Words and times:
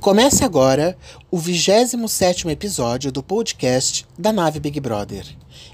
Comece 0.00 0.44
agora 0.44 0.96
o 1.30 1.38
27 1.38 2.48
episódio 2.48 3.10
do 3.10 3.22
podcast 3.22 4.06
da 4.18 4.32
Nave 4.32 4.60
Big 4.60 4.78
Brother. 4.80 5.26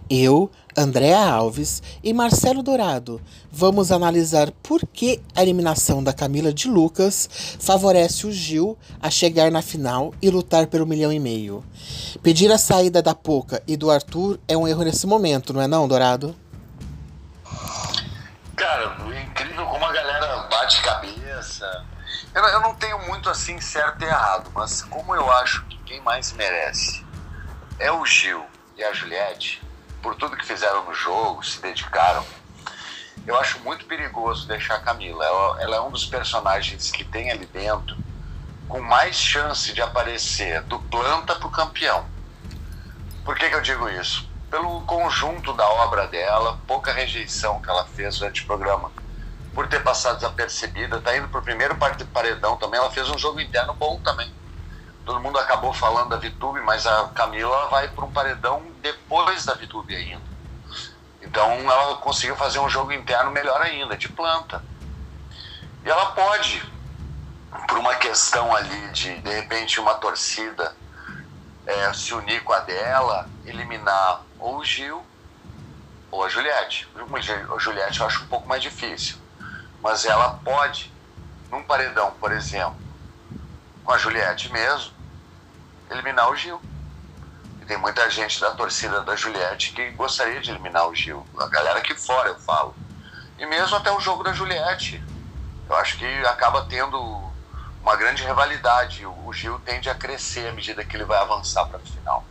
Eu, 0.08 0.50
Andréa 0.76 1.18
Alves 1.18 1.82
e 2.02 2.12
Marcelo 2.12 2.62
Dourado 2.62 3.20
vamos 3.50 3.90
analisar 3.90 4.50
por 4.62 4.86
que 4.86 5.20
a 5.34 5.42
eliminação 5.42 6.02
da 6.02 6.12
Camila 6.12 6.52
de 6.52 6.68
Lucas 6.68 7.28
favorece 7.58 8.26
o 8.26 8.32
Gil 8.32 8.78
a 9.00 9.10
chegar 9.10 9.50
na 9.50 9.62
final 9.62 10.14
e 10.22 10.30
lutar 10.30 10.66
pelo 10.68 10.86
milhão 10.86 11.12
e 11.12 11.18
meio. 11.18 11.64
Pedir 12.22 12.50
a 12.52 12.58
saída 12.58 13.02
da 13.02 13.14
Poca 13.14 13.62
e 13.66 13.76
do 13.76 13.90
Arthur 13.90 14.38
é 14.46 14.56
um 14.56 14.66
erro 14.66 14.84
nesse 14.84 15.06
momento, 15.06 15.52
não 15.52 15.60
é 15.60 15.66
não, 15.66 15.88
Dourado? 15.88 16.34
Cara, 18.56 18.96
incrível 19.22 19.66
como 19.66 19.84
a 19.84 19.92
galera 19.92 20.48
bate 20.50 20.82
cabeça, 20.82 21.84
eu, 22.40 22.46
eu 22.46 22.60
não 22.60 22.74
tenho 22.74 22.98
muito 23.06 23.28
assim 23.28 23.60
certo 23.60 24.02
e 24.02 24.06
errado, 24.06 24.50
mas 24.54 24.82
como 24.82 25.14
eu 25.14 25.30
acho 25.32 25.62
que 25.66 25.76
quem 25.78 26.00
mais 26.00 26.32
merece 26.32 27.04
é 27.78 27.92
o 27.92 28.04
Gil 28.06 28.44
e 28.76 28.82
a 28.82 28.92
Juliette, 28.92 29.62
por 30.02 30.14
tudo 30.14 30.36
que 30.36 30.46
fizeram 30.46 30.84
no 30.84 30.94
jogo, 30.94 31.44
se 31.44 31.60
dedicaram, 31.60 32.24
eu 33.26 33.38
acho 33.38 33.60
muito 33.60 33.84
perigoso 33.84 34.48
deixar 34.48 34.76
a 34.76 34.80
Camila. 34.80 35.22
Ela, 35.22 35.62
ela 35.62 35.76
é 35.76 35.80
um 35.80 35.90
dos 35.90 36.06
personagens 36.06 36.90
que 36.90 37.04
tem 37.04 37.30
ali 37.30 37.44
dentro 37.44 37.96
com 38.66 38.80
mais 38.80 39.16
chance 39.16 39.72
de 39.74 39.82
aparecer 39.82 40.62
do 40.62 40.78
planta 40.78 41.34
para 41.34 41.46
o 41.46 41.50
campeão. 41.50 42.06
Por 43.22 43.36
que, 43.36 43.50
que 43.50 43.54
eu 43.54 43.60
digo 43.60 43.88
isso? 43.88 44.28
Pelo 44.50 44.80
conjunto 44.82 45.52
da 45.52 45.68
obra 45.68 46.06
dela, 46.06 46.58
pouca 46.66 46.92
rejeição 46.92 47.60
que 47.60 47.68
ela 47.68 47.84
fez 47.84 48.18
durante 48.18 48.42
o 48.42 48.46
programa 48.46 48.90
por 49.60 49.68
ter 49.68 49.82
passado 49.82 50.16
desapercebida, 50.16 51.02
tá 51.02 51.14
indo 51.14 51.28
pro 51.28 51.42
primeiro 51.42 51.76
paredão 52.14 52.56
também, 52.56 52.80
ela 52.80 52.90
fez 52.90 53.10
um 53.10 53.18
jogo 53.18 53.42
interno 53.42 53.74
bom 53.74 54.00
também. 54.00 54.32
Todo 55.04 55.20
mundo 55.20 55.38
acabou 55.38 55.70
falando 55.70 56.08
da 56.08 56.16
Vitube, 56.16 56.62
mas 56.62 56.86
a 56.86 57.08
Camila 57.08 57.68
vai 57.68 57.86
para 57.88 58.06
um 58.06 58.10
paredão 58.10 58.62
depois 58.80 59.44
da 59.44 59.52
Vitube 59.52 59.94
ainda. 59.94 60.22
Então 61.20 61.50
ela 61.70 61.96
conseguiu 61.96 62.34
fazer 62.36 62.58
um 62.58 62.70
jogo 62.70 62.90
interno 62.90 63.30
melhor 63.30 63.60
ainda, 63.60 63.98
de 63.98 64.08
planta. 64.08 64.64
E 65.84 65.90
ela 65.90 66.06
pode, 66.12 66.64
por 67.68 67.76
uma 67.76 67.96
questão 67.96 68.56
ali 68.56 68.88
de 68.92 69.14
de 69.18 69.30
repente 69.30 69.78
uma 69.78 69.92
torcida 69.92 70.74
é, 71.66 71.92
se 71.92 72.14
unir 72.14 72.42
com 72.44 72.54
a 72.54 72.60
dela, 72.60 73.28
eliminar 73.44 74.22
ou 74.38 74.56
o 74.56 74.64
Gil 74.64 75.04
ou 76.10 76.24
a 76.24 76.30
Juliette. 76.30 76.88
A 76.96 77.58
Juliette 77.58 78.00
eu 78.00 78.06
acho 78.06 78.24
um 78.24 78.26
pouco 78.26 78.48
mais 78.48 78.62
difícil 78.62 79.19
mas 79.82 80.04
ela 80.04 80.38
pode, 80.44 80.92
num 81.50 81.62
paredão, 81.62 82.12
por 82.20 82.32
exemplo, 82.32 82.76
com 83.84 83.92
a 83.92 83.98
Juliette 83.98 84.52
mesmo, 84.52 84.92
eliminar 85.90 86.30
o 86.30 86.36
Gil. 86.36 86.60
E 87.60 87.64
tem 87.64 87.76
muita 87.76 88.08
gente 88.10 88.40
da 88.40 88.50
torcida 88.52 89.00
da 89.02 89.16
Juliette 89.16 89.72
que 89.72 89.90
gostaria 89.92 90.40
de 90.40 90.50
eliminar 90.50 90.86
o 90.86 90.94
Gil. 90.94 91.26
A 91.38 91.46
galera 91.46 91.78
aqui 91.78 91.94
fora, 91.94 92.28
eu 92.28 92.38
falo. 92.40 92.74
E 93.38 93.46
mesmo 93.46 93.76
até 93.76 93.90
o 93.90 94.00
jogo 94.00 94.22
da 94.22 94.32
Juliette. 94.32 95.02
Eu 95.68 95.76
acho 95.76 95.96
que 95.98 96.06
acaba 96.26 96.66
tendo 96.66 96.98
uma 97.82 97.96
grande 97.96 98.22
rivalidade. 98.22 99.06
O 99.06 99.32
Gil 99.32 99.58
tende 99.60 99.88
a 99.88 99.94
crescer 99.94 100.48
à 100.48 100.52
medida 100.52 100.84
que 100.84 100.96
ele 100.96 101.04
vai 101.04 101.18
avançar 101.18 101.64
para 101.66 101.78
a 101.78 101.80
final. 101.80 102.24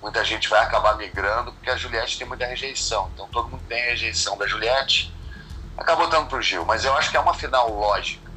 Muita 0.00 0.24
gente 0.24 0.48
vai 0.48 0.60
acabar 0.60 0.96
migrando 0.96 1.52
porque 1.52 1.70
a 1.70 1.76
Juliette 1.76 2.18
tem 2.18 2.26
muita 2.26 2.46
rejeição. 2.46 3.10
Então 3.12 3.26
todo 3.28 3.48
mundo 3.48 3.62
tem 3.68 3.82
rejeição 3.82 4.38
da 4.38 4.46
Juliette 4.46 5.12
acabou 5.76 6.08
dando 6.08 6.28
pro 6.28 6.40
Gil, 6.40 6.64
mas 6.64 6.84
eu 6.84 6.94
acho 6.96 7.10
que 7.10 7.16
é 7.16 7.20
uma 7.20 7.34
final 7.34 7.70
lógica, 7.70 8.30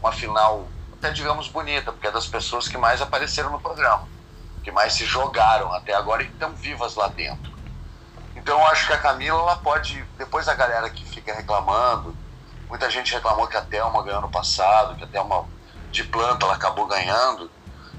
uma 0.00 0.12
final 0.12 0.68
até 0.92 1.10
digamos 1.10 1.48
bonita, 1.48 1.90
porque 1.90 2.06
é 2.06 2.12
das 2.12 2.28
pessoas 2.28 2.68
que 2.68 2.78
mais 2.78 3.02
apareceram 3.02 3.50
no 3.50 3.60
programa, 3.60 4.06
que 4.62 4.70
mais 4.70 4.92
se 4.92 5.04
jogaram 5.04 5.72
até 5.72 5.94
agora 5.94 6.22
e 6.22 6.26
estão 6.26 6.54
vivas 6.54 6.94
lá 6.94 7.08
dentro. 7.08 7.50
Então 8.36 8.58
eu 8.58 8.66
acho 8.66 8.86
que 8.86 8.92
a 8.92 8.98
Camila 8.98 9.40
ela 9.40 9.56
pode, 9.56 10.00
depois 10.16 10.46
da 10.46 10.54
galera 10.54 10.88
que 10.90 11.04
fica 11.04 11.34
reclamando, 11.34 12.16
muita 12.68 12.88
gente 12.88 13.12
reclamou 13.12 13.48
que 13.48 13.56
a 13.56 13.62
Thelma 13.62 14.02
ganhou 14.04 14.20
no 14.20 14.30
passado, 14.30 14.94
que 14.94 15.04
a 15.04 15.08
Thelma 15.08 15.44
de 15.90 16.04
planta 16.04 16.46
ela 16.46 16.54
acabou 16.54 16.86
ganhando. 16.86 17.50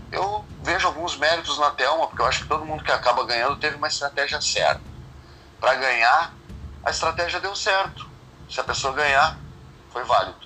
Eu 0.09 0.45
vejo 0.61 0.87
alguns 0.87 1.17
méritos 1.17 1.57
na 1.59 1.71
Thelma, 1.71 2.07
porque 2.07 2.21
eu 2.21 2.25
acho 2.25 2.43
que 2.43 2.47
todo 2.47 2.65
mundo 2.65 2.83
que 2.83 2.91
acaba 2.91 3.25
ganhando 3.25 3.57
teve 3.57 3.75
uma 3.75 3.87
estratégia 3.87 4.39
certa. 4.39 4.81
Para 5.59 5.75
ganhar, 5.75 6.33
a 6.85 6.89
estratégia 6.89 7.39
deu 7.39 7.55
certo 7.55 8.12
se 8.53 8.59
a 8.59 8.63
pessoa 8.63 8.93
ganhar, 8.93 9.37
foi 9.91 10.03
válido. 10.03 10.37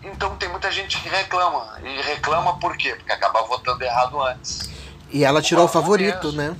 Então 0.00 0.36
tem 0.36 0.48
muita 0.48 0.70
gente 0.70 1.00
que 1.00 1.08
reclama. 1.08 1.80
E 1.82 2.00
reclama 2.02 2.56
por 2.60 2.76
quê? 2.76 2.94
Porque 2.94 3.10
acaba 3.10 3.42
votando 3.42 3.82
errado 3.82 4.22
antes. 4.22 4.70
E 5.10 5.24
ela 5.24 5.42
tirou 5.42 5.64
o, 5.64 5.66
o 5.66 5.70
favorito, 5.70 6.32
mesmo. 6.32 6.54
né? 6.54 6.56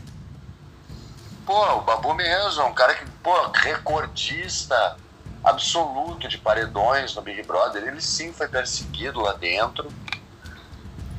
Pô, 1.44 1.76
o 1.76 1.80
Babu 1.82 2.12
mesmo, 2.14 2.62
é 2.62 2.64
um 2.64 2.74
cara 2.74 2.94
que, 2.94 3.06
pô, 3.22 3.32
recordista 3.54 4.96
absoluto 5.44 6.26
de 6.26 6.38
paredões 6.38 7.14
no 7.14 7.22
Big 7.22 7.44
Brother. 7.44 7.84
Ele 7.84 8.00
sim 8.00 8.32
foi 8.32 8.48
perseguido 8.48 9.20
lá 9.20 9.34
dentro. 9.34 9.88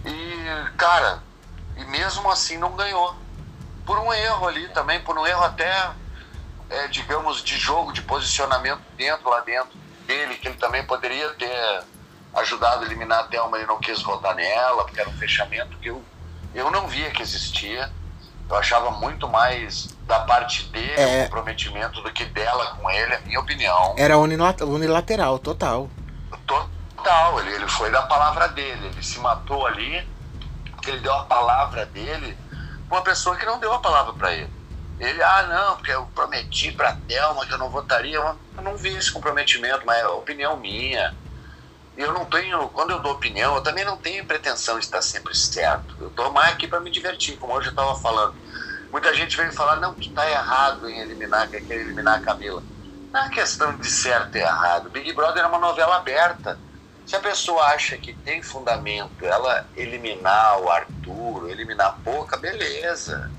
E, 0.06 0.72
cara, 0.76 1.24
e 1.78 1.86
mesmo 1.86 2.30
assim 2.30 2.58
não 2.58 2.72
ganhou. 2.76 3.16
Por 3.86 3.98
um 4.00 4.12
erro 4.12 4.46
ali 4.50 4.68
também, 4.70 5.00
por 5.00 5.18
um 5.18 5.26
erro 5.26 5.46
até 5.46 5.92
é, 6.70 6.88
digamos, 6.88 7.44
de 7.44 7.58
jogo, 7.58 7.92
de 7.94 8.02
posicionamento 8.02 8.82
dentro, 8.96 9.30
lá 9.30 9.40
dentro 9.42 9.78
dele, 10.06 10.36
que 10.36 10.48
ele 10.48 10.58
também 10.58 10.84
poderia 10.86 11.30
ter 11.32 11.84
ajudado 12.36 12.84
a 12.84 12.86
eliminar 12.86 13.20
a 13.20 13.24
Thelma, 13.24 13.58
ele 13.58 13.68
não 13.68 13.80
quis 13.80 14.02
votar 14.02 14.36
nela, 14.36 14.84
porque 14.84 15.00
era 15.00 15.10
um 15.10 15.18
fechamento 15.18 15.78
que 15.78 15.90
eu, 15.90 16.04
eu 16.54 16.70
não 16.72 16.88
via 16.88 17.12
que 17.12 17.22
existia. 17.22 17.92
Eu 18.50 18.56
achava 18.56 18.92
muito 18.92 19.28
mais 19.28 19.88
da 20.04 20.22
parte 20.22 20.64
dele 20.66 20.94
é... 20.96 21.22
o 21.22 21.24
comprometimento 21.24 22.02
do 22.02 22.12
que 22.14 22.24
dela 22.26 22.78
com 22.78 22.90
ele, 22.90 23.14
a 23.14 23.20
minha 23.20 23.40
opinião. 23.40 23.96
Era 23.98 24.18
unilateral, 24.18 25.38
total. 25.40 25.90
Total, 26.46 27.40
ele, 27.42 27.56
ele 27.56 27.68
foi 27.68 27.92
da 27.92 28.04
palavra 28.04 28.48
dele, 28.48 28.88
ele 28.88 29.04
se 29.04 29.20
matou 29.20 29.68
ali, 29.68 30.08
porque 30.72 30.92
ele 30.92 31.00
deu 31.00 31.14
a 31.14 31.24
palavra 31.26 31.86
dele 31.86 32.38
uma 32.90 33.02
pessoa 33.02 33.36
que 33.36 33.46
não 33.46 33.60
deu 33.60 33.74
a 33.74 33.80
palavra 33.80 34.14
para 34.14 34.34
ele. 34.34 34.50
Ele, 35.00 35.22
ah, 35.22 35.44
não, 35.44 35.76
porque 35.76 35.92
eu 35.92 36.06
prometi 36.08 36.72
pra 36.72 36.92
Thelma 36.92 37.46
que 37.46 37.54
eu 37.54 37.58
não 37.58 37.70
votaria. 37.70 38.18
Eu 38.18 38.64
não 38.64 38.76
vi 38.78 38.96
esse 38.96 39.12
comprometimento, 39.12 39.86
mas 39.86 40.00
é 40.00 40.08
opinião 40.08 40.58
minha. 40.58 41.14
Eu 41.96 42.14
não 42.14 42.26
tenho, 42.26 42.70
quando 42.70 42.92
eu 42.92 43.00
dou 43.00 43.14
opinião, 43.14 43.56
eu 43.56 43.62
também 43.62 43.84
não 43.84 43.98
tenho 43.98 44.26
pretensão 44.26 44.78
de 44.78 44.86
estar 44.86 45.02
sempre 45.02 45.34
certo. 45.36 45.96
Eu 46.00 46.12
tô 46.12 46.32
mais 46.32 46.54
aqui 46.54 46.68
para 46.68 46.80
me 46.80 46.92
divertir, 46.92 47.38
como 47.38 47.54
hoje 47.54 47.68
eu 47.68 47.72
estava 47.72 47.96
falando. 47.96 48.36
Muita 48.92 49.14
gente 49.14 49.36
veio 49.36 49.52
falar, 49.52 49.78
não, 49.78 49.94
tu 49.96 50.12
tá 50.14 50.30
errado 50.30 50.90
em 50.90 51.00
eliminar, 51.00 51.50
quer 51.50 51.64
eliminar 51.70 52.16
a 52.16 52.20
Camila. 52.20 52.64
Não 53.14 53.22
é 53.22 53.30
questão 53.30 53.76
de 53.78 53.90
certo 53.90 54.38
e 54.38 54.42
errado. 54.42 54.90
Big 54.90 55.12
Brother 55.14 55.44
é 55.44 55.48
uma 55.48 55.60
novela 55.60 55.98
aberta. 55.98 56.60
Se 57.06 57.16
a 57.16 57.20
pessoa 57.20 57.64
acha 57.68 57.98
que 57.98 58.14
tem 58.14 58.42
fundamento 58.44 59.26
ela 59.26 59.70
eliminar 59.76 60.60
o 60.60 60.70
Arthur, 60.70 61.50
eliminar 61.50 61.88
a 61.88 61.92
Pouca, 61.92 62.38
beleza. 62.38 63.32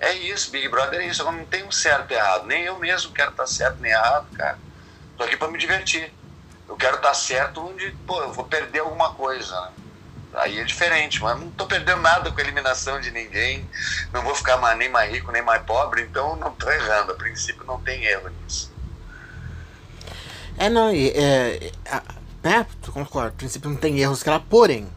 É 0.00 0.12
isso, 0.12 0.50
Big 0.50 0.68
Brother 0.68 1.00
é 1.00 1.06
isso. 1.06 1.22
Eu 1.22 1.32
não 1.32 1.44
tenho 1.44 1.70
certo 1.72 2.10
e 2.10 2.14
errado. 2.14 2.46
Nem 2.46 2.64
eu 2.64 2.78
mesmo 2.78 3.12
quero 3.12 3.30
estar 3.30 3.46
certo 3.46 3.80
nem 3.80 3.92
errado, 3.92 4.26
cara. 4.36 4.58
Tô 5.16 5.24
aqui 5.24 5.36
para 5.36 5.48
me 5.48 5.58
divertir. 5.58 6.12
Eu 6.68 6.76
quero 6.76 6.96
estar 6.96 7.14
certo 7.14 7.66
onde, 7.66 7.90
pô, 8.06 8.20
eu 8.20 8.32
vou 8.32 8.44
perder 8.44 8.80
alguma 8.80 9.14
coisa, 9.14 9.60
né? 9.60 9.70
Aí 10.34 10.58
é 10.58 10.64
diferente, 10.64 11.22
mas 11.22 11.38
não 11.38 11.48
tô 11.50 11.64
perdendo 11.66 12.00
nada 12.00 12.30
com 12.30 12.38
a 12.38 12.42
eliminação 12.42 13.00
de 13.00 13.10
ninguém. 13.10 13.68
Não 14.12 14.22
vou 14.22 14.34
ficar 14.34 14.58
nem 14.76 14.88
mais 14.88 15.12
rico 15.12 15.30
nem 15.30 15.42
mais 15.42 15.62
pobre, 15.62 16.02
então 16.02 16.34
não 16.36 16.50
tô 16.52 16.68
errando. 16.68 17.12
A 17.12 17.14
princípio 17.14 17.64
não 17.64 17.80
tem 17.80 18.04
erro 18.04 18.28
nisso. 18.42 18.72
É, 20.58 20.68
não, 20.68 20.88
é, 20.88 21.06
é, 21.06 21.72
né, 22.42 22.66
concordo, 22.92 23.28
a 23.28 23.32
princípio 23.32 23.70
não 23.70 23.76
tem 23.76 23.98
erros 24.00 24.22
que 24.22 24.28
ela, 24.28 24.40
porém, 24.40 24.88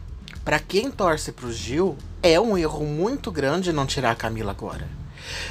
para 0.44 0.58
quem 0.58 0.90
torce 0.90 1.32
pro 1.32 1.52
Gil, 1.52 1.96
é 2.22 2.40
um 2.40 2.56
erro 2.56 2.84
muito 2.84 3.30
grande 3.30 3.72
não 3.72 3.86
tirar 3.86 4.10
a 4.10 4.14
Camila 4.14 4.50
agora. 4.50 4.88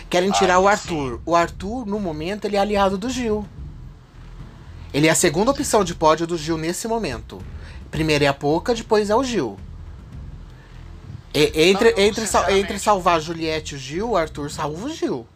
Querem 0.10 0.32
tirar 0.32 0.56
Ai, 0.56 0.62
o 0.62 0.68
Arthur. 0.68 1.14
Sim. 1.14 1.22
O 1.26 1.36
Arthur, 1.36 1.86
no 1.86 2.00
momento, 2.00 2.46
ele 2.46 2.56
é 2.56 2.60
aliado 2.60 2.98
do 2.98 3.10
Gil. 3.10 3.48
Ele 4.94 5.08
é 5.08 5.10
a 5.10 5.16
segunda 5.16 5.52
opção 5.52 5.84
de 5.84 5.94
pódio 5.94 6.26
do 6.26 6.38
Gil 6.38 6.58
nesse 6.58 6.88
momento. 6.88 7.42
Primeiro 7.92 8.24
é 8.24 8.28
a 8.28 8.34
Poca, 8.34 8.74
depois 8.74 9.10
é 9.10 9.16
o 9.16 9.24
Gil. 9.24 9.58
E, 11.34 11.70
entre, 11.70 11.92
não, 11.92 12.00
entre, 12.00 12.26
sal, 12.26 12.50
entre 12.50 12.80
salvar 12.80 13.18
a 13.18 13.20
Juliette 13.20 13.76
e 13.76 13.78
o 13.78 13.80
Gil, 13.80 14.10
o 14.12 14.18
Arthur 14.18 14.50
salva 14.50 14.86
o 14.86 14.90
Gil. 14.90 15.28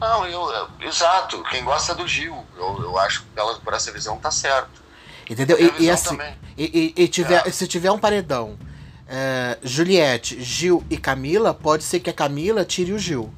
Não, 0.00 0.26
eu, 0.26 0.50
eu, 0.50 0.68
exato. 0.80 1.42
Quem 1.44 1.64
gosta 1.64 1.94
do 1.94 2.06
Gil. 2.06 2.44
Eu, 2.56 2.82
eu 2.82 2.98
acho 2.98 3.22
que 3.22 3.26
ela, 3.36 3.54
por 3.60 3.74
essa 3.74 3.92
visão 3.92 4.16
tá 4.18 4.30
certo. 4.30 4.82
Entendeu? 5.28 5.58
E, 5.60 5.84
e, 5.84 5.90
assim, 5.90 6.18
e, 6.56 6.94
e, 6.96 7.08
tiver, 7.08 7.46
é. 7.46 7.50
se 7.50 7.66
tiver 7.66 7.90
um 7.90 7.98
paredão 7.98 8.58
é, 9.08 9.58
Juliette, 9.62 10.42
Gil 10.42 10.84
e 10.90 10.96
Camila, 10.96 11.54
pode 11.54 11.82
ser 11.82 12.00
que 12.00 12.10
a 12.10 12.12
Camila 12.12 12.64
tire 12.64 12.92
o 12.92 12.98
Gil. 12.98 13.32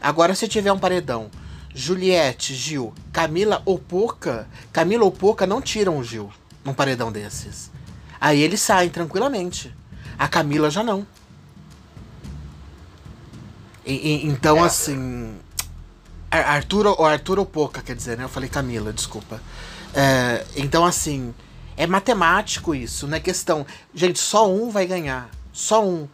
Agora, 0.00 0.34
se 0.34 0.46
tiver 0.46 0.72
um 0.72 0.78
paredão 0.78 1.30
Juliette, 1.74 2.54
Gil, 2.54 2.94
Camila 3.12 3.60
ou 3.66 3.78
Poca, 3.78 4.48
Camila 4.72 5.04
ou 5.04 5.12
Poca 5.12 5.46
não 5.46 5.60
tiram 5.60 5.98
o 5.98 6.04
Gil 6.04 6.32
num 6.64 6.72
paredão 6.72 7.12
desses. 7.12 7.70
Aí 8.18 8.40
eles 8.40 8.60
saem 8.60 8.88
tranquilamente. 8.88 9.74
A 10.18 10.26
Camila 10.26 10.70
já 10.70 10.82
não. 10.82 11.06
E, 13.84 13.92
e, 13.92 14.26
então, 14.26 14.56
é. 14.58 14.66
assim. 14.66 15.36
Arthur, 16.30 16.86
ou 16.86 17.04
Arthur 17.04 17.38
ou 17.38 17.46
Poca, 17.46 17.82
quer 17.82 17.94
dizer, 17.94 18.16
né? 18.16 18.24
Eu 18.24 18.28
falei 18.28 18.48
Camila, 18.48 18.92
desculpa. 18.92 19.40
É, 19.94 20.44
então, 20.56 20.84
assim, 20.84 21.34
é 21.76 21.86
matemático 21.86 22.74
isso, 22.74 23.06
não 23.06 23.16
é 23.16 23.20
questão. 23.20 23.66
Gente, 23.94 24.18
só 24.18 24.50
um 24.50 24.70
vai 24.70 24.86
ganhar. 24.86 25.28
Só 25.52 25.84
um. 25.84 26.08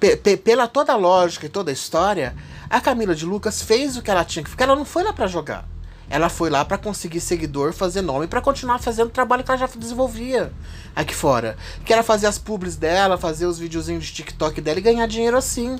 P 0.00 0.36
pela 0.36 0.66
toda 0.66 0.92
a 0.92 0.96
lógica 0.96 1.46
e 1.46 1.48
toda 1.48 1.70
a 1.70 1.72
história, 1.72 2.34
a 2.68 2.80
Camila 2.80 3.14
de 3.14 3.24
Lucas 3.24 3.62
fez 3.62 3.96
o 3.96 4.02
que 4.02 4.10
ela 4.10 4.24
tinha 4.24 4.42
que 4.42 4.50
porque 4.50 4.62
ela 4.62 4.74
não 4.74 4.84
foi 4.84 5.04
lá 5.04 5.12
para 5.12 5.26
jogar. 5.28 5.64
Ela 6.10 6.28
foi 6.28 6.50
lá 6.50 6.64
para 6.64 6.76
conseguir 6.76 7.20
seguidor, 7.20 7.72
fazer 7.72 8.02
nome, 8.02 8.26
para 8.26 8.40
continuar 8.40 8.78
fazendo 8.78 9.06
o 9.06 9.12
trabalho 9.12 9.44
que 9.44 9.50
ela 9.50 9.58
já 9.58 9.66
desenvolvia 9.66 10.52
aqui 10.94 11.14
fora. 11.14 11.56
Que 11.86 11.92
era 11.92 12.02
fazer 12.02 12.26
as 12.26 12.38
publis 12.38 12.76
dela, 12.76 13.16
fazer 13.16 13.46
os 13.46 13.58
videozinhos 13.58 14.04
de 14.04 14.12
TikTok 14.12 14.60
dela 14.60 14.78
e 14.78 14.82
ganhar 14.82 15.06
dinheiro 15.06 15.36
assim. 15.36 15.78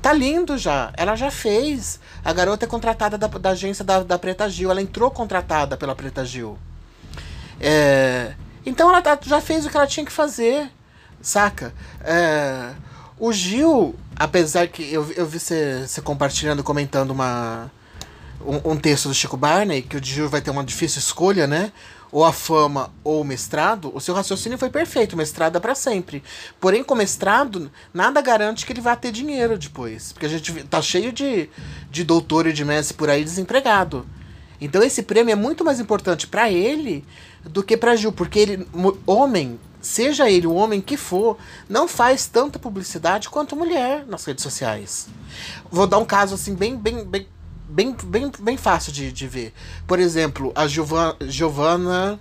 Tá 0.00 0.12
lindo 0.12 0.58
já. 0.58 0.92
Ela 0.96 1.14
já 1.14 1.30
fez. 1.30 2.00
A 2.24 2.32
garota 2.32 2.64
é 2.64 2.68
contratada 2.68 3.16
da, 3.16 3.28
da 3.28 3.50
agência 3.50 3.84
da, 3.84 4.02
da 4.02 4.18
Preta 4.18 4.48
Gil. 4.48 4.70
Ela 4.70 4.82
entrou 4.82 5.10
contratada 5.10 5.76
pela 5.76 5.94
Preta 5.94 6.24
Gil. 6.24 6.58
É, 7.62 8.34
então 8.66 8.90
ela 8.90 9.00
tá, 9.00 9.18
já 9.22 9.40
fez 9.40 9.64
o 9.64 9.70
que 9.70 9.76
ela 9.76 9.86
tinha 9.86 10.04
que 10.04 10.12
fazer. 10.12 10.70
Saca? 11.20 11.72
É, 12.02 12.72
o 13.18 13.32
Gil, 13.32 13.94
apesar 14.16 14.66
que 14.66 14.92
eu, 14.92 15.10
eu 15.12 15.24
vi 15.24 15.38
você 15.38 15.86
compartilhando, 16.02 16.64
comentando 16.64 17.12
uma, 17.12 17.70
um, 18.44 18.72
um, 18.72 18.76
texto 18.76 19.08
do 19.08 19.14
Chico 19.14 19.36
Barney, 19.36 19.82
que 19.82 19.96
o 19.96 20.04
Gil 20.04 20.28
vai 20.28 20.40
ter 20.40 20.50
uma 20.50 20.64
difícil 20.64 20.98
escolha, 20.98 21.46
né? 21.46 21.72
ou 22.12 22.26
a 22.26 22.32
fama 22.32 22.92
ou 23.02 23.22
o 23.22 23.24
mestrado, 23.24 23.90
o 23.94 24.00
seu 24.00 24.14
raciocínio 24.14 24.58
foi 24.58 24.68
perfeito, 24.68 25.16
mestrado 25.16 25.56
é 25.56 25.60
para 25.60 25.74
sempre. 25.74 26.22
Porém, 26.60 26.84
com 26.84 26.94
mestrado, 26.94 27.72
nada 27.92 28.20
garante 28.20 28.66
que 28.66 28.72
ele 28.72 28.82
vai 28.82 28.94
ter 28.94 29.10
dinheiro 29.10 29.56
depois. 29.56 30.12
Porque 30.12 30.26
a 30.26 30.28
gente 30.28 30.52
tá 30.64 30.82
cheio 30.82 31.10
de, 31.10 31.48
de 31.90 32.04
doutor 32.04 32.46
e 32.46 32.52
de 32.52 32.66
mestre 32.66 32.94
por 32.94 33.08
aí 33.08 33.24
desempregado. 33.24 34.06
Então 34.60 34.82
esse 34.82 35.02
prêmio 35.02 35.32
é 35.32 35.36
muito 35.36 35.64
mais 35.64 35.80
importante 35.80 36.26
para 36.26 36.50
ele 36.50 37.02
do 37.44 37.62
que 37.62 37.76
para 37.76 37.96
Gil, 37.96 38.12
porque 38.12 38.38
ele, 38.38 38.68
homem, 39.06 39.58
seja 39.80 40.30
ele 40.30 40.46
o 40.46 40.54
homem 40.54 40.80
que 40.80 40.96
for, 40.96 41.36
não 41.68 41.88
faz 41.88 42.26
tanta 42.26 42.58
publicidade 42.58 43.28
quanto 43.28 43.56
mulher 43.56 44.06
nas 44.06 44.24
redes 44.24 44.42
sociais. 44.42 45.08
Vou 45.70 45.86
dar 45.86 45.98
um 45.98 46.04
caso 46.04 46.34
assim 46.34 46.54
bem, 46.54 46.76
bem, 46.76 47.04
bem 47.04 47.26
bem, 47.72 47.96
bem, 48.04 48.30
bem 48.38 48.56
fácil 48.56 48.92
de, 48.92 49.10
de 49.10 49.26
ver. 49.26 49.54
Por 49.86 49.98
exemplo, 49.98 50.52
a 50.54 50.66
Giovana. 50.66 52.20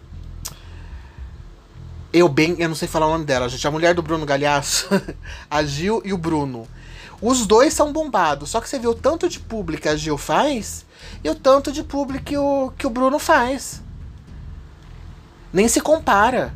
Eu 2.14 2.28
bem, 2.28 2.56
eu 2.60 2.68
não 2.68 2.76
sei 2.76 2.88
falar 2.88 3.08
o 3.08 3.12
nome 3.12 3.26
dela, 3.26 3.48
gente. 3.48 3.66
A 3.66 3.72
mulher 3.72 3.94
do 3.94 4.02
Bruno 4.02 4.26
Galhaço, 4.26 4.88
a 5.50 5.64
Gil 5.64 6.02
e 6.04 6.14
o 6.14 6.18
Bruno. 6.18 6.68
Os 7.22 7.46
dois 7.46 7.74
são 7.74 7.94
bombados, 7.94 8.50
só 8.50 8.60
que 8.60 8.68
você 8.68 8.80
vê 8.80 8.88
o 8.88 8.96
tanto 8.96 9.30
de 9.30 9.40
público 9.40 9.84
que 9.84 9.90
a 9.90 9.96
Gil 9.96 10.18
faz 10.18 10.86
e 11.24 11.30
o 11.30 11.36
tanto 11.36 11.72
de 11.72 11.84
público 11.84 12.26
que 12.26 12.38
o, 12.38 12.74
que 12.78 12.88
o 12.88 12.90
Bruno 12.90 13.20
faz. 13.20 13.82
Nem 15.54 15.68
se 15.68 15.82
compara 15.82 16.54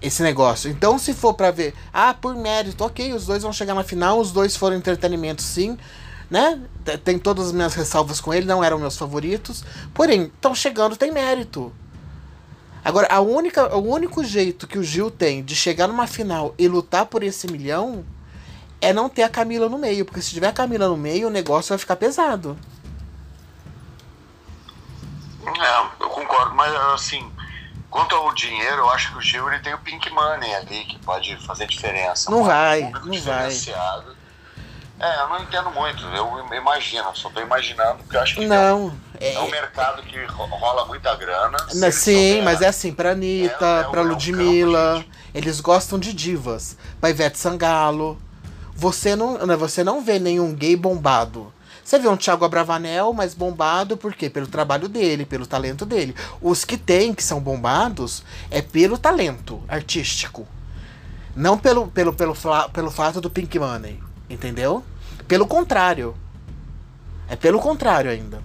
esse 0.00 0.22
negócio. 0.22 0.70
Então, 0.70 0.98
se 0.98 1.12
for 1.12 1.34
para 1.34 1.50
ver, 1.50 1.74
ah, 1.92 2.14
por 2.14 2.34
mérito, 2.34 2.84
ok, 2.84 3.12
os 3.12 3.26
dois 3.26 3.42
vão 3.42 3.52
chegar 3.52 3.74
na 3.74 3.84
final, 3.84 4.18
os 4.18 4.32
dois 4.32 4.56
foram 4.56 4.76
entretenimento 4.76 5.42
sim, 5.42 5.76
né? 6.30 6.60
Tem 7.04 7.18
todas 7.18 7.48
as 7.48 7.52
minhas 7.52 7.74
ressalvas 7.74 8.20
com 8.20 8.32
ele, 8.32 8.46
não 8.46 8.62
eram 8.62 8.78
meus 8.78 8.96
favoritos. 8.96 9.64
Porém, 9.92 10.24
estão 10.24 10.54
chegando, 10.54 10.96
tem 10.96 11.10
mérito. 11.10 11.72
Agora, 12.82 13.08
a 13.10 13.20
única, 13.20 13.76
o 13.76 13.92
único 13.92 14.24
jeito 14.24 14.66
que 14.66 14.78
o 14.78 14.82
Gil 14.82 15.10
tem 15.10 15.44
de 15.44 15.54
chegar 15.54 15.86
numa 15.86 16.06
final 16.06 16.54
e 16.56 16.66
lutar 16.66 17.04
por 17.06 17.22
esse 17.22 17.46
milhão 17.46 18.04
é 18.80 18.92
não 18.92 19.08
ter 19.08 19.22
a 19.22 19.28
Camila 19.28 19.68
no 19.68 19.76
meio. 19.76 20.06
Porque 20.06 20.22
se 20.22 20.30
tiver 20.30 20.48
a 20.48 20.52
Camila 20.52 20.88
no 20.88 20.96
meio, 20.96 21.28
o 21.28 21.30
negócio 21.30 21.70
vai 21.70 21.78
ficar 21.78 21.96
pesado. 21.96 22.56
É, 25.44 26.04
eu 26.04 26.08
concordo, 26.08 26.54
mas 26.54 26.74
assim, 26.94 27.30
quanto 27.90 28.14
ao 28.14 28.32
dinheiro, 28.32 28.78
eu 28.78 28.90
acho 28.90 29.12
que 29.12 29.18
o 29.18 29.20
Gil 29.20 29.50
ele 29.52 29.62
tem 29.62 29.74
o 29.74 29.78
Pink 29.78 30.08
Money 30.10 30.54
ali, 30.54 30.84
que 30.84 30.98
pode 31.00 31.36
fazer 31.44 31.66
diferença. 31.66 32.30
Não 32.30 32.44
vai, 32.44 32.82
não 32.82 33.20
vai. 33.22 33.52
É, 35.00 35.22
eu 35.22 35.28
não 35.30 35.42
entendo 35.42 35.70
muito, 35.70 36.04
eu 36.04 36.54
imagino, 36.54 37.04
só 37.16 37.30
tô 37.30 37.40
imaginando, 37.40 37.98
porque 38.00 38.16
eu 38.16 38.20
acho 38.20 38.34
que 38.34 38.46
não, 38.46 38.94
é, 39.18 39.32
é 39.32 39.40
um 39.40 39.50
mercado 39.50 40.02
que 40.02 40.22
rola 40.26 40.84
muita 40.84 41.14
grana. 41.16 41.58
Sim, 41.70 41.90
souber, 41.90 42.44
mas 42.44 42.60
é 42.60 42.66
assim, 42.66 42.92
pra 42.92 43.12
Anitta, 43.12 43.66
é, 43.66 43.80
é 43.80 43.84
pra 43.84 44.02
Ludmilla, 44.02 44.98
um 44.98 45.04
eles 45.34 45.60
gostam 45.60 45.98
de 45.98 46.12
divas. 46.12 46.76
Pra 47.00 47.10
Ivete 47.10 47.38
Sangalo. 47.38 48.20
Você 48.74 49.14
não, 49.14 49.38
né, 49.46 49.56
você 49.56 49.84
não 49.84 50.02
vê 50.02 50.18
nenhum 50.18 50.54
gay 50.54 50.74
bombado. 50.74 51.52
Você 51.90 51.98
vê 51.98 52.06
um 52.06 52.16
Thiago 52.16 52.44
Abravanel 52.44 53.12
mais 53.12 53.34
bombado, 53.34 53.96
por 53.96 54.14
quê? 54.14 54.30
Pelo 54.30 54.46
trabalho 54.46 54.88
dele, 54.88 55.26
pelo 55.26 55.44
talento 55.44 55.84
dele. 55.84 56.14
Os 56.40 56.64
que 56.64 56.78
tem, 56.78 57.12
que 57.12 57.20
são 57.20 57.40
bombados, 57.40 58.22
é 58.48 58.62
pelo 58.62 58.96
talento 58.96 59.60
artístico. 59.66 60.46
Não 61.34 61.58
pelo, 61.58 61.88
pelo, 61.88 62.12
pelo, 62.12 62.32
pelo 62.72 62.92
fato 62.92 63.20
do 63.20 63.28
Pink 63.28 63.58
Money. 63.58 64.00
Entendeu? 64.28 64.84
Pelo 65.26 65.48
contrário. 65.48 66.14
É 67.28 67.34
pelo 67.34 67.58
contrário 67.58 68.08
ainda. 68.08 68.40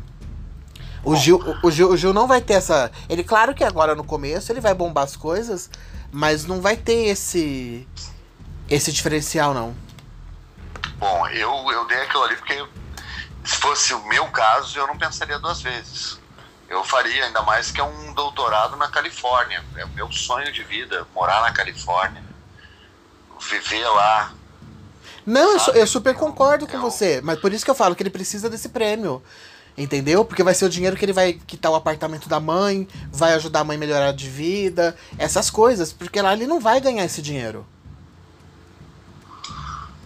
O 1.04 1.16
Gil, 1.16 1.40
o, 1.62 1.70
Gil, 1.70 1.92
o 1.92 1.96
Gil 1.96 2.14
não 2.14 2.26
vai 2.26 2.42
ter 2.42 2.54
essa. 2.54 2.92
Ele, 3.08 3.24
claro 3.24 3.54
que 3.54 3.64
agora 3.64 3.94
no 3.94 4.04
começo 4.04 4.52
ele 4.52 4.60
vai 4.60 4.74
bombar 4.74 5.04
as 5.04 5.16
coisas, 5.16 5.70
mas 6.12 6.48
não 6.48 6.62
vai 6.62 6.78
ter 6.78 7.10
esse. 7.10 7.88
esse 8.68 8.92
diferencial, 8.92 9.54
não. 9.54 9.76
Bom, 10.98 11.28
eu, 11.28 11.52
eu 11.72 11.88
dei 11.88 12.02
aquilo 12.02 12.24
ali 12.24 12.36
porque 12.38 12.85
se 13.46 13.56
fosse 13.58 13.94
o 13.94 14.04
meu 14.08 14.28
caso, 14.28 14.78
eu 14.78 14.88
não 14.88 14.98
pensaria 14.98 15.40
duas 15.40 15.62
vezes. 15.62 16.20
Eu 16.68 16.84
faria, 16.84 17.26
ainda 17.26 17.44
mais 17.44 17.72
que 17.72 17.80
é 17.80 17.84
um 17.84 18.14
doutorado 18.14 18.76
na 18.76 18.88
Califórnia. 18.88 19.64
É 19.78 19.86
o 19.86 19.90
meu 19.90 20.12
sonho 20.12 20.52
de 20.52 20.64
vida, 20.64 21.06
morar 21.14 21.42
na 21.42 21.52
Califórnia. 21.52 22.24
Viver 23.40 23.88
lá, 23.88 24.34
não, 25.26 25.58
eu, 25.58 25.74
eu, 25.74 25.88
super 25.88 26.14
concordo 26.14 26.68
com 26.68 26.80
você. 26.80 27.20
Mas 27.24 27.40
por 27.40 27.52
isso 27.52 27.66
que 27.66 27.72
eu 27.72 27.76
falo 27.76 27.96
que 27.96 28.04
ele 28.04 28.12
precisa 28.12 28.50
desse 28.50 28.70
prêmio. 28.70 29.24
Entendeu? 29.78 30.24
Porque 30.24 30.44
vai 30.44 30.54
ser 30.54 30.66
o 30.66 30.70
dinheiro 30.70 30.96
que 30.96 31.04
ele 31.04 31.12
vai 31.12 31.34
quitar 31.34 31.72
o 31.72 31.76
apartamento 31.76 32.30
da 32.30 32.40
mãe, 32.40 32.88
vai 33.12 33.34
ajudar 33.34 33.62
a 33.62 33.64
mãe 33.64 33.76
a 33.76 33.80
melhorar 33.80 34.12
de 34.14 34.30
vida, 34.30 34.96
essas 35.18 35.50
coisas. 35.50 35.92
Porque 35.92 36.22
lá 36.22 36.34
ele 36.34 36.48
não 36.48 36.60
vai 36.60 36.80
ganhar 36.80 37.04
esse 37.04 37.22
dinheiro. 37.22 37.66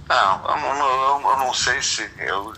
Não, 0.08 0.46
eu, 0.48 1.22
eu, 1.22 1.29
eu 1.29 1.38
não 1.38 1.53
sei 1.53 1.81
se. 1.81 2.10
Eu, 2.17 2.53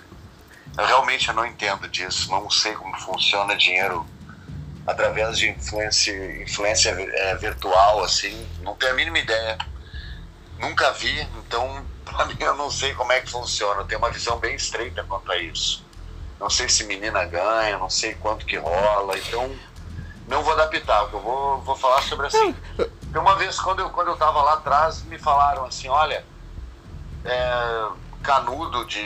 eu 0.77 0.85
realmente 0.85 1.31
não 1.33 1.45
entendo 1.45 1.87
disso. 1.87 2.29
Não 2.31 2.49
sei 2.49 2.73
como 2.73 2.97
funciona 2.99 3.55
dinheiro 3.55 4.05
através 4.85 5.37
de 5.37 5.49
influência, 5.49 6.41
influência 6.41 6.89
é, 6.89 7.35
virtual, 7.35 8.03
assim. 8.03 8.47
Não 8.61 8.75
tenho 8.75 8.93
a 8.93 8.95
mínima 8.95 9.19
ideia. 9.19 9.57
Nunca 10.59 10.91
vi, 10.91 11.21
então 11.37 11.85
para 12.05 12.25
mim 12.25 12.37
eu 12.39 12.55
não 12.55 12.69
sei 12.69 12.93
como 12.93 13.11
é 13.11 13.21
que 13.21 13.29
funciona. 13.29 13.81
Eu 13.81 13.85
tenho 13.85 13.99
uma 13.99 14.11
visão 14.11 14.37
bem 14.39 14.55
estreita 14.55 15.03
quanto 15.03 15.31
a 15.31 15.37
isso. 15.37 15.83
Não 16.39 16.49
sei 16.49 16.67
se 16.67 16.83
menina 16.85 17.23
ganha, 17.25 17.77
não 17.77 17.89
sei 17.89 18.15
quanto 18.15 18.45
que 18.45 18.57
rola, 18.57 19.15
então 19.17 19.55
não 20.27 20.41
vou 20.43 20.53
adaptar, 20.53 21.09
eu 21.13 21.19
vou, 21.19 21.61
vou 21.61 21.75
falar 21.75 22.01
sobre 22.03 22.27
assim. 22.27 22.55
Uma 23.13 23.35
vez 23.35 23.59
quando 23.59 23.81
eu, 23.81 23.89
quando 23.89 24.07
eu 24.07 24.17
tava 24.17 24.41
lá 24.41 24.53
atrás, 24.53 25.03
me 25.03 25.19
falaram 25.19 25.65
assim, 25.65 25.87
olha, 25.89 26.25
é, 27.25 27.87
canudo 28.21 28.85
de 28.85 29.03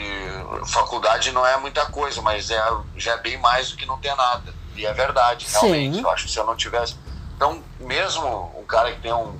faculdade 0.66 1.32
não 1.32 1.46
é 1.46 1.56
muita 1.56 1.86
coisa, 1.86 2.20
mas 2.22 2.50
é, 2.50 2.60
já 2.96 3.12
é 3.12 3.18
bem 3.18 3.38
mais 3.38 3.70
do 3.70 3.76
que 3.76 3.86
não 3.86 3.98
ter 3.98 4.14
nada. 4.14 4.54
E 4.76 4.84
é 4.84 4.92
verdade, 4.92 5.46
realmente. 5.50 5.96
Sim. 5.96 6.02
Eu 6.02 6.10
acho 6.10 6.26
que 6.26 6.30
se 6.30 6.38
eu 6.38 6.46
não 6.46 6.56
tivesse. 6.56 6.96
Então, 7.34 7.62
mesmo 7.80 8.52
um 8.58 8.64
cara 8.64 8.92
que 8.92 9.00
tem 9.00 9.12
um, 9.12 9.38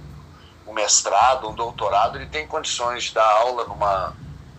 um 0.66 0.72
mestrado, 0.72 1.48
um 1.48 1.54
doutorado, 1.54 2.16
ele 2.16 2.26
tem 2.26 2.46
condições 2.46 3.04
de 3.04 3.14
dar 3.14 3.26
aula 3.26 3.64
numa, 3.64 4.14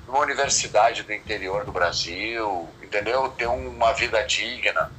numa 0.06 0.20
universidade 0.20 1.04
do 1.04 1.14
interior 1.14 1.66
do 1.66 1.72
Brasil, 1.72 2.68
entendeu? 2.82 3.30
Ter 3.30 3.48
uma 3.48 3.94
vida 3.94 4.22
digna. 4.24 4.92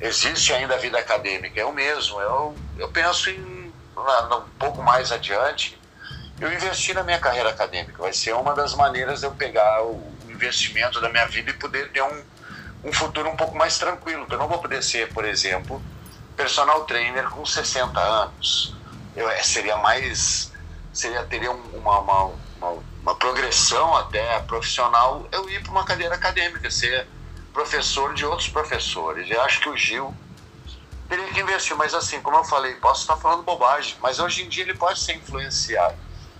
Existe 0.00 0.52
ainda 0.52 0.74
a 0.74 0.78
vida 0.78 0.98
acadêmica. 0.98 1.58
Eu 1.58 1.72
mesmo, 1.72 2.20
eu, 2.20 2.54
eu 2.76 2.88
penso 2.88 3.30
em 3.30 3.58
um 3.96 4.58
pouco 4.58 4.82
mais 4.82 5.10
adiante, 5.10 5.77
eu 6.40 6.52
investir 6.52 6.94
na 6.94 7.02
minha 7.02 7.18
carreira 7.18 7.50
acadêmica. 7.50 8.02
Vai 8.02 8.12
ser 8.12 8.34
uma 8.34 8.54
das 8.54 8.74
maneiras 8.74 9.20
de 9.20 9.26
eu 9.26 9.32
pegar 9.32 9.82
o 9.84 10.12
investimento 10.28 11.00
da 11.00 11.08
minha 11.08 11.26
vida 11.26 11.50
e 11.50 11.54
poder 11.54 11.90
ter 11.90 12.02
um, 12.02 12.24
um 12.84 12.92
futuro 12.92 13.28
um 13.28 13.36
pouco 13.36 13.56
mais 13.56 13.78
tranquilo. 13.78 14.26
Eu 14.30 14.38
não 14.38 14.48
vou 14.48 14.58
poder 14.58 14.82
ser, 14.82 15.12
por 15.12 15.24
exemplo, 15.24 15.82
personal 16.36 16.84
trainer 16.84 17.28
com 17.30 17.44
60 17.44 17.98
anos 17.98 18.78
eu, 19.18 19.28
é, 19.28 19.42
seria 19.42 19.76
mais. 19.76 20.52
Seria, 20.92 21.24
teria 21.24 21.50
uma, 21.50 21.98
uma, 21.98 22.22
uma, 22.56 22.82
uma 23.02 23.14
progressão 23.16 23.96
até 23.96 24.40
profissional 24.40 25.28
eu 25.32 25.48
ir 25.50 25.62
para 25.62 25.72
uma 25.72 25.84
cadeira 25.84 26.14
acadêmica, 26.14 26.70
ser 26.70 27.06
professor 27.52 28.14
de 28.14 28.24
outros 28.24 28.48
professores. 28.48 29.28
Eu 29.30 29.42
acho 29.42 29.60
que 29.60 29.68
o 29.68 29.76
Gil 29.76 30.14
teria 31.08 31.26
que 31.32 31.40
investir, 31.40 31.76
mas 31.76 31.94
assim, 31.94 32.20
como 32.20 32.36
eu 32.36 32.44
falei, 32.44 32.74
posso 32.76 33.02
estar 33.02 33.16
falando 33.16 33.42
bobagem, 33.42 33.96
mas 34.00 34.18
hoje 34.18 34.42
em 34.42 34.48
dia 34.48 34.62
ele 34.62 34.74
pode 34.74 35.00
ser 35.00 35.14
influenciado. 35.14 35.96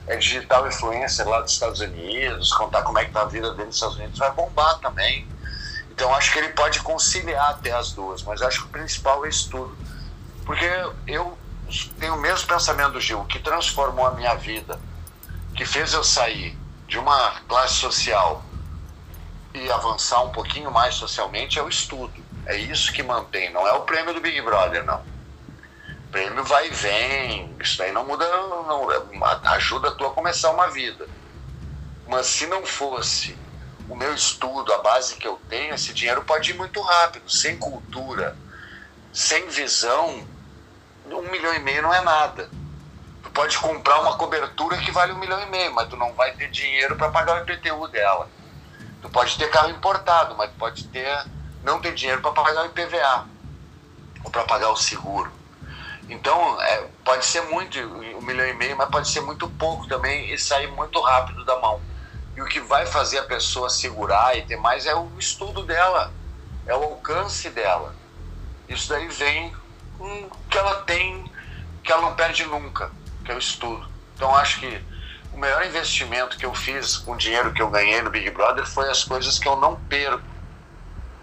É 0.09 0.17
digital 0.17 0.67
influencer 0.67 1.29
lá 1.29 1.41
dos 1.41 1.53
Estados 1.53 1.81
Unidos, 1.81 2.53
contar 2.53 2.83
como 2.83 2.99
é 2.99 3.05
que 3.05 3.13
tá 3.13 3.23
a 3.23 3.27
vida 3.27 3.51
dele 3.53 3.67
nos 3.67 3.77
Estados 3.77 3.97
Unidos, 3.97 4.19
vai 4.19 4.33
bombar 4.33 4.79
também. 4.79 5.29
Então 5.91 6.15
acho 6.15 6.33
que 6.33 6.39
ele 6.39 6.49
pode 6.49 6.81
conciliar 6.81 7.51
até 7.51 7.73
as 7.73 7.93
duas, 7.93 8.23
mas 8.23 8.41
acho 8.41 8.63
que 8.63 8.67
o 8.67 8.71
principal 8.71 9.25
é 9.27 9.29
estudo. 9.29 9.77
Porque 10.47 10.65
eu 11.07 11.37
tenho 11.99 12.15
o 12.15 12.21
mesmo 12.21 12.49
pensamento 12.49 12.93
do 12.93 13.01
Gil, 13.01 13.23
que 13.25 13.39
transformou 13.39 14.07
a 14.07 14.13
minha 14.13 14.35
vida, 14.35 14.81
que 15.55 15.67
fez 15.67 15.93
eu 15.93 16.03
sair 16.03 16.57
de 16.87 16.99
uma 16.99 17.41
classe 17.47 17.75
social 17.75 18.43
e 19.53 19.71
avançar 19.71 20.23
um 20.23 20.31
pouquinho 20.31 20.71
mais 20.71 20.95
socialmente 20.95 21.59
é 21.59 21.63
o 21.63 21.69
estudo. 21.69 22.15
É 22.47 22.57
isso 22.57 22.93
que 22.95 23.03
mantém, 23.03 23.53
não 23.53 23.67
é 23.67 23.73
o 23.73 23.83
prêmio 23.83 24.15
do 24.15 24.21
Big 24.21 24.41
Brother, 24.41 24.85
não. 24.85 25.03
Prêmio 26.11 26.43
vai 26.45 26.69
e 26.69 26.71
vem, 26.71 27.57
isso 27.61 27.83
aí 27.83 27.93
não 27.93 28.07
muda, 28.07 28.27
não, 28.27 28.89
ajuda 29.53 29.91
tu 29.93 30.07
a 30.07 30.15
começar 30.15 30.51
uma 30.51 30.71
vida. 30.71 31.07
Mas 32.07 32.27
se 32.27 32.47
não 32.47 32.65
fosse 32.65 33.39
o 33.89 33.95
meu 33.95 34.15
estudo, 34.15 34.73
a 34.73 34.79
base 34.79 35.17
que 35.17 35.29
eu 35.29 35.37
tenho, 35.49 35.75
esse 35.75 35.93
dinheiro 35.93 36.23
pode 36.25 36.51
ir 36.51 36.55
muito 36.55 36.81
rápido, 36.81 37.31
sem 37.31 37.59
cultura, 37.59 38.37
sem 39.13 39.49
visão, 39.49 40.27
um 41.07 41.31
milhão 41.31 41.55
e 41.55 41.59
meio 41.61 41.83
não 41.83 41.93
é 41.93 42.01
nada. 42.01 42.49
Tu 43.23 43.31
pode 43.31 43.59
comprar 43.59 44.01
uma 44.01 44.17
cobertura 44.17 44.77
que 44.79 44.91
vale 44.91 45.13
um 45.13 45.19
milhão 45.19 45.41
e 45.43 45.47
meio, 45.47 45.75
mas 45.75 45.89
tu 45.89 45.97
não 45.97 46.15
vai 46.15 46.33
ter 46.33 46.51
dinheiro 46.51 46.97
para 46.97 47.11
pagar 47.11 47.37
o 47.37 47.43
IPTU 47.43 47.89
dela. 47.89 48.29
Tu 49.03 49.09
pode 49.11 49.37
ter 49.37 49.51
carro 49.51 49.71
importado, 49.71 50.35
mas 50.37 50.51
pode 50.53 50.87
ter 50.89 51.27
não 51.63 51.81
ter 51.81 51.95
dinheiro 51.95 52.23
para 52.23 52.33
pagar 52.33 52.63
o 52.63 52.67
IPVA 52.67 53.29
ou 54.25 54.31
para 54.31 54.45
pagar 54.45 54.71
o 54.71 54.77
seguro. 54.77 55.38
Então, 56.09 56.61
é, 56.63 56.89
pode 57.05 57.25
ser 57.27 57.43
muito, 57.43 57.79
um 57.79 58.23
milhão 58.23 58.47
e 58.47 58.55
meio, 58.55 58.77
mas 58.77 58.89
pode 58.89 59.09
ser 59.09 59.21
muito 59.21 59.49
pouco 59.51 59.87
também 59.87 60.33
e 60.33 60.39
sair 60.39 60.67
muito 60.69 61.01
rápido 61.01 61.45
da 61.45 61.59
mão. 61.59 61.81
E 62.35 62.41
o 62.41 62.47
que 62.47 62.61
vai 62.61 62.87
fazer 62.87 63.19
a 63.19 63.25
pessoa 63.25 63.69
segurar 63.69 64.37
e 64.37 64.43
ter 64.43 64.57
mais 64.57 64.87
é 64.87 64.95
o 64.95 65.11
estudo 65.19 65.65
dela, 65.65 66.13
é 66.67 66.75
o 66.75 66.83
alcance 66.83 67.51
dela. 67.51 67.95
Isso 68.69 68.89
daí 68.89 69.09
vem 69.09 69.55
com 69.99 70.31
que 70.49 70.57
ela 70.57 70.83
tem, 70.83 71.31
que 71.83 71.93
ela 71.93 72.03
não 72.03 72.15
perde 72.15 72.45
nunca, 72.47 72.91
que 73.25 73.33
é 73.33 73.35
o 73.35 73.39
estudo. 73.39 73.87
Então, 74.15 74.35
acho 74.35 74.61
que 74.61 74.83
o 75.33 75.39
melhor 75.39 75.65
investimento 75.67 76.39
que 76.39 76.47
eu 76.47 76.55
fiz 76.55 76.97
com 76.97 77.13
o 77.13 77.17
dinheiro 77.17 77.53
que 77.53 77.61
eu 77.61 77.69
ganhei 77.69 78.01
no 78.01 78.11
Big 78.11 78.31
Brother 78.31 78.67
foi 78.67 78.89
as 78.89 79.05
coisas 79.05 79.39
que 79.39 79.47
eu 79.47 79.57
não 79.57 79.77
perco, 79.77 80.23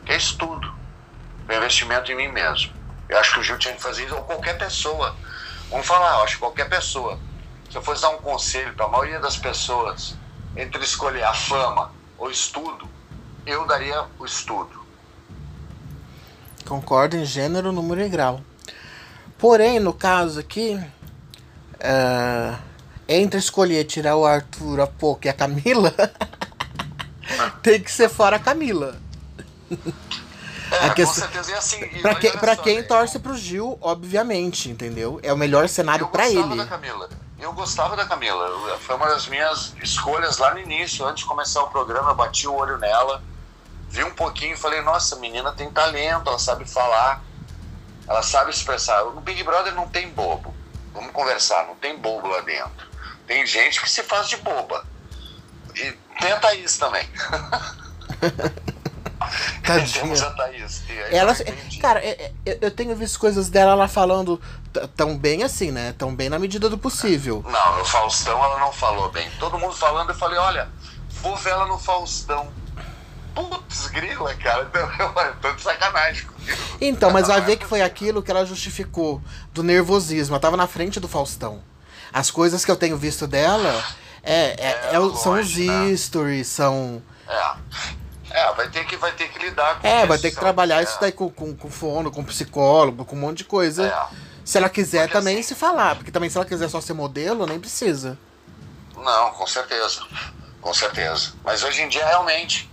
que 0.06 0.12
é 0.12 0.18
estudo, 0.18 0.72
o 1.48 1.51
investimento 1.51 2.12
em 2.12 2.15
mim 2.15 2.27
mesmo. 2.27 2.75
Eu 3.07 3.19
acho 3.19 3.33
que 3.33 3.39
o 3.39 3.43
Gil 3.43 3.57
tinha 3.57 3.74
que 3.74 3.81
fazer 3.81 4.05
isso, 4.05 4.15
ou 4.15 4.24
qualquer 4.24 4.57
pessoa. 4.57 5.15
Vamos 5.69 5.85
falar, 5.85 6.17
eu 6.17 6.24
acho 6.24 6.33
que 6.35 6.39
qualquer 6.39 6.69
pessoa. 6.69 7.19
Se 7.69 7.77
eu 7.77 7.81
fosse 7.81 8.01
dar 8.01 8.09
um 8.09 8.17
conselho 8.17 8.74
para 8.74 8.85
a 8.85 8.89
maioria 8.89 9.19
das 9.19 9.38
pessoas 9.38 10.15
entre 10.55 10.83
escolher 10.83 11.24
a 11.24 11.33
fama 11.33 11.91
ou 12.17 12.31
estudo, 12.31 12.88
eu 13.45 13.65
daria 13.65 14.05
o 14.17 14.25
estudo. 14.25 14.85
Concordo 16.65 17.15
em 17.15 17.25
gênero, 17.25 17.71
número 17.71 18.01
e 18.01 18.09
grau. 18.09 18.41
Porém, 19.38 19.79
no 19.79 19.93
caso 19.93 20.39
aqui, 20.39 20.75
uh, 21.75 22.57
entre 23.07 23.38
escolher 23.39 23.83
tirar 23.83 24.15
o 24.15 24.25
Arthur, 24.25 24.81
a 24.81 24.88
Poca 24.88 25.27
e 25.27 25.29
a 25.29 25.33
Camila, 25.33 25.93
tem 27.62 27.81
que 27.81 27.91
ser 27.91 28.09
fora 28.09 28.38
a 28.38 28.39
Camila. 28.39 29.00
É, 30.82 30.89
com 30.94 31.13
certeza 31.13 31.51
é 31.51 31.58
assim. 31.58 31.88
Pra, 32.01 32.15
que, 32.15 32.29
pra 32.38 32.55
só, 32.55 32.62
quem 32.62 32.77
né? 32.77 32.84
torce 32.84 33.20
pro 33.20 33.36
Gil, 33.36 33.77
obviamente, 33.82 34.70
entendeu? 34.70 35.20
É 35.24 35.32
o 35.32 35.38
melhor 35.38 35.67
cenário 35.70 36.08
para 36.08 36.27
ele. 36.27 36.39
Eu 36.39 36.44
gostava 36.44 36.55
da 36.55 36.65
Camila. 36.65 37.10
Eu 37.39 37.53
gostava 37.53 37.96
da 37.96 38.05
Camila. 38.05 38.77
Foi 38.79 38.96
uma 38.96 39.08
das 39.08 39.27
minhas 39.27 39.74
escolhas 39.82 40.38
lá 40.38 40.53
no 40.53 40.60
início, 40.60 41.05
antes 41.05 41.24
de 41.24 41.29
começar 41.29 41.63
o 41.63 41.67
programa, 41.70 42.12
eu 42.12 42.15
bati 42.15 42.48
o 42.48 42.53
olho 42.53 42.77
nela, 42.77 43.22
vi 43.89 44.03
um 44.03 44.12
pouquinho 44.12 44.53
e 44.53 44.58
falei, 44.58 44.82
nossa, 44.82 45.15
a 45.15 45.20
menina 45.20 45.51
tem 45.51 45.70
talento, 45.70 46.27
ela 46.27 46.39
sabe 46.39 46.65
falar, 46.65 47.22
ela 48.08 48.24
sabe 48.24 48.51
expressar. 48.51 49.03
No 49.05 49.22
Big 49.22 49.44
Brother 49.44 49.74
não 49.74 49.88
tem 49.88 50.10
bobo. 50.10 50.53
Vamos 50.94 51.12
conversar, 51.12 51.67
não 51.67 51.75
tem 51.75 51.98
bobo 51.98 52.27
lá 52.27 52.41
dentro. 52.41 52.88
Tem 53.27 53.46
gente 53.46 53.82
que 53.82 53.89
se 53.89 54.03
faz 54.03 54.29
de 54.29 54.38
boba. 54.38 54.86
E 55.75 55.91
tenta 56.20 56.53
isso 56.55 56.79
também. 56.79 57.08
Tadinha. 59.63 60.15
Ela, 61.12 61.36
cara, 61.82 62.00
é, 62.00 62.32
é, 62.46 62.58
eu 62.62 62.72
tenho 62.72 62.96
visto 62.96 63.20
coisas 63.20 63.50
dela 63.50 63.72
ela 63.72 63.88
falando 63.88 64.41
tão 64.96 65.17
bem 65.17 65.44
assim, 65.44 65.72
né? 65.72 65.94
Tão 65.98 66.15
bem 66.15 66.29
na 66.29 66.39
medida 66.39 66.70
do 66.70 66.77
possível. 66.77 67.44
Não, 67.48 67.77
no 67.77 67.86
Faustão 67.86 68.44
ela 68.44 68.60
não 68.60 68.72
falou 68.72 69.10
bem. 69.10 69.29
Todo 69.39 69.58
mundo 69.58 69.74
falando, 69.75 70.10
eu 70.10 70.15
falei, 70.15 70.38
olha, 70.38 70.70
vou 71.22 71.36
ver 71.36 71.51
ela 71.51 71.65
no 71.67 71.77
Faustão. 71.77 72.51
Putz, 73.34 73.88
grila, 73.88 74.34
cara. 74.36 74.65
Tô 75.41 75.51
de 75.51 75.62
sacanagem. 75.62 76.27
Então, 76.79 77.12
mas 77.12 77.27
vai 77.27 77.41
ver 77.41 77.58
que 77.58 77.65
foi 77.65 77.82
aquilo 77.82 78.24
que 78.24 78.32
ela 78.32 78.46
justificou 78.46 79.22
do 79.53 79.62
nervosismo. 79.62 80.36
Ela 80.36 80.41
tava 80.41 80.58
na 80.58 80.67
frente 80.67 81.00
do 81.00 81.08
Faustão. 81.08 81.62
As 82.13 82.32
coisas 82.32 82.63
que 82.63 82.72
eu 82.72 82.77
tenho 82.77 82.98
visto 82.98 83.27
dela 83.27 83.84
é, 84.24 84.34
é, 84.34 84.55
é, 84.58 84.96
é 84.96 85.15
são 85.17 85.34
os 85.34 85.58
né? 85.58 85.96
stories, 85.96 86.48
são. 86.48 87.01
É. 87.27 87.55
É, 88.36 88.51
vai 88.54 88.68
ter 88.68 88.86
que, 88.86 88.98
vai 88.98 89.13
ter 89.13 89.30
que 89.30 89.39
lidar 89.39 89.80
com 89.80 89.88
É, 89.88 90.00
isso, 90.00 90.08
vai 90.08 90.18
ter 90.18 90.32
que 90.32 90.36
trabalhar 90.36 90.82
é. 90.82 90.84
isso 90.84 90.98
daí 91.00 91.13
com, 91.13 91.30
com, 91.30 91.56
com 91.56 91.70
fono, 91.70 92.12
com 92.12 92.22
psicólogo, 92.22 93.06
com 93.06 93.15
um 93.15 93.20
monte 93.20 93.38
de 93.39 93.44
coisa. 93.46 93.88
É. 93.88 94.15
Se 94.44 94.58
ela 94.58 94.70
quiser 94.70 95.04
porque 95.04 95.13
também 95.13 95.36
assim, 95.36 95.44
se 95.44 95.56
falar, 95.56 95.96
porque 95.96 96.12
também 96.12 96.30
se 96.30 96.38
ela 96.38 96.46
quiser 96.46 96.70
só 96.70 96.82
ser 96.82 96.92
modelo, 96.92 97.48
nem 97.48 97.58
precisa. 97.58 98.18
Não, 98.98 99.32
com 99.32 99.48
certeza. 99.48 100.06
Com 100.60 100.74
certeza. 100.74 101.32
Mas 101.46 101.63
hoje 101.63 101.82
em 101.82 101.88
dia 101.88 102.06
realmente 102.06 102.70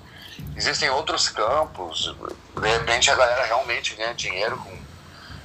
existem 0.56 0.90
outros 0.90 1.28
campos. 1.28 2.12
De 2.60 2.68
repente 2.68 3.08
a 3.08 3.14
galera 3.14 3.46
realmente 3.46 3.94
ganha 3.94 4.14
dinheiro 4.14 4.58
com, 4.58 4.76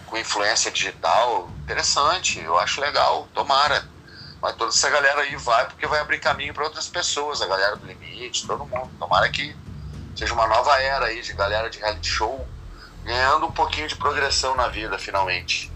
com 0.08 0.18
influência 0.18 0.72
digital. 0.72 1.48
Interessante, 1.64 2.40
eu 2.40 2.58
acho 2.58 2.82
legal, 2.82 3.28
tomara. 3.36 3.88
Mas 4.42 4.56
toda 4.56 4.72
essa 4.72 4.90
galera 4.90 5.22
aí 5.22 5.36
vai 5.36 5.68
porque 5.68 5.86
vai 5.86 6.00
abrir 6.00 6.20
caminho 6.20 6.56
para 6.56 6.64
outras 6.64 6.88
pessoas, 6.88 7.40
a 7.40 7.46
galera 7.46 7.76
do 7.76 7.86
limite, 7.86 8.48
todo 8.48 8.66
mundo. 8.66 8.90
Tomara 9.00 9.30
que 9.30 9.56
seja 10.18 10.34
uma 10.34 10.48
nova 10.48 10.82
era 10.82 11.06
aí 11.06 11.22
de 11.22 11.32
galera 11.34 11.70
de 11.70 11.78
reality 11.78 12.10
show 12.10 12.48
ganhando 13.06 13.46
um 13.46 13.52
pouquinho 13.52 13.88
de 13.88 13.96
progressão 13.96 14.56
na 14.56 14.68
vida, 14.68 14.98
finalmente. 15.00 15.72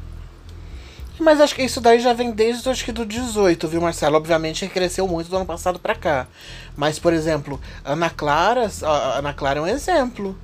Mas 1.20 1.40
acho 1.40 1.56
que 1.56 1.62
isso 1.62 1.80
daí 1.80 2.00
já 2.00 2.14
vem 2.14 2.32
desde 2.32 2.68
acho 2.68 2.84
que 2.84 2.92
do 2.92 3.06
18, 3.06 3.68
viu, 3.68 3.80
Marcelo? 3.80 4.18
Obviamente 4.18 4.68
cresceu 4.68 5.08
muito 5.08 5.30
do 5.30 5.38
ano 5.38 5.46
passado 5.46 5.80
para 5.80 5.96
cá. 5.96 6.28
Mas, 6.76 6.98
por 6.98 7.14
exemplo, 7.14 7.62
Ana 7.86 8.10
Clara, 8.10 8.70
Ana 9.16 9.34
Clara 9.34 9.60
é 9.60 9.62
um 9.62 9.68
exemplo 9.68 10.38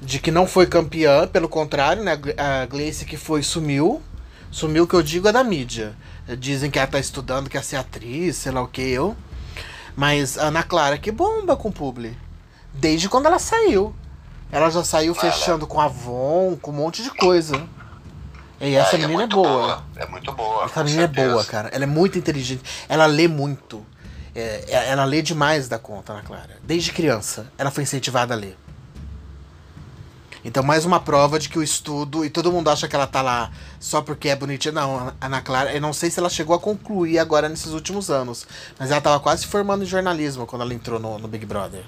de 0.00 0.18
que 0.20 0.30
não 0.30 0.46
foi 0.46 0.66
campeã, 0.66 1.26
pelo 1.26 1.48
contrário, 1.48 2.02
né? 2.02 2.12
A 2.38 2.64
Gleice 2.66 3.04
que 3.04 3.16
foi 3.16 3.42
sumiu. 3.42 4.00
Sumiu 4.50 4.86
que 4.86 4.94
eu 4.94 5.02
digo 5.02 5.28
é 5.28 5.32
da 5.32 5.44
mídia. 5.44 5.94
Dizem 6.38 6.70
que 6.70 6.78
ela 6.78 6.86
tá 6.86 6.98
estudando, 6.98 7.50
quer 7.50 7.64
ser 7.64 7.76
atriz, 7.76 8.36
sei 8.36 8.52
lá 8.52 8.62
o 8.62 8.68
que 8.68 8.82
eu. 8.82 9.16
Mas 9.96 10.38
Ana 10.38 10.62
Clara 10.62 10.96
que 10.96 11.10
bomba 11.10 11.56
com 11.56 11.68
o 11.68 11.72
publi 11.72 12.16
desde 12.74 13.08
quando 13.08 13.26
ela 13.26 13.38
saiu. 13.38 13.94
Ela 14.52 14.68
já 14.70 14.82
saiu 14.82 15.14
fechando 15.14 15.66
com 15.66 15.80
a 15.80 15.84
Avon, 15.84 16.56
com 16.60 16.70
um 16.72 16.74
monte 16.74 17.02
de 17.02 17.10
coisa. 17.10 17.68
E 18.60 18.74
essa 18.74 18.96
é, 18.96 18.98
menina 18.98 19.22
é, 19.22 19.24
é 19.24 19.28
boa. 19.28 19.48
boa. 19.48 19.84
É 19.96 20.06
muito 20.06 20.32
boa. 20.32 20.64
Essa 20.64 20.84
menina 20.84 21.02
certeza. 21.02 21.28
é 21.28 21.32
boa, 21.32 21.44
cara. 21.44 21.68
Ela 21.68 21.84
é 21.84 21.86
muito 21.86 22.18
inteligente. 22.18 22.62
Ela 22.88 23.06
lê 23.06 23.26
muito. 23.28 23.84
É, 24.34 24.64
é, 24.68 24.88
ela 24.90 25.04
lê 25.04 25.22
demais 25.22 25.68
da 25.68 25.78
conta, 25.78 26.12
Ana 26.12 26.22
Clara. 26.22 26.58
Desde 26.62 26.92
criança, 26.92 27.46
ela 27.56 27.70
foi 27.70 27.84
incentivada 27.84 28.34
a 28.34 28.36
ler. 28.36 28.56
Então, 30.44 30.62
mais 30.62 30.84
uma 30.84 31.00
prova 31.00 31.38
de 31.38 31.48
que 31.48 31.58
o 31.58 31.62
estudo. 31.62 32.24
E 32.24 32.30
todo 32.30 32.52
mundo 32.52 32.68
acha 32.68 32.88
que 32.88 32.94
ela 32.94 33.06
tá 33.06 33.22
lá 33.22 33.50
só 33.78 34.02
porque 34.02 34.28
é 34.28 34.36
bonitinha. 34.36 34.72
Não, 34.72 35.12
Ana 35.20 35.40
Clara, 35.40 35.72
eu 35.72 35.80
não 35.80 35.92
sei 35.92 36.10
se 36.10 36.18
ela 36.18 36.30
chegou 36.30 36.54
a 36.54 36.58
concluir 36.58 37.18
agora 37.18 37.48
nesses 37.48 37.72
últimos 37.72 38.10
anos. 38.10 38.46
Mas 38.78 38.90
ela 38.90 39.00
tava 39.00 39.20
quase 39.20 39.46
formando 39.46 39.84
em 39.84 39.86
jornalismo 39.86 40.46
quando 40.46 40.62
ela 40.62 40.74
entrou 40.74 40.98
no, 40.98 41.18
no 41.18 41.28
Big 41.28 41.46
Brother. 41.46 41.84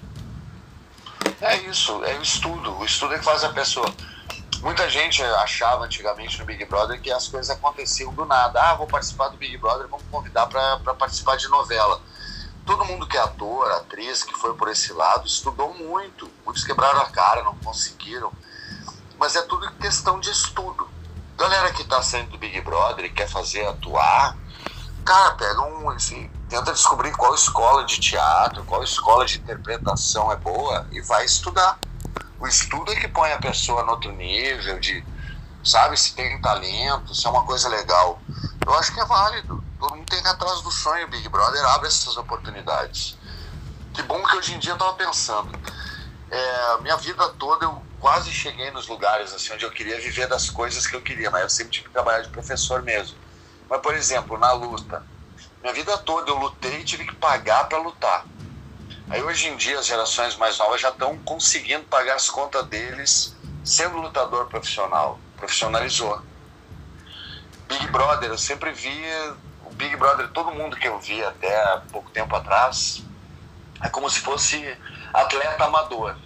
É 1.40 1.56
isso, 1.62 2.04
é 2.04 2.16
o 2.16 2.22
estudo. 2.22 2.78
O 2.78 2.84
estudo 2.84 3.14
é 3.14 3.18
que 3.18 3.24
faz 3.24 3.42
a 3.44 3.50
pessoa. 3.50 3.92
Muita 4.60 4.88
gente 4.88 5.22
achava 5.22 5.84
antigamente 5.84 6.38
no 6.38 6.44
Big 6.44 6.64
Brother 6.66 7.00
que 7.00 7.10
as 7.10 7.26
coisas 7.26 7.50
aconteciam 7.50 8.14
do 8.14 8.24
nada. 8.24 8.62
Ah, 8.62 8.74
vou 8.74 8.86
participar 8.86 9.28
do 9.28 9.36
Big 9.36 9.56
Brother, 9.58 9.88
vamos 9.88 10.06
convidar 10.10 10.46
para 10.46 10.94
participar 10.94 11.36
de 11.36 11.48
novela. 11.48 12.00
Todo 12.64 12.84
mundo 12.84 13.08
que 13.08 13.16
é 13.16 13.20
ator, 13.20 13.70
atriz, 13.72 14.22
que 14.22 14.34
foi 14.34 14.54
por 14.54 14.68
esse 14.68 14.92
lado, 14.92 15.26
estudou 15.26 15.74
muito. 15.74 16.30
Muitos 16.44 16.62
quebraram 16.62 17.00
a 17.00 17.10
cara, 17.10 17.42
não 17.42 17.56
conseguiram. 17.56 18.32
Mas 19.18 19.34
é 19.34 19.42
tudo 19.42 19.68
questão 19.72 20.20
de 20.20 20.30
estudo. 20.30 20.88
Galera 21.36 21.72
que 21.72 21.82
está 21.82 22.00
saindo 22.00 22.30
do 22.30 22.38
Big 22.38 22.60
Brother 22.60 23.04
e 23.06 23.10
quer 23.10 23.28
fazer 23.28 23.66
atuar, 23.66 24.36
cara, 25.04 25.32
pega 25.32 25.60
um, 25.62 25.90
assim, 25.90 26.30
tenta 26.52 26.70
descobrir 26.70 27.12
qual 27.12 27.34
escola 27.34 27.82
de 27.86 27.98
teatro, 27.98 28.62
qual 28.64 28.84
escola 28.84 29.24
de 29.24 29.38
interpretação 29.38 30.30
é 30.30 30.36
boa 30.36 30.86
e 30.92 31.00
vai 31.00 31.24
estudar. 31.24 31.78
O 32.38 32.46
estudo 32.46 32.92
é 32.92 32.96
que 32.96 33.08
põe 33.08 33.32
a 33.32 33.38
pessoa 33.38 33.82
no 33.84 33.92
outro 33.92 34.12
nível, 34.12 34.78
de 34.78 35.02
sabe 35.64 35.96
se 35.96 36.14
tem 36.14 36.38
talento, 36.42 37.14
se 37.14 37.26
é 37.26 37.30
uma 37.30 37.46
coisa 37.46 37.70
legal. 37.70 38.20
Eu 38.66 38.74
acho 38.74 38.92
que 38.92 39.00
é 39.00 39.04
válido. 39.06 39.64
Todo 39.80 39.96
mundo 39.96 40.06
tem 40.06 40.20
que 40.20 40.28
ir 40.28 40.30
atrás 40.30 40.60
do 40.60 40.70
sonho. 40.70 41.08
Big 41.08 41.26
Brother 41.30 41.64
abre 41.70 41.88
essas 41.88 42.18
oportunidades. 42.18 43.16
Que 43.94 44.02
bom 44.02 44.22
que 44.22 44.36
hoje 44.36 44.54
em 44.54 44.58
dia 44.58 44.72
eu 44.72 44.78
tava 44.78 44.92
pensando. 44.92 45.58
É, 46.30 46.78
minha 46.82 46.98
vida 46.98 47.30
toda 47.30 47.64
eu 47.64 47.82
quase 47.98 48.30
cheguei 48.30 48.70
nos 48.72 48.88
lugares 48.88 49.32
assim 49.32 49.54
onde 49.54 49.64
eu 49.64 49.70
queria 49.70 49.98
viver 49.98 50.28
das 50.28 50.50
coisas 50.50 50.86
que 50.86 50.94
eu 50.94 51.00
queria, 51.00 51.30
mas 51.30 51.42
eu 51.44 51.48
sempre 51.48 51.72
tive 51.72 51.86
que 51.86 51.92
trabalhar 51.92 52.20
de 52.20 52.28
professor 52.28 52.82
mesmo. 52.82 53.16
Mas, 53.70 53.80
por 53.80 53.94
exemplo, 53.94 54.36
na 54.36 54.52
luta, 54.52 55.02
minha 55.62 55.72
vida 55.72 55.96
toda 55.98 56.28
eu 56.28 56.36
lutei 56.36 56.80
e 56.80 56.84
tive 56.84 57.06
que 57.06 57.14
pagar 57.14 57.68
para 57.68 57.78
lutar. 57.78 58.26
Aí 59.08 59.22
hoje 59.22 59.48
em 59.48 59.56
dia 59.56 59.78
as 59.78 59.86
gerações 59.86 60.36
mais 60.36 60.58
novas 60.58 60.80
já 60.80 60.88
estão 60.88 61.16
conseguindo 61.18 61.84
pagar 61.84 62.16
as 62.16 62.28
contas 62.28 62.66
deles 62.66 63.36
sendo 63.64 63.98
lutador 63.98 64.46
profissional. 64.46 65.20
Profissionalizou. 65.36 66.20
Big 67.68 67.86
Brother, 67.88 68.30
eu 68.30 68.38
sempre 68.38 68.72
vi 68.72 69.00
o 69.64 69.70
Big 69.70 69.96
Brother, 69.96 70.28
todo 70.28 70.50
mundo 70.50 70.76
que 70.76 70.88
eu 70.88 70.98
vi 70.98 71.24
até 71.24 71.80
pouco 71.90 72.10
tempo 72.10 72.34
atrás, 72.34 73.02
é 73.80 73.88
como 73.88 74.10
se 74.10 74.20
fosse 74.20 74.76
atleta 75.14 75.64
amador. 75.64 76.16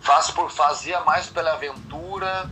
Faz 0.00 0.30
por, 0.30 0.50
fazia 0.50 1.00
mais 1.00 1.28
pela 1.28 1.52
aventura, 1.52 2.50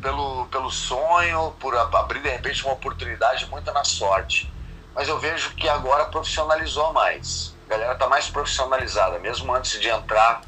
pelo, 0.00 0.46
pelo 0.46 0.70
sonho, 0.70 1.54
por 1.60 1.76
abrir 1.76 2.22
de 2.22 2.30
repente 2.30 2.64
uma 2.64 2.72
oportunidade, 2.72 3.46
muita 3.46 3.72
na 3.72 3.84
sorte. 3.84 4.49
Mas 4.94 5.08
eu 5.08 5.18
vejo 5.18 5.54
que 5.54 5.68
agora 5.68 6.06
profissionalizou 6.06 6.92
mais. 6.92 7.54
A 7.66 7.70
galera 7.70 7.94
tá 7.94 8.08
mais 8.08 8.28
profissionalizada, 8.28 9.18
mesmo 9.18 9.54
antes 9.54 9.80
de 9.80 9.88
entrar, 9.88 10.42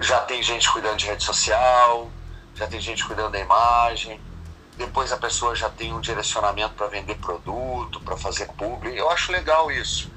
já 0.00 0.20
tem 0.20 0.42
gente 0.42 0.70
cuidando 0.72 0.96
de 0.96 1.06
rede 1.06 1.22
social, 1.22 2.10
já 2.54 2.66
tem 2.66 2.80
gente 2.80 3.04
cuidando 3.04 3.32
da 3.32 3.38
imagem. 3.38 4.20
Depois 4.76 5.12
a 5.12 5.18
pessoa 5.18 5.54
já 5.54 5.68
tem 5.68 5.92
um 5.92 6.00
direcionamento 6.00 6.74
para 6.74 6.86
vender 6.86 7.16
produto, 7.16 8.00
para 8.00 8.16
fazer 8.16 8.46
público. 8.52 8.96
Eu 8.96 9.10
acho 9.10 9.30
legal 9.30 9.70
isso 9.70 10.10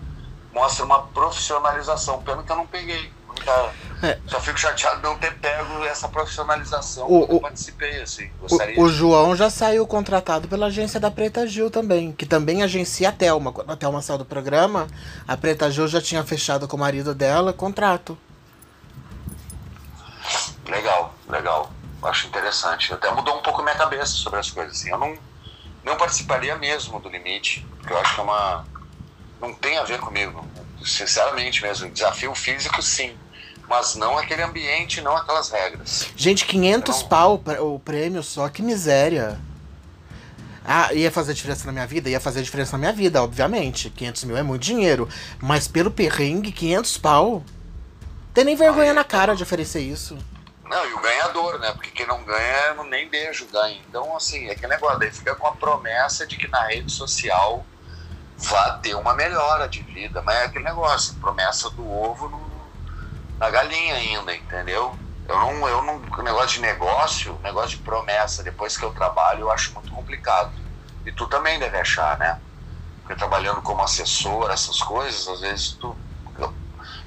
mostra 0.53 0.85
uma 0.85 1.01
profissionalização. 1.07 2.21
Pena 2.21 2.43
que 2.43 2.51
eu 2.51 2.55
não 2.55 2.67
peguei. 2.67 3.11
Nunca, 3.37 3.73
é. 4.03 4.19
Só 4.27 4.39
fico 4.41 4.59
chateado 4.59 4.97
de 4.97 5.03
não 5.03 5.17
ter 5.17 5.33
pego 5.35 5.83
essa 5.85 6.09
profissionalização 6.09 7.09
o, 7.09 7.25
eu 7.29 7.39
participei, 7.39 8.01
assim. 8.01 8.29
Gostaria 8.39 8.77
o, 8.77 8.83
o 8.83 8.89
João 8.89 9.35
já 9.35 9.49
saiu 9.49 9.87
contratado 9.87 10.47
pela 10.47 10.67
agência 10.67 10.99
da 10.99 11.09
Preta 11.09 11.47
Gil 11.47 11.71
também, 11.71 12.11
que 12.11 12.25
também 12.25 12.61
agencia 12.61 13.09
a 13.09 13.11
Thelma. 13.11 13.53
Quando 13.53 13.71
a 13.71 13.77
Thelma 13.77 14.01
saiu 14.01 14.17
do 14.17 14.25
programa, 14.25 14.87
a 15.27 15.37
Preta 15.37 15.71
Gil 15.71 15.87
já 15.87 16.01
tinha 16.01 16.23
fechado 16.23 16.67
com 16.67 16.75
o 16.75 16.79
marido 16.79 17.15
dela 17.15 17.53
contrato. 17.53 18.17
Legal, 20.67 21.15
legal. 21.29 21.71
Acho 22.01 22.27
interessante. 22.27 22.93
Até 22.93 23.09
mudou 23.11 23.37
um 23.37 23.41
pouco 23.41 23.63
minha 23.63 23.75
cabeça 23.75 24.11
sobre 24.13 24.39
as 24.39 24.51
coisas. 24.51 24.77
Assim. 24.77 24.89
Eu 24.89 24.97
não, 24.97 25.17
não 25.83 25.95
participaria 25.95 26.57
mesmo 26.57 26.99
do 26.99 27.07
limite, 27.07 27.65
porque 27.77 27.93
eu 27.93 27.97
acho 27.97 28.15
que 28.15 28.19
é 28.19 28.23
uma 28.23 28.65
não 29.43 29.53
tem 29.53 29.77
a 29.77 29.83
ver 29.83 29.99
comigo, 29.99 30.45
sinceramente 30.85 31.61
mesmo. 31.61 31.89
Desafio 31.89 32.33
físico, 32.33 32.81
sim. 32.81 33.17
Mas 33.73 33.95
não 33.95 34.19
aquele 34.19 34.43
ambiente, 34.43 35.01
não 35.01 35.17
aquelas 35.17 35.49
regras. 35.49 36.07
Gente, 36.15 36.45
500 36.45 37.01
não... 37.01 37.07
pau 37.07 37.43
o 37.59 37.79
prêmio 37.79 38.21
só, 38.21 38.47
que 38.47 38.61
miséria. 38.61 39.39
Ah, 40.63 40.93
ia 40.93 41.11
fazer 41.11 41.33
diferença 41.33 41.65
na 41.65 41.71
minha 41.71 41.87
vida? 41.87 42.07
Ia 42.07 42.19
fazer 42.19 42.43
diferença 42.43 42.73
na 42.73 42.77
minha 42.77 42.93
vida, 42.93 43.23
obviamente. 43.23 43.89
500 43.89 44.25
mil 44.25 44.37
é 44.37 44.43
muito 44.43 44.61
dinheiro. 44.61 45.09
Mas 45.39 45.67
pelo 45.67 45.89
perrengue, 45.89 46.51
500 46.51 46.97
pau. 46.99 47.43
Tem 48.31 48.45
nem 48.45 48.55
vergonha 48.55 48.91
ah, 48.91 48.93
na 48.93 49.03
cara 49.03 49.35
de 49.35 49.41
oferecer 49.41 49.81
isso. 49.81 50.19
Não, 50.69 50.85
e 50.85 50.93
o 50.93 51.01
ganhador, 51.01 51.57
né? 51.57 51.71
Porque 51.71 51.89
quem 51.89 52.05
não 52.05 52.23
ganha, 52.23 52.75
nem 52.83 53.09
beijo 53.09 53.47
ganha. 53.51 53.81
Então, 53.89 54.15
assim, 54.15 54.49
é 54.49 54.53
que 54.55 54.67
negócio. 54.67 54.99
Daí 54.99 55.09
fica 55.09 55.33
com 55.33 55.47
a 55.47 55.51
promessa 55.53 56.27
de 56.27 56.37
que 56.37 56.47
na 56.47 56.67
rede 56.67 56.91
social 56.91 57.65
vá 58.37 58.77
ter 58.77 58.93
uma 58.95 59.15
melhora 59.15 59.67
de 59.67 59.81
vida. 59.81 60.21
Mas 60.21 60.35
é 60.35 60.43
aquele 60.45 60.63
negócio, 60.63 61.15
promessa 61.15 61.71
do 61.71 61.91
ovo 61.91 62.29
no, 62.29 62.42
na 63.43 63.49
galinha 63.49 63.95
ainda, 63.95 64.33
entendeu? 64.33 64.95
Eu 65.27 65.37
não, 65.37 65.67
eu 65.67 65.81
não, 65.81 65.99
negócio 66.23 66.55
de 66.55 66.61
negócio, 66.61 67.37
negócio 67.43 67.71
de 67.71 67.83
promessa, 67.83 68.41
depois 68.41 68.77
que 68.77 68.83
eu 68.83 68.91
trabalho, 68.91 69.41
eu 69.41 69.51
acho 69.51 69.73
muito 69.73 69.91
complicado. 69.91 70.53
E 71.05 71.11
tu 71.11 71.27
também 71.27 71.59
deve 71.59 71.77
achar, 71.77 72.17
né? 72.17 72.39
Porque 73.01 73.15
trabalhando 73.15 73.61
como 73.61 73.83
assessor, 73.83 74.49
essas 74.49 74.81
coisas, 74.81 75.27
às 75.27 75.41
vezes 75.41 75.71
tu, 75.73 75.93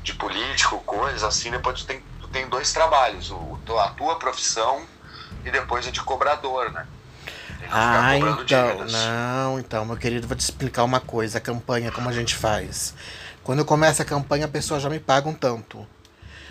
de 0.03 0.13
político, 0.13 0.79
coisa 0.81 1.27
assim, 1.27 1.51
depois 1.51 1.81
tu 1.81 1.87
tem, 1.87 2.03
tu 2.21 2.29
tem 2.29 2.47
dois 2.49 2.71
trabalhos, 2.71 3.31
o, 3.31 3.59
a 3.81 3.89
tua 3.91 4.17
profissão 4.17 4.85
e 5.43 5.51
depois 5.51 5.87
a 5.87 5.91
de 5.91 6.03
cobrador, 6.03 6.71
né? 6.71 6.87
Ah, 7.71 8.15
então. 8.19 8.85
Não, 8.85 9.59
então, 9.59 9.87
meu 9.87 9.97
querido, 9.97 10.29
vou 10.29 10.37
te 10.37 10.41
explicar 10.41 10.85
uma 10.85 11.01
coisa: 11.01 11.39
a 11.39 11.41
campanha, 11.41 11.91
como 11.91 12.11
a 12.11 12.13
gente 12.13 12.35
faz. 12.35 12.95
Quando 13.43 13.65
começa 13.65 14.03
a 14.03 14.07
campanha, 14.07 14.45
a 14.45 14.49
pessoa 14.49 14.79
já 14.79 14.91
me 14.91 15.01
paga 15.01 15.29
um 15.29 15.35
tanto. 15.35 15.87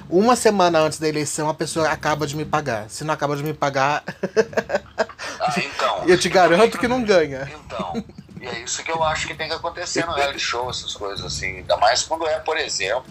Uma 0.10 0.36
semana 0.36 0.80
antes 0.80 1.00
da 1.00 1.08
eleição, 1.08 1.50
a 1.50 1.54
pessoa 1.54 1.89
acaba 1.89 2.28
de 2.28 2.36
me 2.36 2.46
pagar. 2.46 2.89
Se 2.89 3.04
não 3.04 3.13
acaba 3.13 3.36
de 3.36 3.44
me 3.44 3.54
pagar. 3.54 4.04
ah, 5.39 5.54
então. 5.58 6.04
Eu 6.06 6.20
te 6.20 6.30
garanto 6.30 6.78
que 6.78 6.88
não 6.88 7.04
ganha. 7.04 7.52
Então. 7.65 8.04
E 8.39 8.46
é 8.46 8.60
isso 8.60 8.84
que 8.84 8.91
eu 8.91 9.04
acho 9.04 9.28
que 9.28 9.34
tem 9.34 9.48
que 9.48 9.56
acontecer 9.56 10.06
no 10.06 10.13
reality 10.13 10.39
show, 10.39 10.70
essas 10.70 10.94
coisas 10.94 11.26
assim. 11.26 11.58
Ainda 11.58 11.78
mais 11.78 12.04
quando 12.04 12.28
é, 12.28 12.39
por 12.39 12.58
exemplo, 12.58 13.06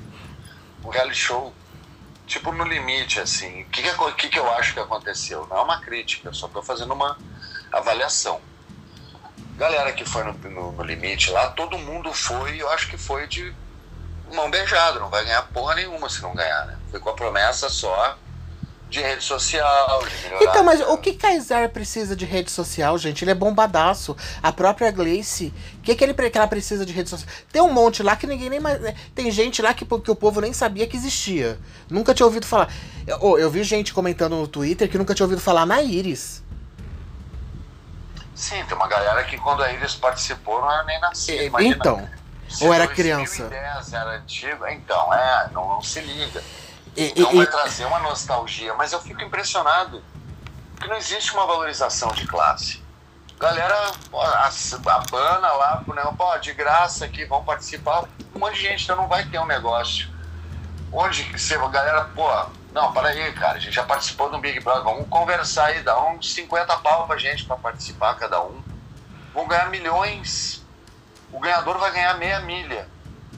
um 0.85 0.88
reality 0.88 1.18
show 1.18 1.52
tipo 2.26 2.52
no 2.52 2.64
limite, 2.64 3.20
assim. 3.20 3.62
O 3.62 3.66
que, 3.66 3.83
que, 4.16 4.28
que 4.28 4.38
eu 4.38 4.50
acho 4.52 4.74
que 4.74 4.80
aconteceu? 4.80 5.46
Não 5.50 5.59
é 5.59 5.62
uma 5.62 5.80
crítica, 5.80 6.28
eu 6.28 6.35
só 6.35 6.48
tô 6.48 6.62
fazendo 6.62 6.94
uma 6.94 7.18
avaliação. 7.72 8.40
Galera 9.57 9.92
que 9.92 10.04
foi 10.04 10.24
no, 10.24 10.33
no, 10.33 10.72
no, 10.72 10.83
limite 10.83 11.30
lá, 11.30 11.48
todo 11.50 11.78
mundo 11.78 12.12
foi, 12.12 12.61
eu 12.61 12.68
acho 12.70 12.88
que 12.88 12.96
foi 12.96 13.26
de 13.28 13.54
mão 14.33 14.50
beijada, 14.50 14.98
não 14.98 15.09
vai 15.09 15.24
ganhar 15.24 15.42
porra 15.42 15.76
nenhuma 15.76 16.09
se 16.09 16.22
não 16.22 16.35
ganhar, 16.35 16.66
né? 16.66 16.78
Foi 16.94 17.00
com 17.00 17.11
a 17.11 17.14
promessa 17.14 17.68
só 17.68 18.16
de 18.88 19.00
rede 19.00 19.24
social, 19.24 20.04
de 20.07 20.16
melhorar. 20.22 20.44
Então, 20.44 20.62
mas 20.62 20.80
o 20.80 20.96
que 20.96 21.14
Kaysar 21.14 21.68
precisa 21.70 22.14
de 22.14 22.24
rede 22.24 22.52
social, 22.52 22.96
gente? 22.98 23.24
Ele 23.24 23.33
é 23.33 23.35
bombadaço. 23.35 24.16
A 24.40 24.52
própria 24.52 24.92
Gleice, 24.92 25.52
o 25.78 25.80
que, 25.80 25.96
que, 25.96 26.04
ele, 26.04 26.14
que 26.14 26.38
ela 26.38 26.46
precisa 26.46 26.87
de 26.87 26.92
rede 26.92 27.11
social? 27.11 27.28
Tem 27.50 27.61
um 27.61 27.72
monte 27.72 28.00
lá 28.00 28.14
que 28.14 28.28
ninguém 28.28 28.48
nem 28.48 28.61
mais. 28.61 28.80
Né? 28.80 28.94
Tem 29.12 29.28
gente 29.33 29.61
lá 29.61 29.74
que, 29.74 29.85
que 29.85 30.11
o 30.12 30.14
povo 30.14 30.40
nem 30.40 30.52
sabia 30.52 30.87
que 30.87 30.96
existia. 30.96 31.59
Nunca 31.90 32.14
tinha 32.14 32.26
ouvido 32.26 32.46
falar. 32.46 32.72
Eu, 33.04 33.40
eu 33.40 33.50
vi 33.50 33.64
gente 33.64 33.92
comentando 33.92 34.37
no 34.37 34.46
Twitter 34.46 34.88
que 34.88 34.96
nunca 34.96 35.16
tinha 35.16 35.24
ouvido 35.24 35.40
falar 35.40 35.66
na 35.66 35.83
Iris. 35.83 36.44
Sim, 38.37 38.64
tem 38.68 38.76
uma 38.76 38.87
galera 38.87 39.24
que 39.24 39.37
quando 39.37 39.64
a 39.64 39.72
Iris 39.72 39.96
participou 39.96 40.61
não 40.61 40.70
era 40.70 40.85
nem 40.85 41.00
nascida. 41.00 41.42
Imagina, 41.42 41.74
então, 41.74 42.09
ou 42.61 42.72
era 42.72 42.87
criança. 42.87 43.48
2010 43.48 43.92
era 43.92 44.11
antigo, 44.11 44.66
então, 44.68 45.12
é, 45.12 45.50
não, 45.52 45.68
não 45.68 45.83
se 45.83 46.00
liga. 46.00 46.40
E, 46.96 47.11
então 47.11 47.35
vai 47.35 47.46
trazer 47.46 47.85
uma 47.87 47.98
nostalgia, 48.00 48.74
mas 48.74 48.92
eu 48.92 49.00
fico 49.00 49.22
impressionado 49.22 50.02
que 50.80 50.88
não 50.88 50.96
existe 50.96 51.33
uma 51.33 51.46
valorização 51.46 52.12
de 52.12 52.26
classe. 52.26 52.83
Galera, 53.38 53.74
a, 54.12 54.46
a 54.48 54.98
bana 55.11 55.52
lá, 55.52 55.85
né, 55.87 56.02
pô, 56.16 56.38
de 56.38 56.52
graça 56.52 57.04
aqui, 57.04 57.24
vão 57.24 57.44
participar. 57.44 58.04
Um 58.35 58.38
monte 58.38 58.54
de 58.54 58.62
gente, 58.62 58.85
então 58.85 58.96
não 58.96 59.09
vai 59.09 59.24
ter 59.24 59.38
um 59.38 59.46
negócio. 59.46 60.09
Onde 60.92 61.38
se 61.38 61.54
a 61.54 61.68
galera, 61.68 62.04
pô, 62.14 62.28
não, 62.74 62.92
para 62.92 63.09
aí, 63.09 63.33
cara. 63.33 63.57
A 63.57 63.61
gente 63.61 63.74
já 63.74 63.85
participou 63.85 64.28
do 64.28 64.38
Big 64.38 64.59
Brother. 64.61 64.83
Vamos 64.83 65.09
conversar 65.09 65.66
aí, 65.66 65.83
dá 65.83 66.00
uns 66.09 66.35
50 66.35 66.76
pau 66.78 67.07
pra 67.07 67.16
gente 67.16 67.44
para 67.44 67.57
participar 67.57 68.14
cada 68.14 68.42
um. 68.42 68.61
Vão 69.33 69.46
ganhar 69.46 69.70
milhões. 69.70 70.64
O 71.33 71.38
ganhador 71.38 71.78
vai 71.78 71.92
ganhar 71.92 72.14
meia 72.14 72.40
milha. 72.40 72.88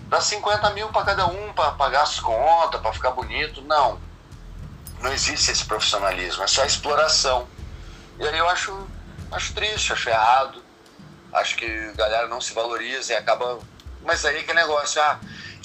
Dá 0.07 0.21
50 0.21 0.71
mil 0.71 0.89
para 0.89 1.05
cada 1.05 1.27
um 1.27 1.53
para 1.53 1.73
pagar 1.73 2.03
as 2.03 2.21
contas, 2.21 2.81
para 2.81 2.93
ficar 2.93 3.11
bonito. 3.11 3.61
Não. 3.63 3.99
Não 5.01 5.13
existe 5.13 5.51
esse 5.51 5.65
profissionalismo, 5.65 6.43
é 6.43 6.47
só 6.47 6.65
exploração. 6.65 7.47
E 8.19 8.27
aí 8.27 8.39
eu 8.39 8.49
acho, 8.49 8.75
acho 9.33 9.53
triste, 9.53 9.93
acho 9.93 10.09
errado. 10.09 10.63
Acho 11.33 11.57
que 11.57 11.67
a 11.67 11.93
galera 11.93 12.29
não 12.29 12.41
se 12.41 12.55
valoriza 12.55 13.13
e 13.13 13.17
acaba. 13.17 13.59
Mas 14.03 14.25
aí 14.25 14.43
que 14.45 14.55
negócio, 14.55 15.03
ah, 15.03 15.19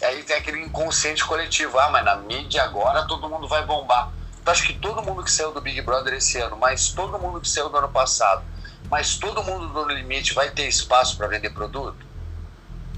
Aí 0.03 0.23
tem 0.23 0.35
aquele 0.35 0.59
inconsciente 0.59 1.23
coletivo. 1.23 1.77
Ah, 1.79 1.89
mas 1.89 2.03
na 2.03 2.15
mídia 2.15 2.63
agora 2.63 3.05
todo 3.07 3.29
mundo 3.29 3.47
vai 3.47 3.63
bombar. 3.65 4.11
Tu 4.43 4.49
acha 4.49 4.65
que 4.65 4.73
todo 4.73 5.03
mundo 5.03 5.23
que 5.23 5.31
saiu 5.31 5.51
do 5.51 5.61
Big 5.61 5.79
Brother 5.81 6.15
esse 6.15 6.39
ano, 6.39 6.57
mas 6.57 6.89
todo 6.89 7.19
mundo 7.19 7.39
que 7.39 7.47
saiu 7.47 7.69
do 7.69 7.77
ano 7.77 7.89
passado, 7.89 8.43
mas 8.89 9.17
todo 9.17 9.43
mundo 9.43 9.67
do 9.67 9.87
limite 9.87 10.33
vai 10.33 10.49
ter 10.49 10.67
espaço 10.67 11.15
para 11.15 11.27
vender 11.27 11.51
produto? 11.51 12.03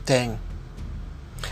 Tem. 0.06 0.40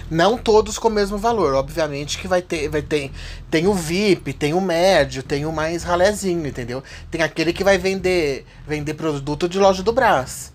Não 0.09 0.37
todos 0.37 0.77
com 0.77 0.87
o 0.87 0.91
mesmo 0.91 1.17
valor, 1.17 1.53
obviamente 1.53 2.17
que 2.17 2.27
vai 2.27 2.41
ter, 2.41 2.69
vai 2.69 2.81
ter, 2.81 3.11
tem 3.49 3.67
o 3.67 3.73
VIP, 3.73 4.33
tem 4.33 4.53
o 4.53 4.61
médio, 4.61 5.23
tem 5.23 5.45
o 5.45 5.51
mais 5.51 5.83
ralézinho, 5.83 6.47
entendeu? 6.47 6.83
Tem 7.09 7.21
aquele 7.21 7.53
que 7.53 7.63
vai 7.63 7.77
vender, 7.77 8.45
vender 8.67 8.93
produto 8.93 9.47
de 9.47 9.59
loja 9.59 9.83
do 9.83 9.93
Brás. 9.93 10.53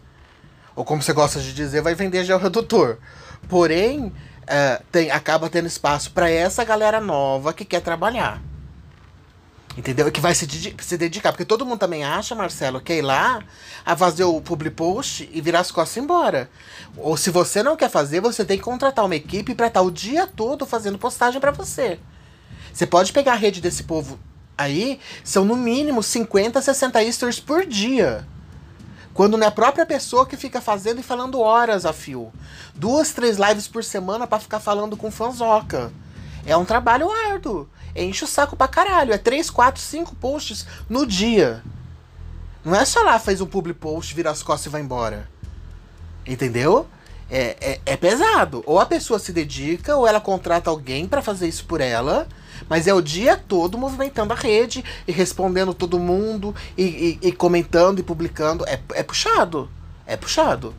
Ou 0.75 0.85
como 0.85 1.03
você 1.03 1.13
gosta 1.13 1.41
de 1.41 1.55
dizer, 1.55 1.81
vai 1.81 1.95
vender 1.95 2.25
gel 2.25 2.39
redutor. 2.39 2.99
Porém, 3.49 4.13
é, 4.47 4.81
tem, 4.93 5.11
acaba 5.11 5.49
tendo 5.49 5.67
espaço 5.67 6.11
para 6.11 6.31
essa 6.31 6.65
galera 6.65 7.01
nova 7.01 7.53
que 7.53 7.65
quer 7.65 7.81
trabalhar. 7.81 8.43
Entendeu? 9.77 10.11
Que 10.11 10.21
vai 10.21 10.35
se, 10.35 10.47
se 10.81 10.97
dedicar. 10.97 11.33
Porque 11.33 11.45
todo 11.45 11.67
mundo 11.67 11.79
também 11.79 12.03
acha, 12.03 12.35
Marcelo, 12.35 12.81
que 12.81 12.95
é 12.95 12.99
ir 12.99 13.03
lá 13.03 13.43
a 13.85 13.97
fazer 13.97 14.25
o 14.25 14.41
public 14.41 14.75
post 14.75 15.29
e 15.33 15.41
virar 15.41 15.61
as 15.61 15.71
costas 15.71 15.97
e 15.97 16.01
embora. 16.01 16.51
Ou 16.97 17.17
se 17.17 17.31
você 17.31 17.63
não 17.63 17.77
quer 17.77 17.91
fazer, 17.91 18.21
você 18.21 18.45
tem 18.45 18.57
que 18.57 18.65
contratar 18.65 19.05
uma 19.05 19.17
equipe 19.17 19.55
para 19.55 19.67
estar 19.67 19.83
o 19.83 19.91
dia 19.91 20.27
todo 20.27 20.65
fazendo 20.65 20.99
postagem 20.99 21.41
para 21.41 21.51
você. 21.51 21.99
Você 22.73 22.87
pode 22.87 23.13
pegar 23.13 23.33
a 23.33 23.37
rede 23.37 23.61
desse 23.61 23.85
povo 23.85 24.19
aí, 24.57 24.99
são 25.23 25.45
no 25.45 25.55
mínimo 25.55 26.03
50, 26.03 26.61
60 26.63 27.13
stories 27.13 27.41
por 27.41 27.67
dia. 27.67 28.27
Quando 29.13 29.37
não 29.37 29.45
é 29.45 29.49
a 29.49 29.53
própria 29.53 29.87
pessoa 29.87 30.27
que 30.27 30.37
fica 30.37 30.61
fazendo 30.61 31.01
e 31.01 31.03
falando 31.03 31.41
horas 31.41 31.87
a 31.87 31.93
fio. 31.93 32.33
Duas, 32.75 33.13
três 33.13 33.39
lives 33.39 33.67
por 33.67 33.83
semana 33.83 34.27
para 34.27 34.41
ficar 34.41 34.61
falando 34.61 34.97
com 34.97 35.11
fanzoca. 35.11 35.91
É 36.47 36.57
um 36.57 36.65
trabalho 36.65 37.11
árduo 37.11 37.69
enche 38.05 38.25
o 38.25 38.29
saco 38.29 38.57
pra 38.57 38.69
caralho. 38.69 39.13
É 39.13 39.19
3, 39.19 39.51
4, 39.51 39.81
5 39.81 40.15
posts 40.17 40.67
no 40.89 41.07
dia. 41.07 41.63
Não 42.65 42.75
é 42.75 42.85
só 42.85 43.03
lá 43.03 43.19
faz 43.19 43.41
um 43.41 43.47
public 43.47 43.79
post, 43.79 44.15
vira 44.15 44.31
as 44.31 44.43
costas 44.43 44.67
e 44.67 44.71
vai 44.71 44.81
embora. 44.81 45.29
Entendeu? 46.27 46.87
É, 47.31 47.57
é, 47.61 47.81
é 47.87 47.97
pesado. 47.97 48.63
Ou 48.67 48.81
a 48.81 48.87
pessoa 48.87 49.19
se 49.19 49.33
dedica, 49.33 49.97
ou 49.97 50.07
ela 50.07 50.21
contrata 50.21 50.69
alguém 50.71 51.07
para 51.07 51.23
fazer 51.23 51.49
isso 51.49 51.65
por 51.65 51.81
ela. 51.81 52.27
Mas 52.69 52.87
é 52.87 52.95
o 52.95 53.03
dia 53.03 53.37
todo 53.37 53.79
movimentando 53.79 54.33
a 54.33 54.37
rede 54.37 54.85
e 55.07 55.13
respondendo 55.13 55.75
todo 55.75 55.99
mundo 55.99 56.55
e, 56.77 57.19
e, 57.23 57.29
e 57.29 57.33
comentando 57.33 58.01
e 58.01 58.03
publicando. 58.03 58.65
É, 58.67 58.81
é 58.95 59.03
puxado. 59.03 59.71
É 60.07 60.17
puxado. 60.17 60.75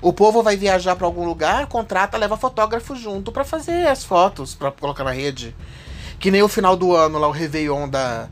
O 0.00 0.12
povo 0.12 0.42
vai 0.42 0.56
viajar 0.56 0.94
para 0.94 1.06
algum 1.06 1.24
lugar, 1.24 1.66
contrata, 1.66 2.16
leva 2.16 2.36
fotógrafo 2.36 2.94
junto 2.94 3.32
para 3.32 3.44
fazer 3.44 3.88
as 3.88 4.04
fotos, 4.04 4.54
para 4.54 4.70
colocar 4.70 5.02
na 5.02 5.10
rede. 5.10 5.56
Que 6.20 6.30
nem 6.30 6.42
o 6.42 6.48
final 6.48 6.76
do 6.76 6.94
ano 6.94 7.18
lá, 7.18 7.26
o 7.26 7.32
Réveillon 7.32 7.88
da, 7.88 8.28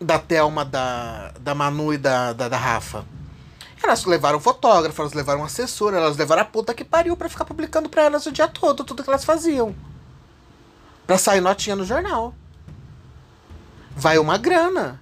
da 0.00 0.18
Thelma, 0.18 0.64
da, 0.64 1.32
da 1.40 1.54
Manu 1.54 1.92
e 1.92 1.98
da, 1.98 2.32
da, 2.32 2.48
da 2.48 2.56
Rafa. 2.56 3.04
Elas 3.82 4.04
levaram 4.04 4.38
fotógrafo, 4.38 5.00
elas 5.00 5.12
levaram 5.12 5.42
assessor, 5.42 5.94
elas 5.94 6.16
levaram 6.16 6.42
a 6.42 6.44
puta 6.44 6.74
que 6.74 6.84
pariu 6.84 7.16
pra 7.16 7.28
ficar 7.28 7.44
publicando 7.44 7.88
pra 7.88 8.02
elas 8.02 8.26
o 8.26 8.32
dia 8.32 8.46
todo, 8.46 8.84
tudo 8.84 9.02
que 9.02 9.10
elas 9.10 9.24
faziam. 9.24 9.74
Pra 11.06 11.18
sair 11.18 11.40
notinha 11.40 11.74
no 11.74 11.84
jornal. 11.84 12.34
Vai 13.96 14.18
uma 14.18 14.38
grana 14.38 15.00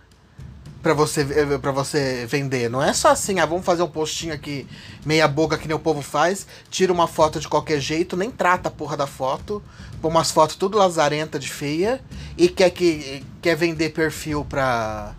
para 0.89 0.95
você 0.95 1.27
para 1.61 1.71
você 1.71 2.25
vender. 2.27 2.71
Não 2.71 2.83
é 2.83 2.95
só 2.95 3.09
assim, 3.09 3.41
ah, 3.41 3.47
vamos 3.47 3.65
fazer 3.65 3.83
um 3.83 3.89
postinho 3.89 4.33
aqui 4.33 4.67
meia 5.05 5.29
boca 5.29 5.59
que 5.59 5.69
nem 5.69 5.77
o 5.77 5.81
povo 5.81 6.01
faz, 6.01 6.47
tira 6.71 6.91
uma 6.91 7.07
foto 7.07 7.39
de 7.39 7.47
qualquer 7.47 7.79
jeito, 7.79 8.17
nem 8.17 8.31
trata 8.31 8.69
a 8.69 8.73
porra 8.73 8.97
da 8.97 9.07
foto, 9.07 9.63
põe 10.01 10.11
umas 10.11 10.31
fotos 10.31 10.57
tudo 10.57 10.79
lazarenta 10.79 11.39
de 11.39 11.51
feia 11.51 12.01
e 12.39 12.49
quer 12.49 12.71
que 12.71 13.23
quer 13.43 13.55
vender 13.55 13.91
perfil 13.91 14.47
pra 14.49 15.15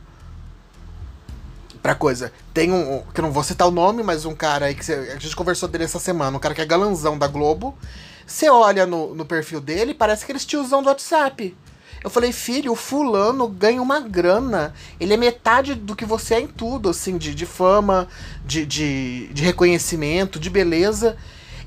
pra 1.83 1.93
coisa. 1.93 2.33
Tem 2.51 2.71
um, 2.71 3.03
que 3.13 3.21
não 3.21 3.31
vou 3.31 3.43
citar 3.43 3.67
o 3.67 3.71
nome, 3.71 4.01
mas 4.01 4.25
um 4.25 4.33
cara 4.33 4.65
aí 4.65 4.75
que 4.75 4.91
a 4.91 5.19
gente 5.19 5.35
conversou 5.35 5.69
dele 5.69 5.83
essa 5.83 5.99
semana, 5.99 6.35
um 6.35 6.39
cara 6.39 6.55
que 6.55 6.61
é 6.61 6.65
galanzão 6.65 7.15
da 7.15 7.27
Globo. 7.27 7.77
Você 8.25 8.49
olha 8.49 8.87
no, 8.87 9.13
no 9.13 9.25
perfil 9.25 9.61
dele, 9.61 9.93
parece 9.93 10.23
aqueles 10.23 10.45
tiozão 10.45 10.81
do 10.81 10.89
WhatsApp. 10.89 11.55
Eu 12.03 12.09
falei, 12.09 12.31
filho, 12.31 12.71
o 12.71 12.75
fulano 12.75 13.47
ganha 13.47 13.81
uma 13.81 13.99
grana. 13.99 14.73
Ele 14.99 15.13
é 15.13 15.17
metade 15.17 15.75
do 15.75 15.95
que 15.95 16.05
você 16.05 16.35
é 16.35 16.39
em 16.39 16.47
tudo, 16.47 16.89
assim, 16.89 17.17
de, 17.17 17.35
de 17.35 17.45
fama, 17.45 18.07
de, 18.45 18.65
de, 18.65 19.27
de 19.33 19.43
reconhecimento, 19.43 20.39
de 20.39 20.49
beleza. 20.49 21.17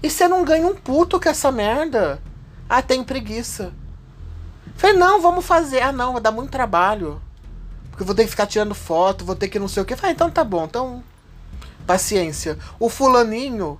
E 0.02 0.08
você 0.08 0.26
não 0.26 0.44
ganha 0.44 0.66
um 0.66 0.74
puto 0.74 1.20
com 1.20 1.28
essa 1.28 1.52
merda. 1.52 2.20
Ah, 2.68 2.80
tem 2.80 3.04
preguiça. 3.04 3.72
falei, 4.74 4.96
não, 4.96 5.20
vamos 5.20 5.44
fazer. 5.44 5.82
Ah, 5.82 5.92
não, 5.92 6.14
vai 6.14 6.22
dar 6.22 6.32
muito 6.32 6.50
trabalho. 6.50 7.20
Porque 7.90 8.02
eu 8.02 8.06
vou 8.06 8.14
ter 8.14 8.24
que 8.24 8.30
ficar 8.30 8.46
tirando 8.46 8.74
foto, 8.74 9.26
vou 9.26 9.36
ter 9.36 9.48
que 9.48 9.58
não 9.58 9.68
sei 9.68 9.82
o 9.82 9.86
que. 9.86 9.94
falei, 9.94 10.14
então 10.14 10.30
tá 10.30 10.42
bom, 10.42 10.64
então. 10.64 11.04
Paciência. 11.86 12.58
O 12.80 12.88
fulaninho, 12.88 13.78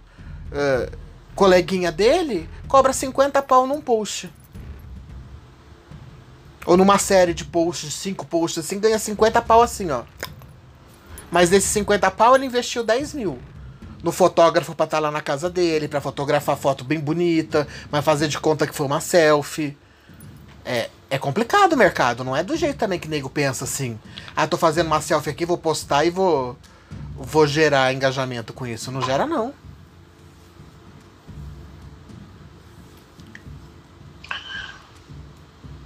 uh, 0.53 0.97
coleguinha 1.35 1.91
dele, 1.91 2.49
cobra 2.69 2.93
50 2.93 3.41
pau 3.43 3.67
num 3.67 3.81
post. 3.81 4.31
Ou 6.65 6.77
numa 6.77 6.99
série 6.99 7.35
de 7.35 7.45
posts, 7.45 7.95
cinco 7.95 8.25
posts 8.25 8.65
assim, 8.65 8.79
ganha 8.79 8.99
50 8.99 9.43
pau 9.43 9.63
assim, 9.63 9.91
ó. 9.91 10.03
Mas 11.31 11.51
desses 11.51 11.71
50 11.71 12.11
pau 12.11 12.37
ele 12.37 12.47
investiu 12.47 12.85
10 12.85 13.15
mil. 13.15 13.39
No 14.03 14.13
fotógrafo 14.13 14.75
pra 14.75 14.85
estar 14.85 14.97
tá 14.97 15.01
lá 15.01 15.11
na 15.11 15.21
casa 15.21 15.49
dele, 15.49 15.89
para 15.89 16.01
fotografar 16.01 16.57
foto 16.57 16.85
bem 16.85 17.01
bonita, 17.01 17.67
mas 17.91 18.05
fazer 18.05 18.29
de 18.29 18.39
conta 18.39 18.67
que 18.67 18.75
foi 18.75 18.87
uma 18.87 19.01
selfie. 19.01 19.77
É, 20.65 20.91
é 21.11 21.19
complicado 21.19 21.73
o 21.73 21.77
mercado, 21.77 22.23
não 22.23 22.37
é 22.37 22.43
do 22.43 22.57
jeito 22.57 22.79
também 22.79 22.99
que 22.99 23.09
nego 23.09 23.29
pensa 23.29 23.65
assim. 23.65 23.99
Ah, 24.35 24.47
tô 24.47 24.57
fazendo 24.57 24.87
uma 24.87 25.01
selfie 25.01 25.31
aqui, 25.31 25.45
vou 25.45 25.59
postar 25.59 26.05
e 26.05 26.11
vou, 26.11 26.57
vou 27.17 27.47
gerar 27.47 27.93
engajamento 27.93 28.53
com 28.53 28.67
isso. 28.67 28.91
Não 28.93 29.03
gera, 29.03 29.27
não. 29.27 29.53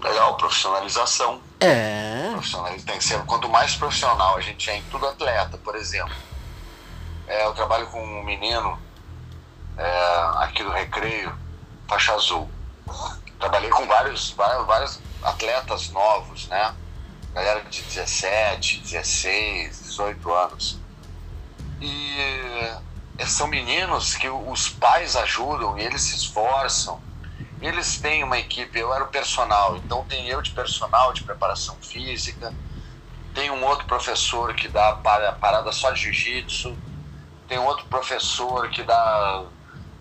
Legal, 0.07 0.37
profissionalização. 0.37 1.43
É. 1.59 2.31
Profissionaliz... 2.31 2.85
Tem 2.85 2.97
que 2.97 3.05
ser, 3.05 3.21
quanto 3.25 3.49
mais 3.49 3.75
profissional 3.75 4.37
a 4.37 4.41
gente 4.41 4.71
é 4.71 4.77
em 4.77 4.83
tudo 4.85 5.07
atleta, 5.07 5.59
por 5.59 5.75
exemplo. 5.75 6.15
É, 7.27 7.45
eu 7.45 7.53
trabalho 7.55 7.89
com 7.89 8.01
um 8.01 8.23
menino 8.23 8.79
é, 9.77 10.45
aqui 10.45 10.63
do 10.63 10.71
Recreio, 10.71 11.37
faixa 11.89 12.15
azul. 12.15 12.49
Trabalhei 13.41 13.69
com 13.69 13.85
vários, 13.87 14.31
vários, 14.31 14.67
vários 14.67 15.01
atletas 15.23 15.91
novos, 15.91 16.47
né? 16.47 16.73
Galera 17.35 17.65
de 17.65 17.83
17, 17.83 18.79
16, 18.83 19.83
18 19.83 20.33
anos. 20.33 20.79
E 21.81 22.21
é, 23.19 23.27
são 23.27 23.49
meninos 23.49 24.15
que 24.15 24.29
os 24.29 24.69
pais 24.69 25.17
ajudam 25.17 25.77
e 25.77 25.83
eles 25.83 26.03
se 26.03 26.15
esforçam 26.15 27.06
eles 27.61 27.99
têm 27.99 28.23
uma 28.23 28.39
equipe, 28.39 28.79
eu 28.79 28.93
era 28.93 29.05
o 29.05 29.09
personal, 29.09 29.77
então 29.77 30.05
tem 30.05 30.29
eu 30.29 30.43
de 30.43 30.51
personal, 30.51 31.13
de 31.13 31.23
preparação 31.23 31.77
física, 31.81 32.55
tem 33.33 33.51
um 33.51 33.65
outro 33.65 33.87
professor 33.87 34.55
que 34.55 34.69
dá 34.69 34.95
parada 35.41 35.73
só 35.73 35.91
de 35.91 36.01
jiu-jitsu, 36.01 36.79
tem 37.47 37.59
outro 37.59 37.87
professor 37.87 38.69
que 38.71 38.83
dá 38.83 39.47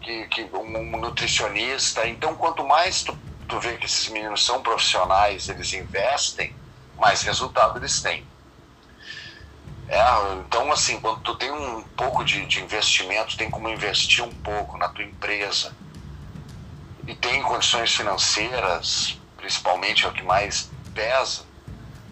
que, 0.01 0.27
que 0.27 0.43
um 0.53 0.97
nutricionista. 0.97 2.07
Então, 2.07 2.35
quanto 2.35 2.63
mais 2.65 3.03
tu, 3.03 3.17
tu 3.47 3.59
vê 3.59 3.77
que 3.77 3.85
esses 3.85 4.07
meninos 4.09 4.45
são 4.45 4.61
profissionais, 4.61 5.49
eles 5.49 5.73
investem, 5.73 6.55
mais 6.97 7.23
resultado 7.23 7.77
eles 7.77 8.01
têm. 8.01 8.25
É, 9.87 10.01
então, 10.39 10.71
assim, 10.71 10.99
quando 10.99 11.21
tu 11.21 11.35
tem 11.35 11.51
um 11.51 11.83
pouco 11.95 12.23
de, 12.23 12.45
de 12.47 12.61
investimento, 12.61 13.37
tem 13.37 13.49
como 13.49 13.69
investir 13.69 14.23
um 14.23 14.33
pouco 14.33 14.77
na 14.77 14.89
tua 14.89 15.03
empresa 15.03 15.75
e 17.07 17.13
tem 17.15 17.41
condições 17.43 17.93
financeiras, 17.95 19.19
principalmente 19.37 20.05
é 20.05 20.09
o 20.09 20.13
que 20.13 20.23
mais 20.23 20.71
pesa, 20.93 21.43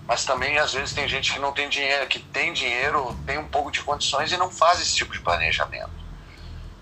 mas 0.08 0.25
também 0.25 0.58
às 0.60 0.73
vezes 0.73 0.93
tem 0.93 1.08
gente 1.08 1.32
que 1.32 1.39
não 1.39 1.51
tem 1.51 1.69
dinheiro, 1.69 2.08
que 2.08 2.19
tem 2.19 2.53
dinheiro, 2.53 3.17
tem 3.25 3.38
um 3.38 3.47
pouco 3.47 3.71
de 3.71 3.82
condições 3.82 4.32
e 4.32 4.38
não 4.38 4.51
faz 4.51 4.82
esse 4.82 4.95
tipo 4.95 5.13
de 5.13 5.21
planejamento. 5.21 6.03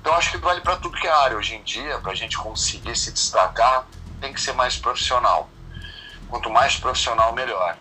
Então 0.02 0.13
acho 0.13 0.32
que 0.32 0.38
vale 0.38 0.62
para 0.62 0.78
tudo 0.78 0.97
que 0.97 1.08
é 1.08 1.12
área 1.12 1.38
hoje 1.38 1.56
em 1.56 1.63
dia, 1.63 2.00
para 2.00 2.12
a 2.12 2.15
gente 2.15 2.38
conseguir 2.38 2.95
se 2.95 3.12
destacar, 3.12 3.86
tem 4.19 4.34
que 4.34 4.41
ser 4.41 4.54
mais 4.54 4.76
profissional. 4.76 5.50
Quanto 6.28 6.50
mais 6.50 6.76
profissional, 6.78 7.34
melhor. 7.34 7.78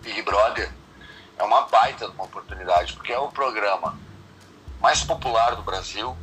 Big 0.00 0.20
Brother 0.22 0.72
é 1.38 1.42
uma 1.44 1.62
baita 1.62 2.08
de 2.08 2.14
uma 2.14 2.24
oportunidade, 2.24 2.92
porque 2.94 3.12
é 3.12 3.18
o 3.18 3.28
programa 3.28 3.96
mais 4.80 5.04
popular 5.04 5.54
do 5.54 5.62
Brasil, 5.62 6.16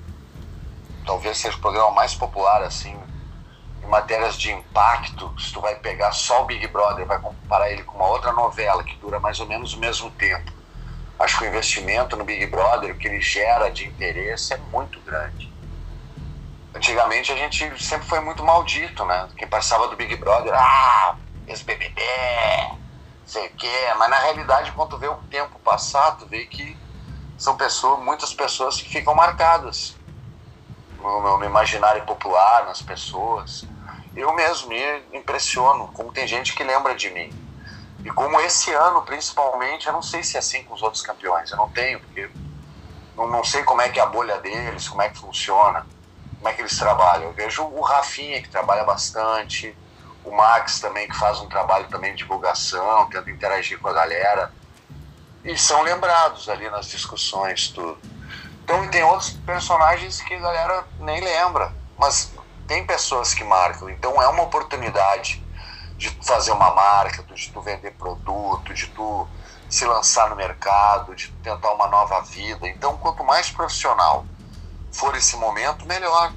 talvez 1.05 1.37
seja 1.37 1.57
o 1.57 1.61
programa 1.61 1.91
mais 1.91 2.13
popular 2.13 2.63
assim 2.63 2.97
em 3.83 3.87
matérias 3.87 4.37
de 4.37 4.51
impacto. 4.51 5.33
Se 5.39 5.51
tu 5.51 5.61
vai 5.61 5.75
pegar 5.75 6.11
só 6.11 6.43
o 6.43 6.45
Big 6.45 6.67
Brother, 6.67 7.05
vai 7.05 7.19
comparar 7.19 7.71
ele 7.71 7.83
com 7.83 7.97
uma 7.97 8.07
outra 8.07 8.31
novela 8.31 8.83
que 8.83 8.95
dura 8.97 9.19
mais 9.19 9.39
ou 9.39 9.47
menos 9.47 9.73
o 9.73 9.79
mesmo 9.79 10.11
tempo. 10.11 10.51
Acho 11.17 11.37
que 11.37 11.43
o 11.43 11.47
investimento 11.47 12.15
no 12.15 12.23
Big 12.23 12.45
Brother, 12.45 12.91
o 12.91 12.97
que 12.97 13.07
ele 13.07 13.21
gera 13.21 13.69
de 13.69 13.85
interesse 13.85 14.53
é 14.53 14.57
muito 14.71 14.99
grande. 15.01 15.51
Antigamente 16.73 17.31
a 17.31 17.35
gente 17.35 17.83
sempre 17.83 18.07
foi 18.07 18.19
muito 18.19 18.43
maldito, 18.43 19.03
né? 19.03 19.27
Quem 19.35 19.47
passava 19.47 19.87
do 19.87 19.95
Big 19.95 20.15
Brother, 20.15 20.53
ah, 20.53 21.17
ex-BBB, 21.47 22.01
sei 23.25 23.47
o 23.47 23.49
quê. 23.55 23.93
Mas 23.97 24.09
na 24.09 24.19
realidade, 24.19 24.71
quando 24.71 24.91
tu 24.91 24.97
vê 24.97 25.07
o 25.07 25.15
tempo 25.29 25.59
passar, 25.59 26.11
tu 26.11 26.25
vê 26.25 26.45
que 26.45 26.77
são 27.37 27.57
pessoas, 27.57 27.99
muitas 27.99 28.33
pessoas 28.33 28.81
que 28.81 28.89
ficam 28.89 29.13
marcadas 29.13 29.98
no, 31.01 31.37
no 31.37 31.45
imaginário 31.45 32.03
popular, 32.05 32.65
nas 32.65 32.81
pessoas. 32.81 33.65
Eu 34.15 34.33
mesmo 34.33 34.69
me 34.69 34.79
impressiono 35.13 35.87
como 35.93 36.11
tem 36.11 36.27
gente 36.27 36.53
que 36.55 36.63
lembra 36.63 36.95
de 36.95 37.09
mim. 37.09 37.33
E 38.03 38.09
como 38.11 38.39
esse 38.41 38.71
ano, 38.73 39.01
principalmente, 39.03 39.87
eu 39.87 39.93
não 39.93 40.01
sei 40.01 40.23
se 40.23 40.35
é 40.35 40.39
assim 40.39 40.63
com 40.63 40.73
os 40.73 40.81
outros 40.81 41.01
campeões, 41.01 41.51
eu 41.51 41.57
não 41.57 41.67
tenho, 41.69 41.99
porque 41.99 42.29
não, 43.15 43.27
não 43.27 43.43
sei 43.43 43.63
como 43.63 43.81
é 43.81 43.89
que 43.89 43.99
é 43.99 44.03
a 44.03 44.05
bolha 44.05 44.39
deles, 44.39 44.87
como 44.87 45.01
é 45.01 45.09
que 45.09 45.17
funciona, 45.17 45.85
como 46.37 46.49
é 46.49 46.53
que 46.53 46.61
eles 46.61 46.77
trabalham. 46.77 47.25
Eu 47.25 47.33
vejo 47.33 47.63
o 47.63 47.81
Rafinha, 47.81 48.41
que 48.41 48.49
trabalha 48.49 48.83
bastante, 48.85 49.75
o 50.23 50.31
Max 50.31 50.79
também, 50.79 51.07
que 51.07 51.15
faz 51.15 51.39
um 51.39 51.47
trabalho 51.47 51.87
também 51.89 52.11
de 52.11 52.19
divulgação, 52.19 53.09
tenta 53.09 53.29
interagir 53.29 53.79
com 53.79 53.89
a 53.89 53.93
galera. 53.93 54.53
E 55.43 55.57
são 55.57 55.81
lembrados 55.81 56.47
ali 56.49 56.69
nas 56.69 56.87
discussões, 56.87 57.69
tudo. 57.69 57.99
Então, 58.69 58.85
e 58.85 58.87
tem 58.89 59.03
outros 59.03 59.31
personagens 59.31 60.21
que 60.21 60.35
a 60.35 60.39
galera 60.39 60.87
nem 60.99 61.19
lembra, 61.19 61.73
mas 61.97 62.31
tem 62.67 62.85
pessoas 62.85 63.33
que 63.33 63.43
marcam. 63.43 63.89
Então, 63.89 64.21
é 64.21 64.27
uma 64.27 64.43
oportunidade 64.43 65.43
de 65.97 66.07
fazer 66.23 66.51
uma 66.51 66.71
marca, 66.75 67.23
de 67.23 67.49
tu 67.49 67.61
vender 67.61 67.89
produto, 67.95 68.71
de 68.71 68.85
tu 68.89 69.27
se 69.67 69.85
lançar 69.85 70.29
no 70.29 70.35
mercado, 70.35 71.15
de 71.15 71.31
tentar 71.41 71.73
uma 71.73 71.87
nova 71.87 72.21
vida. 72.21 72.67
Então, 72.67 72.95
quanto 72.97 73.23
mais 73.23 73.49
profissional 73.49 74.23
for 74.91 75.15
esse 75.15 75.35
momento, 75.35 75.87
melhor. 75.87 76.31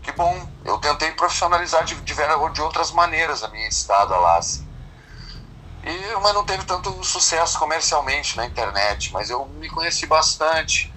Que 0.00 0.12
bom. 0.12 0.48
Eu 0.64 0.78
tentei 0.78 1.12
profissionalizar 1.12 1.84
de, 1.84 1.94
de, 1.96 2.14
de 2.14 2.62
outras 2.62 2.90
maneiras 2.90 3.44
a 3.44 3.48
minha 3.48 3.68
estada 3.68 4.16
lá. 4.16 4.38
Assim. 4.38 4.66
E, 5.84 6.20
mas 6.22 6.32
não 6.32 6.42
teve 6.46 6.64
tanto 6.64 7.04
sucesso 7.04 7.58
comercialmente 7.58 8.34
na 8.38 8.46
internet. 8.46 9.12
Mas 9.12 9.28
eu 9.28 9.44
me 9.44 9.68
conheci 9.68 10.06
bastante 10.06 10.89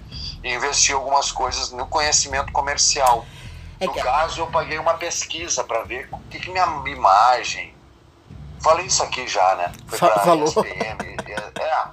e 0.44 0.52
investi 0.52 0.92
algumas 0.92 1.32
coisas 1.32 1.72
no 1.72 1.86
conhecimento 1.86 2.52
comercial. 2.52 3.26
É 3.80 3.86
no 3.86 3.94
caso, 3.94 4.42
eu 4.42 4.46
paguei 4.48 4.78
uma 4.78 4.94
pesquisa 4.94 5.64
para 5.64 5.82
ver 5.82 6.08
o 6.12 6.18
que, 6.30 6.38
que 6.38 6.50
minha 6.50 6.66
imagem. 6.86 7.74
Falei 8.62 8.86
isso 8.86 9.02
aqui 9.02 9.26
já, 9.26 9.56
né? 9.56 9.72
Foi 9.88 9.98
para 9.98 10.20
Falou. 10.20 10.44
SPM. 10.44 11.14
É, 11.56 11.88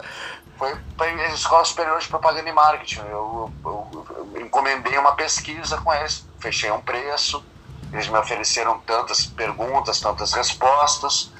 foi 0.58 0.76
para 0.98 1.08
a 1.08 1.28
Escola 1.30 1.66
Superior 1.66 2.00
de 2.00 2.08
Propaganda 2.08 2.50
e 2.50 2.52
Marketing. 2.52 3.00
Eu, 3.00 3.52
eu, 3.66 4.08
eu, 4.36 4.42
encomendei 4.42 4.98
uma 4.98 5.14
pesquisa 5.14 5.78
com 5.78 5.94
eles, 5.94 6.28
fechei 6.40 6.70
um 6.72 6.82
preço, 6.82 7.44
eles 7.92 8.08
me 8.08 8.18
ofereceram 8.18 8.80
tantas 8.82 9.26
perguntas, 9.26 10.00
tantas 10.00 10.34
respostas, 10.34 11.32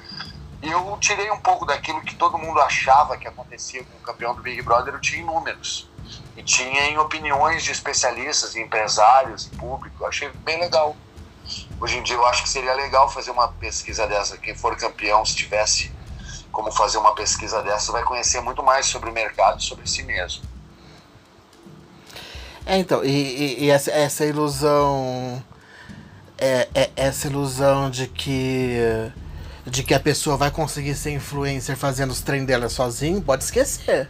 e 0.62 0.70
eu 0.70 0.96
tirei 1.00 1.30
um 1.30 1.38
pouco 1.38 1.64
daquilo 1.64 2.00
que 2.00 2.14
todo 2.14 2.38
mundo 2.38 2.60
achava 2.60 3.16
que 3.16 3.28
acontecia 3.28 3.84
com 3.84 3.96
o 3.98 4.00
campeão 4.00 4.34
do 4.34 4.42
Big 4.42 4.60
Brother, 4.62 4.94
eu 4.94 5.00
tinha 5.00 5.22
em 5.22 5.24
números. 5.24 5.88
E 6.36 6.42
tinha 6.42 6.86
em 6.86 6.98
opiniões 6.98 7.62
de 7.62 7.72
especialistas, 7.72 8.52
de 8.52 8.60
empresários, 8.60 9.48
de 9.48 9.56
público. 9.56 9.96
Eu 10.00 10.06
achei 10.06 10.30
bem 10.44 10.60
legal. 10.60 10.96
Hoje 11.80 11.98
em 11.98 12.02
dia 12.02 12.16
eu 12.16 12.26
acho 12.26 12.42
que 12.42 12.48
seria 12.48 12.74
legal 12.74 13.10
fazer 13.10 13.30
uma 13.30 13.48
pesquisa 13.48 14.06
dessa. 14.06 14.36
Quem 14.38 14.54
for 14.54 14.76
campeão, 14.76 15.24
se 15.24 15.34
tivesse 15.34 15.92
como 16.50 16.70
fazer 16.70 16.98
uma 16.98 17.14
pesquisa 17.14 17.62
dessa, 17.62 17.90
vai 17.92 18.02
conhecer 18.04 18.40
muito 18.40 18.62
mais 18.62 18.86
sobre 18.86 19.10
o 19.10 19.12
mercado 19.12 19.58
e 19.60 19.62
sobre 19.62 19.88
si 19.88 20.02
mesmo. 20.02 20.44
É, 22.64 22.78
então, 22.78 23.04
e, 23.04 23.08
e, 23.08 23.64
e 23.64 23.70
essa, 23.70 23.90
essa, 23.90 24.24
ilusão. 24.24 25.42
É, 26.38 26.68
é, 26.74 26.90
essa 26.94 27.26
ilusão 27.26 27.90
de 27.90 28.06
que. 28.06 28.78
De 29.64 29.82
que 29.84 29.94
a 29.94 30.00
pessoa 30.00 30.36
vai 30.36 30.50
conseguir 30.50 30.94
ser 30.96 31.12
influencer 31.12 31.76
fazendo 31.76 32.10
os 32.10 32.20
treinos 32.20 32.48
dela 32.48 32.68
sozinho, 32.68 33.22
pode 33.22 33.44
esquecer. 33.44 34.08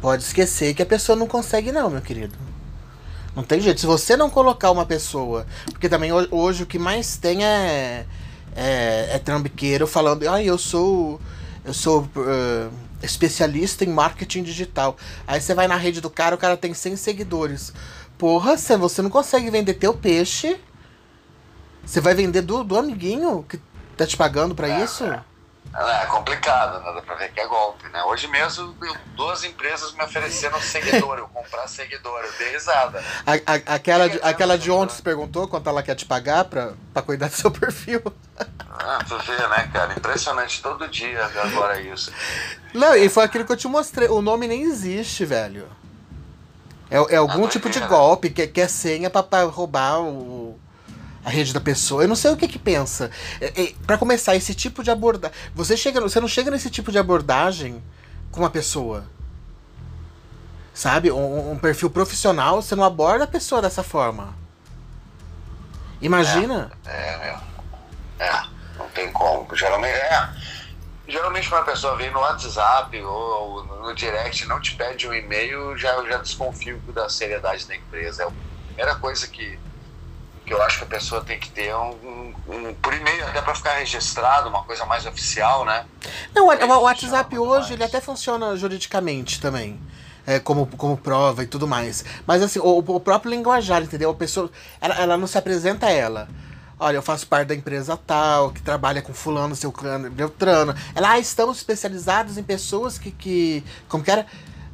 Pode 0.00 0.22
esquecer 0.22 0.74
que 0.74 0.82
a 0.82 0.86
pessoa 0.86 1.16
não 1.16 1.26
consegue, 1.26 1.72
não, 1.72 1.90
meu 1.90 2.00
querido. 2.00 2.36
Não 3.34 3.42
tem 3.42 3.60
jeito. 3.60 3.80
Se 3.80 3.86
você 3.86 4.16
não 4.16 4.30
colocar 4.30 4.70
uma 4.70 4.86
pessoa. 4.86 5.46
Porque 5.66 5.88
também 5.88 6.10
hoje, 6.12 6.62
o 6.62 6.66
que 6.66 6.78
mais 6.78 7.16
tem 7.16 7.44
é 7.44 8.06
é, 8.54 9.10
é 9.12 9.18
trambiqueiro 9.18 9.86
falando, 9.86 10.28
ah, 10.28 10.42
eu 10.42 10.58
sou. 10.58 11.20
Eu 11.62 11.74
sou 11.74 12.02
uh, 12.16 12.72
especialista 13.02 13.84
em 13.84 13.88
marketing 13.88 14.42
digital. 14.42 14.96
Aí 15.26 15.40
você 15.40 15.54
vai 15.54 15.68
na 15.68 15.76
rede 15.76 16.00
do 16.00 16.08
cara, 16.08 16.34
o 16.34 16.38
cara 16.38 16.56
tem 16.56 16.72
100 16.72 16.96
seguidores. 16.96 17.72
Porra, 18.16 18.56
se 18.56 18.74
você 18.78 19.02
não 19.02 19.10
consegue 19.10 19.50
vender 19.50 19.74
teu 19.74 19.92
peixe, 19.92 20.58
você 21.84 22.00
vai 22.00 22.14
vender 22.14 22.40
do, 22.42 22.64
do 22.64 22.78
amiguinho 22.78 23.44
que 23.46 23.60
tá 23.94 24.06
te 24.06 24.16
pagando 24.16 24.54
para 24.54 24.68
é, 24.68 24.84
isso? 24.84 25.04
É. 25.74 26.02
É 26.02 26.06
complicado, 26.06 26.84
né? 26.84 26.92
dá 26.92 27.02
pra 27.02 27.14
ver 27.14 27.32
que 27.32 27.40
é 27.40 27.46
golpe, 27.46 27.88
né? 27.90 28.02
Hoje 28.04 28.26
mesmo, 28.26 28.74
eu, 28.82 28.96
duas 29.14 29.44
empresas 29.44 29.92
me 29.92 30.02
ofereceram 30.02 30.58
seguidor, 30.62 31.18
eu 31.18 31.28
comprar 31.28 31.68
seguidor, 31.68 32.20
eu 32.24 32.32
dei 32.38 32.52
risada. 32.52 33.02
A, 33.26 33.32
a, 33.32 33.74
aquela, 33.76 34.08
de, 34.08 34.18
aquela 34.22 34.58
de 34.58 34.70
ontem 34.70 34.94
se 34.94 35.02
perguntou 35.02 35.46
quanto 35.46 35.68
ela 35.68 35.82
quer 35.82 35.94
te 35.94 36.04
pagar 36.04 36.44
pra, 36.44 36.72
pra 36.92 37.02
cuidar 37.02 37.28
do 37.28 37.34
seu 37.34 37.50
perfil. 37.50 38.02
Ah, 38.68 38.98
tu 39.06 39.16
vê, 39.18 39.36
né, 39.36 39.70
cara? 39.72 39.92
Impressionante 39.92 40.60
todo 40.60 40.88
dia 40.88 41.24
agora 41.24 41.80
isso. 41.80 42.12
Não, 42.74 42.96
e 42.96 43.08
foi 43.08 43.24
aquilo 43.24 43.44
que 43.44 43.52
eu 43.52 43.56
te 43.56 43.68
mostrei. 43.68 44.08
O 44.08 44.20
nome 44.22 44.48
nem 44.48 44.62
existe, 44.62 45.24
velho. 45.24 45.68
É, 46.90 47.14
é 47.14 47.16
algum 47.16 47.44
ah, 47.44 47.48
tipo 47.48 47.70
de 47.70 47.78
golpe, 47.80 48.30
que, 48.30 48.46
que 48.46 48.60
é 48.60 48.66
senha 48.66 49.08
pra, 49.08 49.22
pra 49.22 49.44
roubar 49.44 50.00
o 50.00 50.58
a 51.24 51.30
rede 51.30 51.52
da 51.52 51.60
pessoa. 51.60 52.02
Eu 52.02 52.08
não 52.08 52.16
sei 52.16 52.30
o 52.32 52.36
que 52.36 52.48
que 52.48 52.58
pensa. 52.58 53.10
É, 53.40 53.62
é, 53.62 53.74
para 53.86 53.98
começar, 53.98 54.34
esse 54.36 54.54
tipo 54.54 54.82
de 54.82 54.90
abordagem. 54.90 55.36
Você, 55.54 55.76
chega, 55.76 56.00
você 56.00 56.20
não 56.20 56.28
chega 56.28 56.50
nesse 56.50 56.70
tipo 56.70 56.90
de 56.90 56.98
abordagem 56.98 57.82
com 58.30 58.40
uma 58.40 58.50
pessoa. 58.50 59.04
Sabe? 60.72 61.10
Um, 61.10 61.52
um, 61.52 61.58
perfil 61.58 61.90
profissional, 61.90 62.62
você 62.62 62.74
não 62.74 62.84
aborda 62.84 63.24
a 63.24 63.26
pessoa 63.26 63.60
dessa 63.60 63.82
forma. 63.82 64.34
Imagina. 66.00 66.72
É, 66.86 66.90
é, 66.90 67.38
é, 68.18 68.24
é 68.26 68.42
não 68.78 68.88
tem 68.88 69.12
como. 69.12 69.54
Geralmente, 69.54 69.94
é. 69.94 70.30
Geralmente, 71.06 71.48
quando 71.48 71.62
a 71.62 71.64
pessoa 71.72 71.96
vem 71.96 72.10
no 72.10 72.20
WhatsApp 72.20 72.96
ou 73.02 73.64
no 73.64 73.94
direct 73.94 74.46
não 74.46 74.60
te 74.60 74.76
pede 74.76 75.08
um 75.08 75.12
e-mail, 75.12 75.76
já, 75.76 76.02
já 76.04 76.18
desconfio 76.18 76.78
da 76.94 77.08
seriedade 77.08 77.66
da 77.66 77.74
empresa. 77.74 78.22
É 78.22 78.26
a 78.26 78.30
primeira 78.68 78.94
coisa 78.94 79.26
que 79.26 79.58
que 80.50 80.54
eu 80.54 80.60
acho 80.62 80.78
que 80.78 80.84
a 80.84 80.88
pessoa 80.88 81.20
tem 81.20 81.38
que 81.38 81.48
ter 81.48 81.72
um, 81.76 81.94
um, 82.02 82.34
um 82.48 82.74
por 82.74 82.92
e-mail 82.92 83.24
até 83.24 83.40
para 83.40 83.54
ficar 83.54 83.74
registrado, 83.74 84.48
uma 84.48 84.64
coisa 84.64 84.84
mais 84.84 85.06
oficial, 85.06 85.64
né? 85.64 85.86
Não, 86.34 86.48
o, 86.48 86.50
o 86.50 86.82
WhatsApp 86.82 87.38
hoje 87.38 87.60
mais. 87.60 87.70
ele 87.70 87.84
até 87.84 88.00
funciona 88.00 88.56
juridicamente 88.56 89.40
também. 89.40 89.80
É, 90.26 90.40
como, 90.40 90.66
como 90.66 90.96
prova 90.96 91.44
e 91.44 91.46
tudo 91.46 91.68
mais. 91.68 92.04
Mas 92.26 92.42
assim, 92.42 92.58
o, 92.58 92.78
o 92.78 93.00
próprio 93.00 93.30
linguajar, 93.30 93.80
entendeu? 93.80 94.10
A 94.10 94.14
pessoa, 94.14 94.50
ela, 94.80 94.94
ela 94.96 95.16
não 95.16 95.28
se 95.28 95.38
apresenta 95.38 95.86
a 95.86 95.90
ela. 95.90 96.28
Olha, 96.80 96.96
eu 96.96 97.02
faço 97.02 97.28
parte 97.28 97.48
da 97.48 97.54
empresa 97.54 97.96
tal, 97.96 98.50
que 98.50 98.60
trabalha 98.60 99.00
com 99.00 99.14
fulano, 99.14 99.54
seu 99.54 99.70
cano, 99.70 100.10
Beltrano. 100.10 100.74
Ela, 100.96 101.12
ah, 101.12 101.18
estamos 101.20 101.58
especializados 101.58 102.36
em 102.36 102.42
pessoas 102.42 102.98
que, 102.98 103.12
que 103.12 103.64
como 103.88 104.02
que 104.02 104.10
era? 104.10 104.26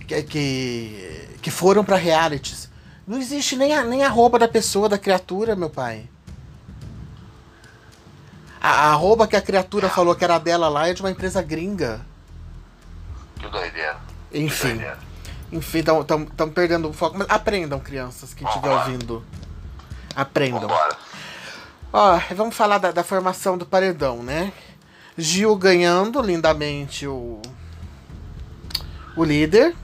Que, 0.06 0.22
que, 0.22 1.28
que 1.42 1.50
foram 1.50 1.84
para 1.84 1.96
realities. 1.96 2.70
Não 3.06 3.18
existe 3.18 3.56
nem 3.56 3.74
a, 3.74 3.84
nem 3.84 4.02
a 4.02 4.08
roupa 4.08 4.38
da 4.38 4.48
pessoa, 4.48 4.88
da 4.88 4.98
criatura, 4.98 5.54
meu 5.54 5.70
pai. 5.70 6.08
A, 8.60 8.90
a 8.90 8.94
roupa 8.94 9.28
que 9.28 9.36
a 9.36 9.42
criatura 9.42 9.88
falou 9.88 10.14
que 10.14 10.24
era 10.24 10.38
dela 10.38 10.68
lá 10.68 10.88
é 10.88 10.94
de 10.94 11.02
uma 11.02 11.10
empresa 11.10 11.40
gringa. 11.40 12.04
Que 13.38 13.48
doideira. 13.48 13.96
Enfim. 14.32 14.68
Que 14.68 14.74
doideira. 14.74 14.98
Enfim, 15.52 15.78
estão 15.78 16.50
perdendo 16.50 16.88
o 16.88 16.92
foco. 16.92 17.16
Mas 17.18 17.28
aprendam, 17.30 17.78
crianças 17.78 18.34
que 18.34 18.44
estiver 18.44 18.70
ouvindo. 18.70 19.24
Aprendam. 20.14 20.62
Vambora. 20.62 20.96
Ó, 21.92 22.20
vamos 22.34 22.56
falar 22.56 22.78
da, 22.78 22.90
da 22.90 23.04
formação 23.04 23.56
do 23.56 23.64
paredão, 23.64 24.22
né? 24.22 24.52
Gil 25.16 25.54
ganhando 25.56 26.20
lindamente 26.20 27.06
o, 27.06 27.40
o 29.16 29.24
líder. 29.24 29.74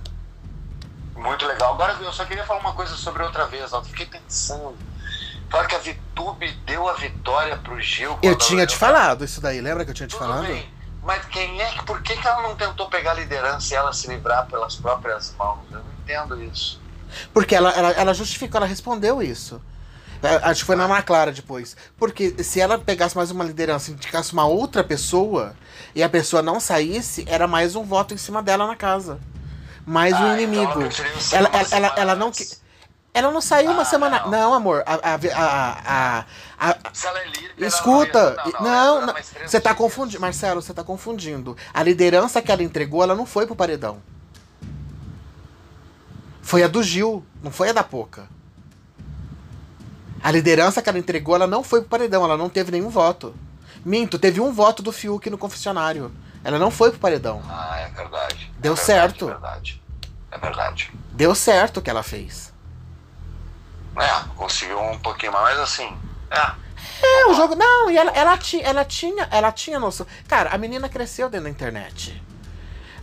Muito 1.23 1.47
legal. 1.47 1.75
Agora 1.75 1.97
eu 2.01 2.13
só 2.13 2.25
queria 2.25 2.45
falar 2.45 2.61
uma 2.61 2.73
coisa 2.73 2.95
sobre 2.97 3.23
outra 3.23 3.47
vez, 3.47 3.73
Alto. 3.73 3.89
Fiquei 3.89 4.07
pensando. 4.07 4.77
Claro 5.49 5.69
que 5.69 5.75
a 5.75 5.79
Vitube 5.79 6.51
deu 6.67 6.89
a 6.89 6.95
vitória 6.95 7.57
pro 7.59 7.81
Gil. 7.81 8.19
Eu 8.23 8.37
tinha 8.37 8.67
te 8.67 8.77
falado 8.77 9.25
isso 9.25 9.41
daí, 9.41 9.61
lembra 9.61 9.85
que 9.85 9.91
eu 9.91 9.95
tinha 9.95 10.09
te 10.09 10.13
Tudo 10.13 10.27
falado? 10.27 10.47
Bem. 10.47 10.69
Mas 11.03 11.25
quem 11.27 11.61
é 11.61 11.71
que. 11.73 11.85
Por 11.85 12.03
que, 12.03 12.17
que 12.17 12.27
ela 12.27 12.43
não 12.43 12.57
tentou 12.57 12.89
pegar 12.89 13.13
a 13.13 13.15
liderança 13.15 13.73
e 13.73 13.77
ela 13.77 13.93
se 13.93 14.09
livrar 14.09 14.47
pelas 14.47 14.77
próprias 14.77 15.35
mãos? 15.39 15.61
Eu 15.71 15.79
não 15.79 15.93
entendo 16.03 16.43
isso. 16.43 16.81
Porque 17.33 17.55
ela, 17.55 17.71
ela, 17.71 17.91
ela 17.91 18.15
justificou, 18.15 18.59
ela 18.59 18.67
respondeu 18.67 19.23
isso. 19.23 19.61
É, 20.23 20.37
acho 20.49 20.61
que 20.61 20.67
foi 20.67 20.77
na 20.77 20.85
Ana 20.85 21.03
Clara 21.03 21.31
depois. 21.31 21.77
Porque 21.97 22.43
se 22.43 22.61
ela 22.61 22.79
pegasse 22.79 23.17
mais 23.17 23.31
uma 23.31 23.45
liderança 23.45 23.91
e 23.91 23.95
indicasse 23.95 24.33
uma 24.33 24.47
outra 24.47 24.83
pessoa 24.83 25.55
e 25.95 26.03
a 26.03 26.09
pessoa 26.09 26.43
não 26.43 26.59
saísse, 26.59 27.25
era 27.29 27.47
mais 27.47 27.77
um 27.77 27.85
voto 27.85 28.15
em 28.15 28.17
cima 28.17 28.43
dela 28.43 28.67
na 28.67 28.77
casa 28.77 29.21
mais 29.87 30.15
ah, 30.15 30.25
um 30.25 30.35
inimigo. 30.35 30.83
Então 30.83 31.05
ela, 31.33 31.49
ela, 31.49 31.69
ela, 31.71 31.95
ela, 31.97 32.15
não. 32.15 32.31
Ela 33.15 33.31
não 33.31 33.41
saiu 33.41 33.71
ah, 33.71 33.75
uma 33.75 33.85
semana. 33.85 34.21
Não, 34.25 34.31
não 34.31 34.55
amor. 34.55 34.83
A, 34.87 34.95
a, 34.95 35.15
a, 35.35 36.25
a, 36.59 36.71
a 36.71 36.71
é 36.71 37.27
líder, 37.27 37.67
escuta. 37.67 38.37
Não, 38.61 39.07
não. 39.07 39.15
Você 39.47 39.61
tá 39.61 39.75
confundindo. 39.75 40.21
Marcelo, 40.21 40.63
você 40.63 40.73
tá 40.73 40.85
confundindo. 40.85 41.57
A 41.75 41.83
liderança 41.83 42.41
que 42.41 42.51
ela 42.51 42.63
entregou, 42.63 43.03
ela 43.03 43.15
não 43.15 43.27
foi 43.27 43.47
pro 43.47 43.57
paredão. 43.57 44.03
Foi 46.41 46.63
a 46.63 46.69
do 46.69 46.83
Gil, 46.83 47.25
não 47.43 47.51
foi 47.51 47.71
a 47.71 47.73
da 47.73 47.85
Poca. 47.85 48.29
A 50.23 50.31
liderança 50.31 50.81
que 50.81 50.89
ela 50.89 50.99
entregou, 50.99 51.35
ela 51.35 51.47
não 51.47 51.65
foi 51.65 51.81
pro 51.81 51.91
paredão, 51.91 52.25
ela 52.25 52.37
não 52.37 52.49
teve 52.49 52.71
nenhum 52.71 52.89
voto. 52.89 53.35
Minto, 53.85 54.19
teve 54.19 54.41
um 54.41 54.53
voto 54.53 54.83
do 54.83 54.93
Fiuk 54.93 55.29
no 55.29 55.39
confessionário. 55.39 56.13
Ela 56.45 56.59
não 56.59 56.71
foi 56.71 56.91
pro 56.91 56.99
paredão. 56.99 57.43
Ah, 57.49 57.79
é 57.81 57.89
verdade. 57.89 58.51
Deu 58.59 58.73
é 58.73 58.77
verdade, 58.77 58.87
certo. 58.87 59.25
É 59.25 59.33
verdade. 59.33 59.83
É 60.31 60.39
verdade. 60.39 60.93
Deu 61.13 61.35
certo 61.35 61.77
o 61.79 61.83
que 61.83 61.91
ela 61.91 62.03
fez. 62.03 62.53
É, 63.97 64.29
conseguiu 64.37 64.81
um 64.81 64.99
pouquinho 64.99 65.33
mais, 65.33 65.59
assim. 65.59 65.95
É. 66.31 66.53
É, 67.05 67.27
o 67.27 67.35
jogo. 67.35 67.55
Não, 67.55 67.91
e 67.91 67.97
ela, 67.97 68.11
ela, 68.13 68.39
tinha, 68.39 68.65
ela 68.65 68.85
tinha. 68.85 69.29
Ela 69.31 69.53
tinha 69.53 69.79
noção. 69.79 70.07
Cara, 70.27 70.51
a 70.51 70.59
menina 70.59 70.89
cresceu 70.89 71.29
dentro 71.29 71.45
da 71.45 71.51
internet. 71.51 72.23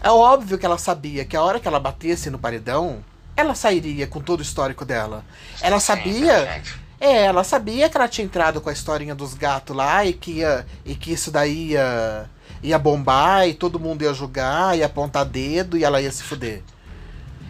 É 0.02 0.10
óbvio 0.10 0.58
que 0.58 0.66
ela 0.66 0.78
sabia 0.78 1.26
que 1.26 1.36
a 1.36 1.42
hora 1.42 1.60
que 1.60 1.68
ela 1.68 1.80
batesse 1.80 2.30
no 2.30 2.40
paredão, 2.40 3.04
ela 3.36 3.54
sairia 3.54 4.08
com 4.08 4.22
todo 4.22 4.40
o 4.40 4.44
histórico 4.44 4.86
dela. 4.86 5.24
Ela 5.62 5.80
sabia. 5.80 6.62
É, 7.02 7.24
ela 7.26 7.46
sabia 7.46 7.90
que 7.90 7.96
ela 7.96 8.10
tinha 8.10 8.26
entrado 8.26 8.60
com 8.60 8.70
a 8.70 8.74
historinha 8.74 9.16
dos 9.16 9.34
gatos 9.34 9.74
lá 9.74 10.04
e 10.04 10.12
que, 10.12 10.40
ia, 10.40 10.66
e 10.84 10.96
que 10.96 11.14
isso 11.14 11.32
daí 11.32 11.70
ia, 11.72 12.30
ia 12.62 12.78
bombar 12.80 13.48
e 13.48 13.54
todo 13.54 13.80
mundo 13.80 14.02
ia 14.04 14.14
julgar, 14.14 14.78
ia 14.78 14.86
apontar 14.86 15.26
dedo 15.26 15.78
e 15.78 15.84
ela 15.84 16.02
ia 16.02 16.12
se 16.12 16.24
fuder. 16.24 16.62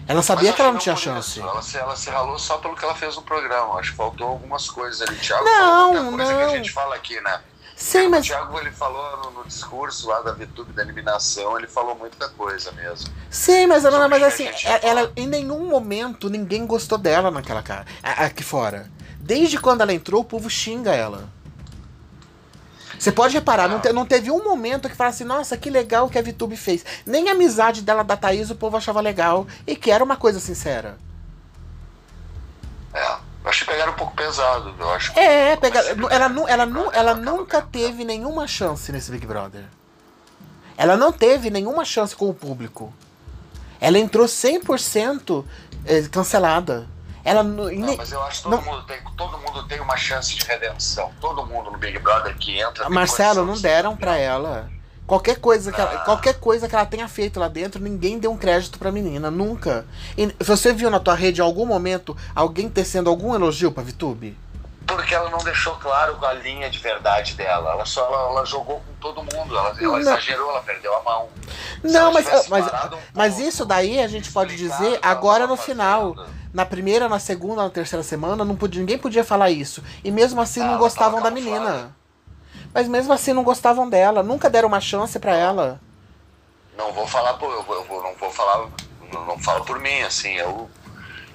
Ela 0.08 0.24
sabia 0.24 0.52
que 0.52 0.60
ela 0.60 0.72
não 0.72 0.80
tinha 0.80 0.96
chance. 0.96 1.40
Ela 1.40 1.62
se, 1.62 1.78
ela 1.78 1.96
se 1.96 2.10
ralou 2.10 2.40
só 2.40 2.58
pelo 2.58 2.76
que 2.76 2.84
ela 2.84 2.96
fez 2.96 3.16
no 3.16 3.22
programa. 3.22 3.76
Acho 3.76 3.92
que 3.92 3.98
faltou 3.98 4.28
algumas 4.28 4.68
coisas 4.68 5.08
ali. 5.08 5.16
Thiago 5.18 5.44
não, 5.46 5.94
falou 5.94 6.04
muita 6.12 6.18
coisa 6.18 6.32
não. 6.32 6.40
que 6.40 6.54
a 6.54 6.58
gente 6.58 6.72
fala 6.72 6.96
aqui, 6.96 7.22
né? 7.22 7.40
Sim, 7.76 8.08
o 8.08 8.10
mas. 8.10 8.26
Thiago 8.26 8.60
ele 8.60 8.72
falou 8.72 9.18
no, 9.24 9.32
no 9.40 9.44
discurso 9.46 10.08
lá 10.08 10.20
da 10.22 10.32
VTube 10.34 10.74
da 10.74 10.82
eliminação, 10.82 11.58
ele 11.58 11.68
falou 11.68 11.96
muita 11.96 12.28
coisa 12.30 12.72
mesmo. 12.72 13.08
Sim, 13.30 13.68
mas, 13.68 13.86
ela, 13.86 14.02
Sobre 14.02 14.20
mas 14.20 14.34
o 14.34 14.36
que 14.38 14.48
a 14.48 14.50
assim, 14.50 14.68
ela, 14.68 15.02
ela- 15.02 15.14
em 15.16 15.28
nenhum 15.28 15.66
momento 15.70 16.28
ninguém 16.30 16.66
gostou 16.66 16.98
dela 16.98 17.30
naquela 17.30 17.62
cara. 17.62 17.86
Aqui 18.02 18.44
fora. 18.44 18.90
Desde 19.20 19.60
quando 19.60 19.82
ela 19.82 19.94
entrou, 19.94 20.22
o 20.22 20.26
povo 20.26 20.50
xinga 20.50 20.92
ela. 20.92 21.30
Você 22.98 23.12
pode 23.12 23.34
reparar, 23.34 23.68
não, 23.70 23.80
te- 23.80 23.94
não 23.94 24.06
teve 24.06 24.32
um 24.32 24.44
momento 24.44 24.90
que 24.90 24.96
fala 24.96 25.10
assim, 25.12 25.24
nossa, 25.24 25.56
que 25.58 25.70
legal 25.70 26.10
que 26.10 26.18
a 26.18 26.22
VTube 26.22 26.58
fez. 26.58 26.84
Nem 27.06 27.30
a 27.30 27.34
amizade 27.34 27.82
dela 27.82 28.04
da 28.04 28.18
Thaís 28.18 28.50
o 28.50 28.56
povo 28.56 28.78
achava 28.78 29.00
legal 29.00 29.46
e 29.68 29.76
que 29.76 29.92
era 29.92 30.04
uma 30.04 30.18
coisa 30.18 30.40
sincera. 30.40 30.98
É, 32.94 33.12
eu 33.44 33.50
acho 33.50 33.60
que 33.66 33.72
pegaram 33.72 33.94
um 33.94 33.96
pouco 33.96 34.14
pesado. 34.16 34.74
Eu 34.80 34.90
acho 34.92 35.18
É, 35.18 35.56
pega, 35.56 35.80
ela, 36.10 36.28
nu- 36.30 36.48
ela, 36.48 36.66
nu- 36.66 36.92
ela 36.92 37.14
nunca 37.14 37.62
teve 37.62 38.04
nenhuma 38.04 38.48
chance 38.48 38.92
nesse 38.92 39.12
Big 39.12 39.26
Brother. 39.26 39.64
Ela 40.78 40.96
não 40.98 41.12
teve 41.12 41.50
nenhuma 41.50 41.86
chance 41.86 42.16
com 42.16 42.30
o 42.30 42.34
público. 42.34 42.94
Ela 43.80 43.98
entrou 44.00 44.26
100% 44.26 45.46
eh, 45.86 46.02
cancelada. 46.12 46.88
Ela 47.30 47.44
nu- 47.44 47.72
Não, 47.72 47.96
mas 47.98 48.12
eu 48.12 48.22
acho 48.24 48.38
que 48.44 48.50
todo, 48.50 48.56
não- 48.56 48.62
mundo 48.64 48.84
tem, 48.86 48.98
todo 49.16 49.38
mundo 49.38 49.64
tem 49.68 49.80
uma 49.80 49.96
chance 49.98 50.34
de 50.36 50.44
redenção. 50.46 51.12
Todo 51.22 51.46
mundo 51.46 51.72
no 51.72 51.78
Big 51.78 52.00
Brother 52.00 52.36
que 52.38 52.60
entra. 52.60 52.90
Marcelo, 52.90 53.46
não 53.46 53.54
de 53.54 53.62
deram 53.62 53.96
pra 53.96 54.18
ela. 54.18 54.70
Qualquer 55.06 55.38
coisa, 55.40 55.72
que 55.72 55.82
ela, 55.82 55.92
Ah. 55.92 55.98
qualquer 56.06 56.36
coisa 56.40 56.68
que 56.70 56.76
ela 56.76 56.86
tenha 56.86 57.08
feito 57.08 57.40
lá 57.40 57.48
dentro, 57.48 57.82
ninguém 57.82 58.20
deu 58.20 58.32
um 58.32 58.38
crédito 58.38 58.78
pra 58.78 58.92
menina. 58.92 59.32
Nunca. 59.32 59.86
E 60.18 60.28
você 60.40 60.72
viu 60.72 60.90
na 60.90 61.00
tua 61.00 61.16
rede 61.16 61.42
em 61.42 61.44
algum 61.44 61.66
momento 61.66 62.16
alguém 62.36 62.70
tecendo 62.70 63.10
algum 63.10 63.34
elogio 63.34 63.72
pra 63.72 63.82
Vitube? 63.82 64.38
Porque 64.90 65.14
ela 65.14 65.30
não 65.30 65.38
deixou 65.40 65.76
claro 65.76 66.18
a 66.26 66.34
linha 66.34 66.70
de 66.70 66.80
verdade 66.80 67.36
dela. 67.36 67.72
Ela 67.72 67.86
só 67.86 68.06
ela, 68.06 68.32
ela 68.32 68.46
jogou 68.46 68.82
com 68.82 68.94
todo 69.00 69.18
mundo. 69.24 69.56
Ela, 69.56 69.76
ela 69.80 70.00
exagerou, 70.00 70.50
ela 70.50 70.62
perdeu 70.62 70.96
a 70.98 71.04
mão. 71.04 71.30
Se 71.82 71.94
Não, 71.94 72.12
mas, 72.12 72.26
mas, 72.50 72.66
um 72.66 72.98
mas 73.14 73.34
pouco, 73.36 73.48
isso 73.48 73.66
daí 73.66 74.00
a 74.00 74.08
gente 74.08 74.32
pode 74.32 74.56
dizer 74.56 75.00
agora 75.02 75.46
no 75.46 75.56
final. 75.56 76.16
fazendo. 76.16 76.40
Na 76.52 76.66
primeira, 76.66 77.08
na 77.08 77.20
segunda, 77.20 77.62
na 77.62 77.70
terceira 77.70 78.02
semana, 78.02 78.44
não 78.44 78.56
podia, 78.56 78.80
ninguém 78.80 78.98
podia 78.98 79.24
falar 79.24 79.52
isso. 79.52 79.84
E 80.04 80.10
mesmo 80.10 80.42
assim 80.42 80.62
Ah, 80.62 80.66
não 80.72 80.78
gostavam 80.80 81.20
tava 81.20 81.30
da 81.30 81.32
menina. 81.32 81.96
Mas 82.74 82.88
mesmo 82.88 83.14
assim 83.14 83.34
não 83.34 83.44
gostavam 83.44 83.88
dela. 83.88 84.24
Nunca 84.24 84.50
deram 84.50 84.68
uma 84.68 84.82
chance 84.82 85.20
pra 85.20 85.36
ela. 85.36 85.80
Não 86.76 86.92
vou 86.92 87.06
falar 87.06 87.34
por. 87.36 87.52
Eu, 87.52 87.66
eu 87.68 88.02
não 88.02 88.16
vou 88.16 88.32
falar. 88.32 88.68
Não, 89.14 89.26
não 89.26 89.40
falo 89.40 89.64
por 89.66 89.80
mim, 89.80 90.02
assim. 90.02 90.34
Eu, 90.34 90.70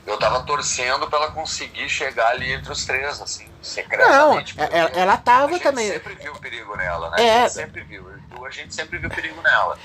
eu 0.06 0.18
tava 0.18 0.42
torcendo 0.42 1.06
pra 1.08 1.18
ela 1.18 1.30
conseguir 1.30 1.88
chegar 1.88 2.28
ali 2.28 2.52
entre 2.52 2.70
os 2.72 2.84
três, 2.84 3.20
assim, 3.20 3.46
secretamente. 3.62 4.56
Não, 4.56 4.64
ela- 4.64 4.90
ela 4.90 5.16
tava 5.16 5.46
a 5.46 5.52
gente 5.52 5.62
também- 5.62 5.90
sempre 5.92 6.14
viu 6.14 6.32
o 6.32 6.38
perigo 6.38 6.76
nela, 6.76 7.10
né? 7.10 7.16
É. 7.24 7.36
A 7.38 7.40
gente 7.42 7.52
sempre 7.54 7.82
viu. 7.84 8.04
A 8.44 8.50
gente 8.50 8.74
sempre 8.74 8.98
viu 8.98 9.08
perigo 9.08 9.40
nela. 9.42 9.78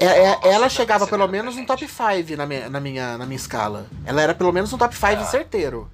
É, 0.00 0.06
é, 0.06 0.38
ela 0.52 0.68
chegava 0.68 1.06
pelo 1.08 1.26
menos 1.26 1.54
no 1.54 1.60
gente? 1.60 1.66
top 1.66 1.88
5 1.88 2.36
na 2.36 2.46
minha, 2.46 2.70
na, 2.70 2.78
minha, 2.78 3.18
na 3.18 3.26
minha 3.26 3.36
escala. 3.36 3.86
Ela 4.06 4.22
era 4.22 4.32
pelo 4.34 4.52
menos 4.52 4.70
no 4.70 4.78
top 4.78 4.94
5 4.94 5.22
Ah. 5.22 5.26
certeiro 5.26 5.90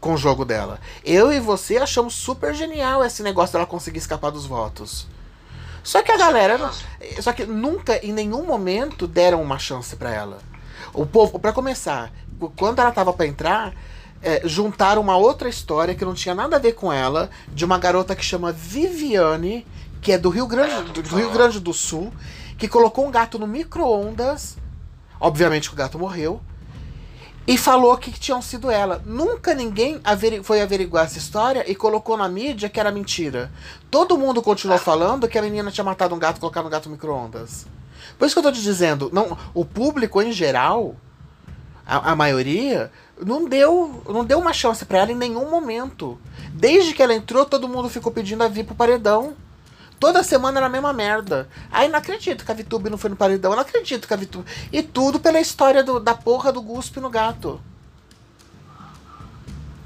com 0.00 0.14
o 0.14 0.16
jogo 0.16 0.42
dela. 0.44 0.80
Eu 1.04 1.30
e 1.30 1.38
você 1.38 1.76
achamos 1.76 2.14
super 2.14 2.54
genial 2.54 3.04
esse 3.04 3.22
negócio 3.22 3.52
dela 3.52 3.66
conseguir 3.66 3.98
escapar 3.98 4.30
dos 4.30 4.46
votos. 4.46 5.06
Só 5.84 6.02
que 6.02 6.10
a 6.10 6.16
galera. 6.16 6.70
Só 7.20 7.32
que 7.34 7.44
nunca, 7.44 7.98
em 8.04 8.12
nenhum 8.12 8.42
momento, 8.44 9.06
deram 9.06 9.42
uma 9.42 9.58
chance 9.58 9.94
pra 9.96 10.10
ela. 10.10 10.38
O 10.94 11.04
povo, 11.04 11.38
pra 11.38 11.52
começar, 11.52 12.10
quando 12.56 12.80
ela 12.80 12.90
tava 12.92 13.12
pra 13.12 13.26
entrar, 13.26 13.74
é, 14.22 14.42
juntaram 14.44 15.02
uma 15.02 15.16
outra 15.16 15.48
história 15.48 15.94
que 15.94 16.04
não 16.04 16.14
tinha 16.14 16.34
nada 16.34 16.56
a 16.56 16.58
ver 16.58 16.72
com 16.72 16.92
ela, 16.92 17.30
de 17.48 17.64
uma 17.64 17.78
garota 17.78 18.14
que 18.16 18.24
chama 18.24 18.52
Viviane, 18.52 19.66
que 20.00 20.12
é 20.12 20.18
do 20.18 20.30
Rio 20.30 20.46
Grande, 20.46 20.92
do, 20.92 21.02
do 21.02 21.16
Rio 21.16 21.30
Grande 21.30 21.60
do 21.60 21.72
Sul, 21.72 22.12
que 22.58 22.68
colocou 22.68 23.06
um 23.06 23.10
gato 23.10 23.38
no 23.38 23.46
micro-ondas. 23.46 24.56
Obviamente 25.20 25.68
que 25.68 25.74
o 25.74 25.78
gato 25.78 25.98
morreu. 25.98 26.40
E 27.46 27.56
falou 27.56 27.96
que 27.96 28.10
tinham 28.10 28.42
sido 28.42 28.70
ela. 28.70 29.00
Nunca 29.06 29.54
ninguém 29.54 30.00
averi- 30.02 30.42
foi 30.42 30.60
averiguar 30.60 31.04
essa 31.04 31.16
história 31.18 31.64
e 31.70 31.76
colocou 31.76 32.16
na 32.16 32.28
mídia 32.28 32.68
que 32.68 32.80
era 32.80 32.90
mentira. 32.90 33.52
Todo 33.88 34.18
mundo 34.18 34.42
continuou 34.42 34.78
falando 34.80 35.28
que 35.28 35.38
a 35.38 35.42
menina 35.42 35.70
tinha 35.70 35.84
matado 35.84 36.14
um 36.14 36.18
gato 36.18 36.38
e 36.38 36.40
colocado 36.40 36.66
um 36.66 36.70
gato 36.70 36.88
no 36.88 36.96
micro-ondas. 36.96 37.66
Por 38.18 38.26
isso 38.26 38.34
que 38.34 38.38
eu 38.40 38.42
tô 38.42 38.50
te 38.50 38.62
dizendo, 38.62 39.10
não, 39.12 39.38
o 39.54 39.64
público 39.64 40.20
em 40.20 40.32
geral, 40.32 40.96
a, 41.86 42.12
a 42.12 42.16
maioria, 42.16 42.90
não 43.20 43.48
deu, 43.48 44.02
não 44.08 44.24
deu 44.24 44.38
uma 44.38 44.52
chance 44.52 44.84
pra 44.84 44.98
ela 44.98 45.12
em 45.12 45.16
nenhum 45.16 45.48
momento. 45.50 46.18
Desde 46.50 46.92
que 46.94 47.02
ela 47.02 47.14
entrou, 47.14 47.44
todo 47.46 47.68
mundo 47.68 47.88
ficou 47.88 48.10
pedindo 48.12 48.42
a 48.42 48.48
vir 48.48 48.64
pro 48.64 48.74
paredão. 48.74 49.36
Toda 49.98 50.22
semana 50.22 50.58
era 50.58 50.66
a 50.66 50.70
mesma 50.70 50.92
merda. 50.92 51.48
Aí 51.70 51.88
não 51.88 51.98
acredito 51.98 52.44
que 52.44 52.50
a 52.52 52.54
Vitube 52.54 52.90
não 52.90 52.98
foi 52.98 53.08
no 53.08 53.16
paredão. 53.16 53.52
Eu 53.52 53.56
não 53.56 53.62
acredito 53.62 54.06
que 54.06 54.12
a 54.12 54.16
Vitube. 54.16 54.46
E 54.70 54.82
tudo 54.82 55.18
pela 55.18 55.40
história 55.40 55.82
do- 55.82 55.98
da 56.00 56.14
porra 56.14 56.52
do 56.52 56.60
guspe 56.60 57.00
no 57.00 57.08
gato. 57.08 57.60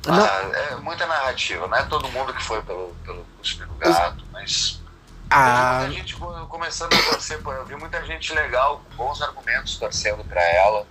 Não- 0.07 0.15
Ah, 0.25 0.51
é 0.73 0.77
muita 0.77 1.07
narrativa, 1.07 1.67
não 1.69 1.77
é 1.77 1.83
todo 1.85 2.09
mundo 2.09 2.33
que 2.33 2.43
foi 2.43 2.63
pelo, 2.63 2.95
pelo 3.05 3.25
cuspe 3.39 3.65
do 3.65 3.75
gato, 3.75 4.25
mas. 4.33 4.81
Ah. 5.29 5.81
Muita 5.83 5.95
gente 5.95 6.17
co- 6.17 6.47
começando 6.49 6.93
a 6.95 7.03
torcer 7.11 7.41
por. 7.43 7.55
Eu 7.55 7.65
vi 7.67 7.77
muita 7.77 8.03
gente 8.05 8.33
legal, 8.35 8.83
com 8.97 9.05
bons 9.05 9.21
argumentos, 9.23 9.77
torcendo 9.77 10.25
pra 10.25 10.43
ela. 10.43 10.87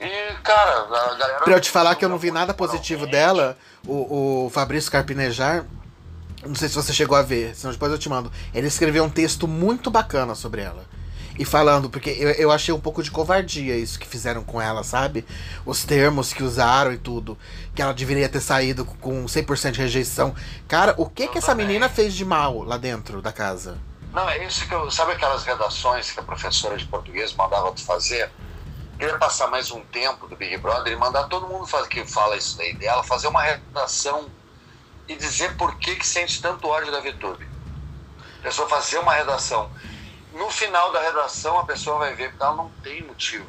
E, 0.00 0.34
cara, 0.42 0.80
a 0.82 1.14
galera. 1.16 1.40
Pra 1.44 1.54
eu 1.54 1.60
te 1.60 1.70
falar 1.70 1.94
que 1.94 2.04
eu 2.04 2.08
não 2.08 2.18
vi 2.18 2.30
nada 2.30 2.52
positivo 2.52 3.06
dela, 3.06 3.56
o, 3.86 4.46
o 4.46 4.50
Fabrício 4.50 4.90
Carpinejar, 4.90 5.64
não 6.44 6.54
sei 6.54 6.68
se 6.68 6.74
você 6.74 6.92
chegou 6.92 7.16
a 7.16 7.22
ver, 7.22 7.54
senão 7.54 7.72
depois 7.72 7.90
eu 7.90 7.98
te 7.98 8.08
mando. 8.08 8.30
Ele 8.54 8.66
escreveu 8.66 9.04
um 9.04 9.10
texto 9.10 9.48
muito 9.48 9.90
bacana 9.90 10.34
sobre 10.34 10.60
ela. 10.60 10.84
E 11.38 11.44
falando, 11.44 11.90
porque 11.90 12.10
eu, 12.10 12.30
eu 12.30 12.50
achei 12.50 12.72
um 12.72 12.80
pouco 12.80 13.02
de 13.02 13.10
covardia 13.10 13.76
isso 13.76 13.98
que 13.98 14.06
fizeram 14.06 14.42
com 14.42 14.60
ela, 14.60 14.82
sabe? 14.82 15.24
Os 15.66 15.84
termos 15.84 16.32
que 16.32 16.42
usaram 16.42 16.92
e 16.92 16.98
tudo. 16.98 17.36
Que 17.74 17.82
ela 17.82 17.92
deveria 17.92 18.28
ter 18.28 18.40
saído 18.40 18.84
com 18.84 19.26
100% 19.26 19.72
de 19.72 19.80
rejeição. 19.80 20.34
Cara, 20.66 20.94
o 20.96 21.06
que 21.06 21.24
Eu 21.24 21.28
que 21.28 21.38
essa 21.38 21.48
também. 21.48 21.66
menina 21.66 21.88
fez 21.90 22.14
de 22.14 22.24
mal 22.24 22.62
lá 22.62 22.78
dentro 22.78 23.20
da 23.20 23.32
casa? 23.32 23.76
Não, 24.14 24.26
é 24.30 24.46
isso 24.46 24.66
que 24.66 24.74
eu. 24.74 24.90
Sabe 24.90 25.12
aquelas 25.12 25.44
redações 25.44 26.10
que 26.10 26.18
a 26.20 26.22
professora 26.22 26.74
de 26.76 26.86
português 26.86 27.34
mandava 27.34 27.70
tu 27.72 27.82
fazer? 27.82 28.30
Queria 28.98 29.18
passar 29.18 29.48
mais 29.48 29.70
um 29.70 29.80
tempo 29.82 30.26
do 30.26 30.36
Big 30.36 30.56
Brother 30.56 30.92
e 30.92 30.96
mandar 30.96 31.24
todo 31.24 31.46
mundo 31.46 31.66
faz, 31.66 31.86
que 31.86 32.06
fala 32.06 32.36
isso 32.36 32.56
daí 32.56 32.74
dela 32.74 33.02
fazer 33.02 33.28
uma 33.28 33.42
redação 33.42 34.30
e 35.06 35.14
dizer 35.14 35.54
por 35.56 35.76
que, 35.76 35.96
que 35.96 36.06
sente 36.06 36.40
tanto 36.40 36.66
ódio 36.66 36.90
da 36.90 37.00
VTube. 37.00 37.46
A 38.40 38.42
pessoa 38.42 38.68
fazer 38.68 38.98
uma 38.98 39.12
redação. 39.12 39.70
No 40.32 40.50
final 40.50 40.92
da 40.92 41.00
redação, 41.00 41.58
a 41.58 41.64
pessoa 41.64 41.98
vai 41.98 42.14
ver 42.14 42.32
que 42.32 42.42
ela 42.42 42.56
não 42.56 42.70
tem 42.82 43.02
motivo 43.02 43.46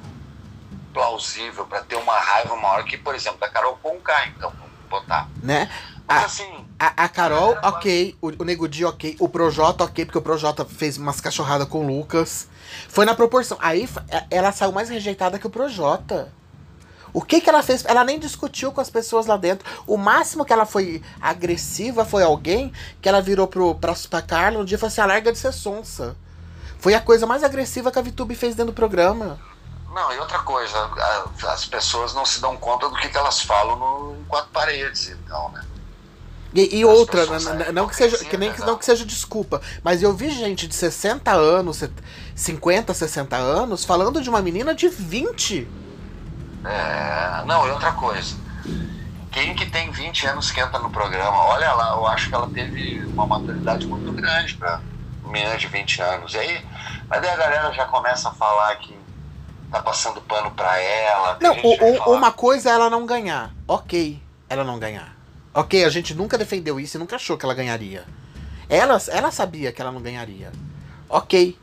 plausível 0.94 1.66
para 1.66 1.82
ter 1.82 1.96
uma 1.96 2.20
raiva 2.20 2.56
maior 2.56 2.84
que, 2.84 2.98
por 2.98 3.16
exemplo, 3.16 3.40
da 3.40 3.50
Carol 3.50 3.78
Conká, 3.78 4.28
então, 4.28 4.52
botar. 4.90 5.30
Né? 5.42 5.70
Mas 6.08 6.18
Ah, 6.24 6.26
assim, 6.26 6.66
A, 6.80 7.04
a 7.06 7.10
Carol, 7.10 7.58
ok. 7.64 8.18
O, 8.22 8.28
o 8.40 8.44
Nego 8.46 8.68
Di, 8.68 8.86
ok. 8.86 9.16
O 9.20 9.28
Projota, 9.28 9.84
ok, 9.84 10.06
porque 10.06 10.18
o 10.18 10.22
Projota 10.22 10.64
fez 10.64 10.98
umas 10.98 11.20
cachorradas 11.20 11.68
com 11.68 11.80
o 11.84 11.88
Lucas. 11.88 12.48
Foi 12.88 13.06
na 13.06 13.14
proporção. 13.16 13.58
Aí 13.62 13.88
é- 14.10 14.26
ela 14.32 14.52
saiu 14.52 14.72
mais 14.72 14.90
rejeitada 14.90 15.38
que 15.38 15.48
o 15.48 15.50
Projota. 15.50 16.32
O 17.14 17.22
que 17.22 17.42
que 17.42 17.50
ela 17.50 17.64
fez? 17.64 17.84
Ela 17.86 18.04
nem 18.04 18.20
discutiu 18.20 18.72
com 18.72 18.80
as 18.80 18.90
pessoas 18.90 19.26
lá 19.26 19.38
dentro. 19.38 19.68
O 19.88 19.98
máximo 19.98 20.46
que 20.46 20.54
ela 20.54 20.66
foi 20.66 21.02
agressiva 21.20 22.06
foi 22.06 22.24
alguém 22.24 22.72
que 23.02 23.10
ela 23.10 23.22
virou 23.22 23.48
pro, 23.48 23.74
pra, 23.76 23.94
pra 24.10 24.22
Carla 24.22 24.60
um 24.60 24.66
dia 24.66 24.76
e 24.76 24.80
falou 24.80 24.90
assim: 24.92 25.02
"Ah, 25.02 25.06
larga 25.08 25.32
de 25.32 25.38
ser 25.38 25.52
sonsa. 25.52 26.16
Foi 26.80 26.94
a 26.94 27.02
coisa 27.02 27.26
mais 27.26 27.44
agressiva 27.44 27.92
que 27.92 27.98
a 27.98 28.02
Vitube 28.04 28.36
fez 28.36 28.54
dentro 28.56 28.72
do 28.72 28.76
programa. 28.76 29.40
Não, 29.94 30.14
e 30.14 30.20
outra 30.20 30.40
coisa, 30.40 30.78
a- 30.78 31.52
as 31.54 31.66
pessoas 31.66 32.14
não 32.14 32.24
se 32.24 32.40
dão 32.40 32.56
conta 32.56 32.88
do 32.88 32.96
que, 32.98 33.10
que 33.10 33.18
elas 33.18 33.42
falam 33.42 33.76
no, 33.78 34.16
em 34.22 34.24
quatro 34.26 34.52
paredes, 34.52 35.10
então, 35.10 35.50
né? 35.50 35.64
E, 36.54 36.78
e 36.80 36.86
outra, 36.86 37.26
não 37.74 37.88
que 37.88 37.96
seja, 37.96 38.18
que 38.18 38.38
nem 38.38 38.52
não 38.66 38.78
que 38.78 38.86
seja 38.86 39.06
desculpa, 39.06 39.62
mas 39.84 40.02
eu 40.02 40.14
vi 40.14 40.30
gente 40.30 40.68
de 40.68 40.74
60 40.76 41.32
anos, 41.32 41.78
set- 41.78 41.94
50, 42.36 42.94
60 42.94 43.36
anos, 43.36 43.84
falando 43.84 44.22
de 44.22 44.30
uma 44.30 44.42
menina 44.42 44.74
de 44.74 44.88
20. 44.88 45.68
É, 46.66 47.44
não, 47.46 47.68
e 47.68 47.72
outra 47.72 47.92
coisa. 47.94 48.36
Quem 49.32 49.54
que 49.56 49.66
tem 49.68 49.92
20 49.92 50.26
anos 50.26 50.50
que 50.52 50.60
entra 50.60 50.80
no 50.80 50.90
programa? 50.90 51.38
Olha 51.46 51.72
lá, 51.74 51.92
eu 51.92 52.08
acho 52.08 52.30
que 52.30 52.34
ela 52.36 52.50
teve 52.50 53.06
uma 53.06 53.28
maturidade 53.28 53.86
muito 53.86 54.12
grande 54.12 54.56
pra 54.56 54.82
menina 55.26 55.58
de 55.58 55.68
20 55.68 56.02
anos. 56.02 56.34
E 56.34 56.38
aí, 56.38 56.66
mas 57.10 57.22
daí 57.22 57.30
a 57.32 57.36
galera 57.36 57.72
já 57.74 57.86
começa 57.86 58.30
a 58.30 58.32
falar 58.32 58.76
que 58.78 58.98
tá 59.70 59.82
passando 59.82 60.22
pano 60.22 60.50
pra 60.52 60.80
ela. 60.80 61.38
Não, 61.42 61.56
o, 61.62 62.14
uma 62.16 62.32
coisa 62.32 62.70
é 62.70 62.74
ela 62.74 62.90
não 62.90 63.06
ganhar. 63.06 63.52
Ok, 63.68 64.20
ela 64.50 64.64
não 64.64 64.80
ganhar. 64.80 65.16
Ok, 65.58 65.84
a 65.84 65.90
gente 65.90 66.14
nunca 66.14 66.38
defendeu 66.38 66.80
isso 66.80 66.98
e 66.98 67.00
nunca 67.00 67.16
achou 67.16 67.36
que 67.36 67.44
ela 67.44 67.56
ganharia. 67.56 68.06
Ela, 68.70 69.02
ela 69.08 69.32
sabia 69.32 69.72
que 69.72 69.82
ela 69.82 69.92
não 69.92 70.00
ganharia. 70.00 70.52
Ok, 71.10 71.58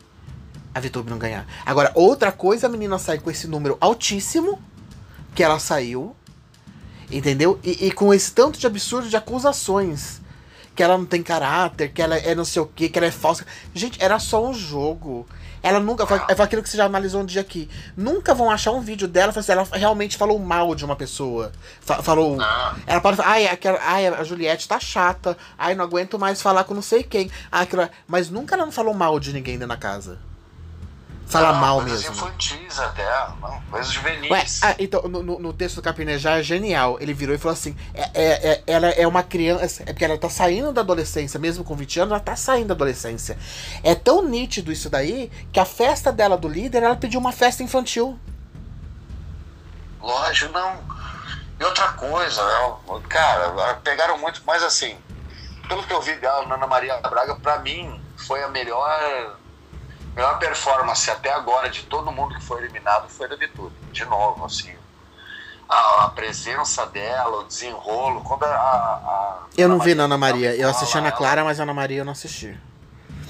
a 0.73 0.81
VTube 0.81 1.09
não 1.09 1.17
ganhar. 1.17 1.47
Agora, 1.65 1.93
outra 1.95 2.29
coisa, 2.29 2.67
a 2.67 2.69
menina 2.69 2.99
sai 2.99 3.19
com 3.19 3.31
esse 3.31 3.47
número 3.47 3.77
altíssimo, 3.79 4.61
que 5.33 5.41
ela 5.41 5.59
saiu, 5.59 6.13
entendeu? 7.09 7.57
E, 7.63 7.87
e 7.87 7.91
com 7.93 8.13
esse 8.13 8.33
tanto 8.33 8.59
de 8.59 8.67
absurdo 8.67 9.07
de 9.07 9.15
acusações. 9.15 10.19
Que 10.75 10.83
ela 10.83 10.97
não 10.97 11.05
tem 11.05 11.23
caráter, 11.23 11.93
que 11.93 12.01
ela 12.01 12.17
é 12.17 12.35
não 12.35 12.43
sei 12.43 12.61
o 12.61 12.65
que, 12.65 12.89
que 12.89 12.99
ela 12.99 13.07
é 13.07 13.11
falsa. 13.11 13.47
Gente, 13.73 14.03
era 14.03 14.19
só 14.19 14.45
um 14.45 14.53
jogo. 14.53 15.25
Ela 15.65 15.79
nunca. 15.79 16.05
Foi, 16.05 16.19
foi 16.19 16.45
aquilo 16.45 16.61
que 16.61 16.69
você 16.69 16.77
já 16.77 16.85
analisou 16.85 17.21
um 17.21 17.25
dia 17.25 17.41
aqui. 17.41 17.67
Nunca 17.97 18.35
vão 18.35 18.51
achar 18.51 18.71
um 18.71 18.81
vídeo 18.81 19.07
dela 19.07 19.33
assim, 19.35 19.51
ela 19.51 19.67
realmente 19.73 20.15
falou 20.15 20.37
mal 20.37 20.75
de 20.75 20.85
uma 20.85 20.95
pessoa. 20.95 21.51
falou. 21.81 22.37
Ela 22.85 23.01
pode 23.01 23.17
falar, 23.17 23.29
ai, 23.29 23.47
aquela, 23.47 23.79
ai, 23.81 24.05
a 24.05 24.23
Juliette 24.23 24.67
tá 24.67 24.79
chata. 24.79 25.35
Ai, 25.57 25.73
não 25.73 25.83
aguento 25.83 26.19
mais 26.19 26.39
falar 26.39 26.65
com 26.65 26.75
não 26.75 26.83
sei 26.83 27.01
quem. 27.01 27.31
Ai, 27.51 27.63
aquilo, 27.63 27.89
mas 28.07 28.29
nunca 28.29 28.53
ela 28.53 28.63
não 28.63 28.71
falou 28.71 28.93
mal 28.93 29.19
de 29.19 29.33
ninguém 29.33 29.55
dentro 29.55 29.69
da 29.69 29.77
casa 29.77 30.19
falar 31.25 31.53
não, 31.53 31.59
mal 31.59 31.81
coisas 31.81 32.01
mesmo. 32.01 32.15
infantis 32.15 32.79
até, 32.79 33.27
não, 33.41 33.61
coisas 33.71 33.91
juvenis. 33.91 34.29
Ué, 34.29 34.45
ah, 34.61 34.75
então, 34.77 35.01
no, 35.03 35.39
no, 35.39 35.53
texto 35.53 35.77
do 35.77 35.81
Carpinejar 35.81 36.39
é 36.39 36.43
genial. 36.43 36.97
Ele 36.99 37.13
virou 37.13 37.35
e 37.35 37.37
falou 37.37 37.53
assim: 37.53 37.75
é, 37.93 38.09
é, 38.13 38.51
é, 38.51 38.63
ela 38.67 38.87
é 38.89 39.07
uma 39.07 39.23
criança. 39.23 39.83
É 39.83 39.87
porque 39.87 40.05
ela 40.05 40.17
tá 40.17 40.29
saindo 40.29 40.71
da 40.71 40.81
adolescência, 40.81 41.39
mesmo 41.39 41.63
com 41.63 41.75
20 41.75 41.99
anos, 42.01 42.11
ela 42.11 42.19
tá 42.19 42.35
saindo 42.35 42.67
da 42.67 42.73
adolescência. 42.73 43.37
É 43.83 43.95
tão 43.95 44.23
nítido 44.23 44.71
isso 44.71 44.89
daí 44.89 45.31
que 45.51 45.59
a 45.59 45.65
festa 45.65 46.11
dela 46.11 46.37
do 46.37 46.47
líder, 46.47 46.83
ela 46.83 46.95
pediu 46.95 47.19
uma 47.19 47.31
festa 47.31 47.63
infantil. 47.63 48.19
Lógico, 49.99 50.53
não. 50.53 50.95
E 51.59 51.63
outra 51.63 51.93
coisa, 51.93 52.43
né? 52.45 53.01
cara, 53.07 53.75
pegaram 53.75 54.17
muito, 54.17 54.41
mas 54.45 54.61
assim, 54.61 54.97
pelo 55.67 55.83
que 55.83 55.93
eu 55.93 56.01
vi 56.01 56.13
dela 56.15 56.45
na 56.45 56.55
Ana 56.55 56.67
Maria 56.67 56.97
Braga, 56.97 57.35
pra 57.35 57.59
mim, 57.59 57.99
foi 58.17 58.43
a 58.43 58.49
melhor 58.49 59.37
melhor 60.15 60.39
performance 60.39 61.11
até 61.11 61.31
agora 61.31 61.69
de 61.69 61.83
todo 61.83 62.11
mundo 62.11 62.33
que 62.35 62.41
foi 62.41 62.61
eliminado 62.61 63.09
foi 63.09 63.27
da 63.27 63.35
Vitube. 63.35 63.75
De 63.91 64.05
novo, 64.05 64.45
assim. 64.45 64.73
A, 65.67 66.05
a, 66.05 66.09
presença 66.09 66.85
dela, 66.85 67.39
o 67.39 67.43
desenrolo, 67.43 68.21
quando 68.21 68.43
a. 68.43 68.47
a 68.47 69.39
eu 69.57 69.67
não 69.67 69.79
vi 69.79 69.95
na 69.95 70.03
Ana 70.03 70.17
Maria. 70.17 70.55
Eu 70.55 70.69
assisti 70.69 70.95
a 70.95 71.01
Ana 71.01 71.11
Clara, 71.11 71.43
mas 71.43 71.59
a 71.59 71.63
Ana 71.63 71.73
Maria 71.73 71.99
eu 71.99 72.05
não 72.05 72.11
assisti. 72.11 72.57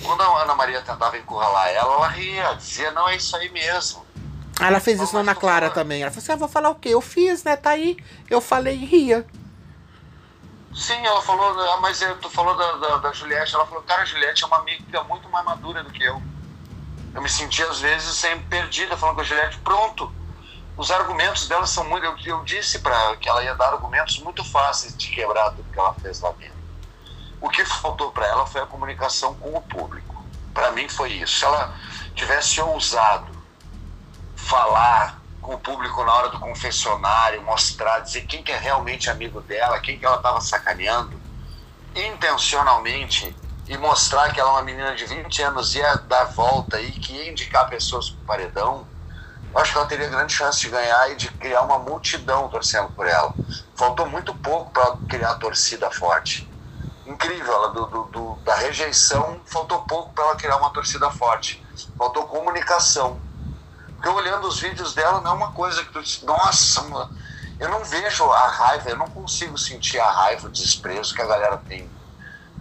Quando 0.04 0.22
a 0.22 0.42
Ana 0.44 0.54
Maria 0.54 0.82
tentava 0.82 1.18
encurralar 1.18 1.70
ela, 1.70 1.94
ela 1.94 2.08
ria, 2.10 2.54
dizia, 2.54 2.92
não, 2.92 3.08
é 3.08 3.16
isso 3.16 3.36
aí 3.36 3.50
mesmo. 3.50 4.06
Ah, 4.60 4.68
ela 4.68 4.80
fez 4.80 5.02
isso 5.02 5.14
na 5.14 5.22
Ana 5.22 5.36
Clara 5.36 5.70
também. 5.70 6.02
Ela 6.02 6.12
falou 6.12 6.24
assim: 6.24 6.32
ah, 6.32 6.36
vou 6.36 6.48
falar 6.48 6.70
o 6.70 6.76
quê? 6.76 6.90
Eu 6.90 7.02
fiz, 7.02 7.44
né? 7.44 7.56
Tá 7.56 7.72
aí. 7.72 7.98
Eu 8.30 8.40
falei 8.40 8.76
e 8.76 8.86
ria. 8.86 9.26
Sim, 10.74 11.06
ela 11.06 11.22
falou, 11.22 11.58
ah, 11.72 11.78
mas 11.80 12.00
tu 12.22 12.30
falou 12.30 12.56
da, 12.56 12.74
da, 12.74 12.98
da 12.98 13.12
Juliette. 13.14 13.56
Ela 13.56 13.66
falou, 13.66 13.82
cara, 13.84 14.02
a 14.02 14.06
Juliette 14.06 14.44
é 14.44 14.48
uma 14.48 14.58
amiga 14.58 15.04
muito 15.06 15.30
mais 15.30 15.46
madura 15.46 15.82
do 15.82 15.90
que 15.90 16.04
eu. 16.04 16.22
Eu 17.16 17.22
me 17.22 17.30
senti, 17.30 17.64
às 17.64 17.80
vezes, 17.80 18.14
sempre 18.18 18.46
perdida 18.48 18.98
falando 18.98 19.16
com 19.16 19.22
a 19.22 19.24
Juliette. 19.24 19.58
Pronto. 19.60 20.14
Os 20.76 20.92
argumentos 20.92 21.48
dela 21.48 21.66
são 21.66 21.86
muito. 21.86 22.06
Eu, 22.06 22.18
eu 22.26 22.44
disse 22.44 22.80
para 22.80 22.94
ela 22.94 23.16
que 23.16 23.30
ela 23.30 23.42
ia 23.42 23.56
dar 23.56 23.70
argumentos 23.70 24.20
muito 24.20 24.44
fáceis 24.44 24.96
de 24.96 25.10
quebrar 25.10 25.52
tudo 25.52 25.72
que 25.72 25.80
ela 25.80 25.94
fez 25.94 26.20
lá 26.20 26.34
dentro. 26.34 26.54
O 27.40 27.50
que 27.50 27.64
faltou 27.64 28.12
para 28.12 28.28
ela 28.28 28.46
foi 28.46 28.62
a 28.62 28.66
comunicação 28.66 29.34
com 29.36 29.56
o 29.56 29.62
público. 29.62 30.26
Para 30.54 30.72
mim 30.72 30.90
foi 30.90 31.14
isso. 31.14 31.40
Se 31.40 31.46
ela 31.46 31.74
tivesse 32.14 32.60
ousado 32.60 33.32
falar 34.36 35.22
com 35.42 35.56
o 35.56 35.60
público 35.60 36.04
na 36.04 36.14
hora 36.14 36.30
do 36.30 36.40
confessionário, 36.40 37.42
mostrar, 37.44 38.00
dizer 38.00 38.26
quem 38.26 38.44
que 38.44 38.52
é 38.52 38.58
realmente 38.58 39.10
amigo 39.10 39.40
dela, 39.40 39.80
quem 39.80 39.98
que 39.98 40.06
ela 40.06 40.18
estava 40.18 40.42
sacaneando, 40.42 41.22
intencionalmente 41.96 43.34
e 43.68 43.78
mostrar 43.78 44.32
que 44.32 44.40
ela 44.40 44.50
é 44.50 44.54
uma 44.54 44.62
menina 44.62 44.96
de 44.96 45.06
20 45.06 45.42
anos 45.42 45.76
ia 45.76 45.98
dar 45.98 46.26
volta 46.26 46.80
e 46.80 46.92
que 46.92 47.14
ia 47.14 47.32
indicar 47.32 47.68
pessoas 47.70 48.10
para 48.10 48.22
o 48.22 48.26
paredão, 48.26 48.88
eu 49.54 49.60
acho 49.60 49.72
que 49.72 49.78
ela 49.78 49.88
teria 49.88 50.10
grande 50.10 50.34
chance 50.34 50.60
de 50.60 50.70
ganhar 50.70 51.12
e 51.12 51.16
de 51.16 51.30
criar 51.32 51.62
uma 51.62 51.80
multidão 51.80 52.50
torcendo 52.50 52.90
por 52.90 53.08
ela. 53.08 53.34
Faltou 53.76 54.06
muito 54.06 54.36
pouco 54.36 54.72
para 54.72 54.98
criar 55.08 55.36
torcida 55.36 55.90
forte. 55.90 56.48
Incrível, 57.06 57.54
ela, 57.54 57.70
do, 57.70 57.86
do, 57.86 58.04
do, 58.06 58.36
da 58.44 58.56
rejeição, 58.56 59.40
faltou 59.46 59.84
pouco 59.84 60.14
para 60.14 60.26
ela 60.26 60.36
criar 60.36 60.58
uma 60.58 60.72
torcida 60.72 61.10
forte. 61.10 61.64
Faltou 61.98 62.28
comunicação. 62.28 63.22
Porque 63.96 64.10
olhando 64.10 64.48
os 64.48 64.60
vídeos 64.60 64.94
dela, 64.94 65.22
não 65.22 65.32
é 65.32 65.34
uma 65.34 65.52
coisa 65.54 65.84
que 65.84 65.92
tu 65.92 66.02
diz, 66.02 66.22
nossa, 66.24 66.82
eu 67.58 67.70
não 67.70 67.84
vejo 67.84 68.30
a 68.30 68.48
raiva, 68.48 68.90
eu 68.90 68.98
não 68.98 69.08
consigo 69.08 69.58
sentir 69.58 70.00
a 70.00 70.12
raiva, 70.12 70.48
o 70.48 70.52
desprezo 70.52 71.16
que 71.16 71.22
a 71.22 71.28
galera 71.28 71.58
tem 71.58 71.90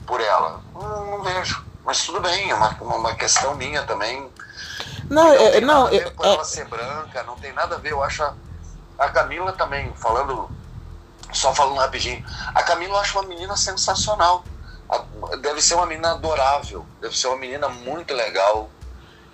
por 0.07 0.21
ela. 0.21 0.64
Não, 0.75 1.07
não 1.07 1.23
vejo. 1.23 1.65
Mas 1.85 2.05
tudo 2.05 2.21
bem, 2.21 2.51
é 2.51 2.55
uma, 2.55 2.71
uma 2.81 3.15
questão 3.15 3.55
minha 3.55 3.83
também. 3.83 4.29
Não, 5.09 5.25
não, 5.25 5.33
é, 5.35 5.61
não, 5.61 5.89
é, 5.89 6.11
por 6.11 6.25
ela 6.25 6.45
ser 6.45 6.67
branca, 6.67 7.23
não 7.25 7.37
tem 7.37 7.53
nada 7.53 7.77
a 7.77 7.79
ver. 7.79 7.93
Eu 7.93 8.03
acho 8.03 8.23
a, 8.23 8.35
a 8.99 9.09
Camila 9.11 9.53
também, 9.53 9.93
falando, 9.97 10.49
só 11.33 11.55
falando 11.55 11.79
rapidinho, 11.79 12.25
a 12.55 12.63
Camila 12.63 12.95
eu 12.95 13.01
acho 13.01 13.19
uma 13.19 13.29
menina 13.29 13.57
sensacional. 13.57 14.45
Deve 15.41 15.61
ser 15.61 15.75
uma 15.75 15.87
menina 15.87 16.13
adorável, 16.13 16.87
deve 17.01 17.17
ser 17.17 17.27
uma 17.29 17.37
menina 17.37 17.69
muito 17.69 18.15
legal. 18.15 18.71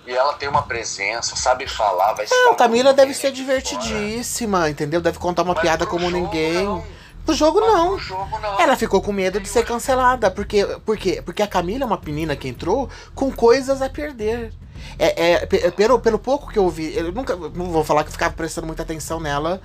E 0.06 0.12
ela 0.12 0.32
tem 0.32 0.48
uma 0.48 0.62
presença, 0.62 1.36
sabe 1.36 1.66
falar, 1.66 2.14
vai 2.14 2.26
Não, 2.28 2.54
Camila 2.54 2.92
deve 2.92 3.12
ser 3.14 3.30
divertidíssima, 3.30 4.58
fora. 4.58 4.70
entendeu? 4.70 5.00
Deve 5.00 5.18
contar 5.18 5.42
uma 5.42 5.52
Mas 5.52 5.62
piada 5.62 5.86
como 5.86 6.10
ninguém. 6.10 6.64
Não. 6.64 6.99
O 7.30 7.34
jogo 7.34 7.60
não. 7.60 7.98
jogo 7.98 8.38
não. 8.40 8.60
Ela 8.60 8.76
ficou 8.76 9.00
com 9.00 9.12
medo 9.12 9.40
de 9.40 9.48
ser 9.48 9.64
cancelada. 9.64 10.30
Porque, 10.30 10.64
porque, 10.84 11.22
porque 11.22 11.42
a 11.42 11.46
Camila 11.46 11.84
é 11.84 11.86
uma 11.86 12.00
menina 12.04 12.34
que 12.34 12.48
entrou 12.48 12.88
com 13.14 13.30
coisas 13.30 13.80
a 13.80 13.88
perder. 13.88 14.52
É, 14.98 15.32
é, 15.32 15.46
pelo, 15.70 16.00
pelo 16.00 16.18
pouco 16.18 16.50
que 16.50 16.58
eu 16.58 16.64
ouvi, 16.64 16.96
eu 16.96 17.12
nunca 17.12 17.36
não 17.36 17.66
vou 17.66 17.84
falar 17.84 18.02
que 18.02 18.10
ficava 18.10 18.34
prestando 18.34 18.66
muita 18.66 18.82
atenção 18.82 19.20
nela 19.20 19.60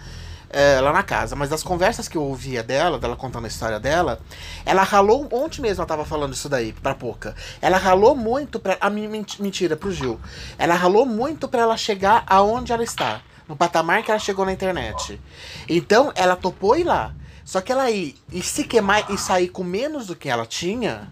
é, 0.49 0.79
lá 0.79 0.93
na 0.93 1.03
casa, 1.03 1.35
mas 1.35 1.49
das 1.49 1.63
conversas 1.63 2.07
que 2.07 2.17
eu 2.17 2.23
ouvia 2.23 2.61
dela, 2.61 2.99
dela 2.99 3.15
contando 3.15 3.45
a 3.45 3.47
história 3.47 3.79
dela, 3.79 4.19
ela 4.65 4.83
ralou, 4.83 5.27
ontem 5.31 5.61
mesmo 5.61 5.81
ela 5.81 5.87
tava 5.87 6.05
falando 6.05 6.33
isso 6.33 6.47
daí 6.47 6.71
pra 6.73 6.93
Pouca. 6.93 7.35
Ela 7.61 7.77
ralou 7.77 8.15
muito 8.15 8.59
pra. 8.59 8.77
A, 8.79 8.89
mentira, 8.89 9.75
pro 9.75 9.91
Gil. 9.91 10.19
Ela 10.57 10.75
ralou 10.75 11.05
muito 11.05 11.47
pra 11.47 11.61
ela 11.61 11.77
chegar 11.77 12.23
aonde 12.27 12.71
ela 12.71 12.83
está. 12.83 13.21
No 13.47 13.55
patamar 13.55 14.01
que 14.01 14.09
ela 14.09 14.19
chegou 14.19 14.45
na 14.45 14.53
internet. 14.53 15.21
Então, 15.67 16.11
ela 16.15 16.35
topou 16.35 16.75
ir 16.77 16.83
lá. 16.83 17.13
Só 17.45 17.61
que 17.61 17.71
ela 17.71 17.91
ir 17.91 18.15
e 18.31 18.41
se 18.41 18.63
queimar 18.63 19.09
e 19.11 19.17
sair 19.19 19.49
com 19.49 19.63
menos 19.63 20.07
do 20.07 20.15
que 20.15 20.27
ela 20.27 20.47
tinha 20.47 21.07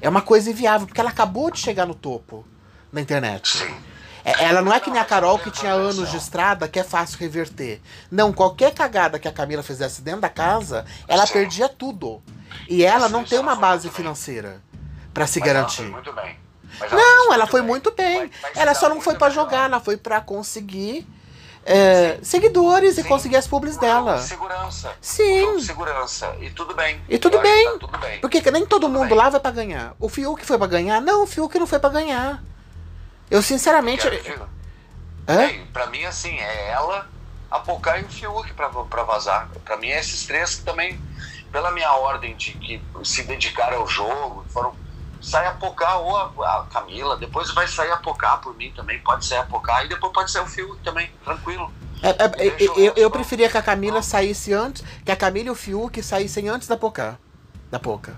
é 0.00 0.08
uma 0.08 0.20
coisa 0.20 0.50
inviável, 0.50 0.88
porque 0.88 1.00
ela 1.00 1.10
acabou 1.10 1.52
de 1.52 1.60
chegar 1.60 1.86
no 1.86 1.94
topo 1.94 2.44
na 2.92 3.00
internet. 3.00 3.64
É, 4.24 4.44
ela 4.44 4.60
não 4.60 4.72
é 4.72 4.80
que 4.80 4.90
nem 4.90 5.00
a 5.00 5.04
Carol 5.04 5.38
que 5.38 5.52
tinha 5.52 5.72
anos 5.72 6.10
de 6.10 6.16
estrada 6.16 6.68
que 6.68 6.80
é 6.80 6.84
fácil 6.84 7.16
reverter. 7.18 7.80
Não, 8.10 8.32
qualquer 8.32 8.74
cagada 8.74 9.20
que 9.20 9.28
a 9.28 9.32
Camila 9.32 9.62
fizesse 9.62 10.02
dentro 10.02 10.22
da 10.22 10.28
casa, 10.28 10.84
ela 11.06 11.26
perdia 11.28 11.68
tudo. 11.68 12.20
E 12.68 12.84
ela 12.84 13.08
não 13.08 13.24
tem 13.24 13.38
uma 13.38 13.54
base 13.54 13.88
financeira 13.88 14.60
para 15.14 15.28
se 15.28 15.38
garantir. 15.38 15.88
Não, 16.90 17.32
ela 17.32 17.46
foi 17.46 17.62
muito 17.62 17.92
bem. 17.92 18.28
Ela 18.56 18.74
só 18.74 18.88
não 18.88 19.00
foi 19.00 19.14
para 19.14 19.32
jogar, 19.32 19.66
ela 19.66 19.78
foi 19.78 19.96
para 19.96 20.20
conseguir 20.20 21.06
é, 21.64 22.18
seguidores 22.22 22.96
Sim. 22.96 23.02
e 23.02 23.04
conseguir 23.04 23.36
as 23.36 23.46
publis 23.46 23.76
dela. 23.76 24.18
Segurança. 24.18 24.92
Sim. 25.00 25.60
Segurança. 25.60 26.34
E 26.40 26.50
tudo 26.50 26.74
bem. 26.74 27.00
E 27.08 27.18
tudo 27.18 27.38
bem. 27.40 27.64
Tá 27.64 27.78
tudo 27.78 27.98
bem. 27.98 28.20
Porque 28.20 28.50
nem 28.50 28.66
todo 28.66 28.82
tudo 28.82 28.92
mundo 28.92 29.08
bem. 29.08 29.18
lá 29.18 29.30
vai 29.30 29.40
para 29.40 29.50
ganhar. 29.52 29.94
O 29.98 30.08
Fiuk 30.08 30.44
foi 30.44 30.58
para 30.58 30.66
ganhar? 30.66 31.00
Não, 31.00 31.22
o 31.22 31.26
Fiuk 31.26 31.56
não 31.58 31.66
foi 31.66 31.78
para 31.78 31.90
ganhar. 31.90 32.42
Eu 33.30 33.42
sinceramente. 33.42 34.06
Hã? 35.28 35.50
pra 35.72 35.86
mim, 35.86 36.04
assim, 36.04 36.36
é 36.36 36.70
ela, 36.70 37.08
a 37.50 37.60
Pocá 37.60 37.98
e 37.98 38.04
o 38.04 38.08
Fiuk 38.08 38.52
pra, 38.54 38.68
pra 38.68 39.04
vazar. 39.04 39.48
Pra 39.64 39.76
mim, 39.76 39.88
é 39.88 40.00
esses 40.00 40.26
três 40.26 40.56
que 40.56 40.64
também, 40.64 41.00
pela 41.52 41.70
minha 41.70 41.92
ordem 41.92 42.36
de 42.36 42.52
que 42.52 42.82
se 43.04 43.22
dedicaram 43.22 43.78
ao 43.78 43.86
jogo, 43.86 44.44
foram 44.48 44.74
sai 45.22 45.46
a 45.46 45.52
Pocá 45.52 45.96
ou 45.96 46.16
a, 46.16 46.24
a, 46.24 46.66
Camila, 46.70 47.16
depois 47.16 47.50
vai 47.54 47.66
sair 47.66 47.92
a 47.92 47.96
Pocá 47.96 48.36
por 48.36 48.54
mim 48.56 48.72
também, 48.72 48.98
pode 49.00 49.24
ser 49.24 49.36
a 49.36 49.44
Pocá 49.44 49.84
e 49.84 49.88
depois 49.88 50.12
pode 50.12 50.30
ser 50.30 50.40
o 50.40 50.46
Fiuk 50.46 50.78
também, 50.82 51.10
tranquilo. 51.24 51.72
É, 52.02 52.08
é, 52.10 52.48
é 52.48 52.56
eu, 52.58 52.74
eu, 52.76 52.92
eu, 52.96 53.10
preferia 53.10 53.48
que 53.48 53.56
a 53.56 53.62
Camila 53.62 54.02
saísse 54.02 54.52
antes, 54.52 54.82
que 55.04 55.12
a 55.12 55.16
Camila 55.16 55.46
e 55.46 55.50
o 55.50 55.54
Fiuk 55.54 56.02
saíssem 56.02 56.48
antes 56.48 56.66
da 56.66 56.76
Pocá. 56.76 57.16
Da 57.70 57.78
Poca. 57.78 58.16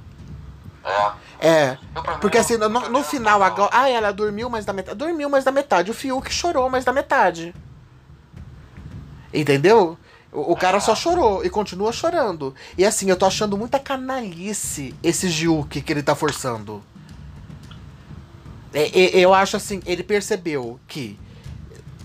É. 0.84 1.12
É. 1.40 1.78
Porque 2.20 2.38
assim, 2.38 2.56
no, 2.56 2.68
no 2.68 3.02
final, 3.02 3.42
agora. 3.42 3.70
Ah, 3.72 3.88
ela 3.88 4.12
dormiu 4.12 4.50
mais 4.50 4.64
da 4.64 4.72
metade. 4.72 4.96
Dormiu 4.96 5.28
mais 5.28 5.44
da 5.44 5.52
metade. 5.52 5.90
O 5.90 5.94
Fiuk 5.94 6.32
chorou 6.32 6.68
mais 6.68 6.84
da 6.84 6.92
metade. 6.92 7.54
Entendeu? 9.32 9.98
O, 10.32 10.52
o 10.52 10.56
cara 10.56 10.80
só 10.80 10.94
chorou 10.94 11.44
e 11.44 11.50
continua 11.50 11.92
chorando. 11.92 12.54
E 12.76 12.84
assim, 12.84 13.08
eu 13.08 13.16
tô 13.16 13.26
achando 13.26 13.56
muita 13.56 13.78
canalice 13.78 14.94
esse 15.02 15.28
Gil 15.28 15.66
que, 15.68 15.80
que 15.80 15.92
ele 15.92 16.02
tá 16.02 16.14
forçando. 16.14 16.82
É, 18.74 18.88
eu 19.16 19.32
acho 19.32 19.56
assim, 19.56 19.80
ele 19.86 20.02
percebeu 20.02 20.80
que 20.88 21.18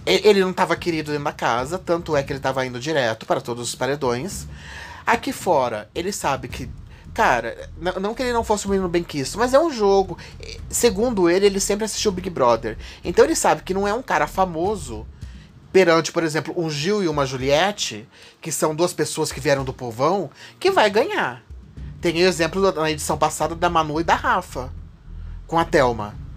ele 0.05 0.41
não 0.41 0.51
estava 0.51 0.76
querido 0.76 1.11
dentro 1.11 1.26
da 1.26 1.32
casa, 1.32 1.78
tanto 1.78 2.15
é 2.15 2.24
que 2.24 2.32
ele 2.32 2.39
estava 2.39 2.65
indo 2.65 2.80
direto 2.80 3.26
para 3.26 3.41
todos 3.41 3.70
os 3.70 3.76
paredões. 3.76 4.47
Aqui 5.05 5.34
fora, 5.34 5.89
ele 5.93 6.11
sabe 6.11 6.47
que. 6.47 6.70
Cara, 7.13 7.70
não 7.99 8.13
que 8.13 8.22
ele 8.22 8.32
não 8.32 8.43
fosse 8.43 8.67
um 8.67 8.70
menino 8.70 8.88
bem 8.88 9.03
quisto, 9.03 9.38
mas 9.38 9.53
é 9.53 9.59
um 9.59 9.72
jogo. 9.72 10.17
Segundo 10.70 11.30
ele, 11.30 11.47
ele 11.47 11.59
sempre 11.59 11.86
assistiu 11.86 12.11
Big 12.11 12.30
Brother. 12.30 12.78
Então 13.03 13.26
ele 13.26 13.36
sabe 13.36 13.63
que 13.63 13.74
não 13.74 13.88
é 13.88 13.93
um 13.93 14.01
cara 14.01 14.28
famoso 14.28 15.05
perante, 15.74 16.11
por 16.11 16.24
exemplo, 16.24 16.53
um 16.55 16.70
Gil 16.70 17.03
e 17.03 17.07
uma 17.07 17.26
Juliette, 17.26 18.07
que 18.39 18.51
são 18.51 18.76
duas 18.76 18.93
pessoas 18.93 19.32
que 19.32 19.39
vieram 19.39 19.65
do 19.65 19.74
povão, 19.74 20.30
que 20.59 20.72
vai 20.72 20.89
ganhar. 20.89 21.43
Tem 21.99 22.13
o 22.15 22.28
exemplo 22.28 22.72
na 22.72 22.89
edição 22.89 23.17
passada 23.17 23.55
da 23.55 23.70
Manu 23.70 23.99
e 23.99 24.03
da 24.03 24.15
Rafa, 24.15 24.72
com 25.45 25.59
a 25.59 25.65
Thelma. 25.65 26.28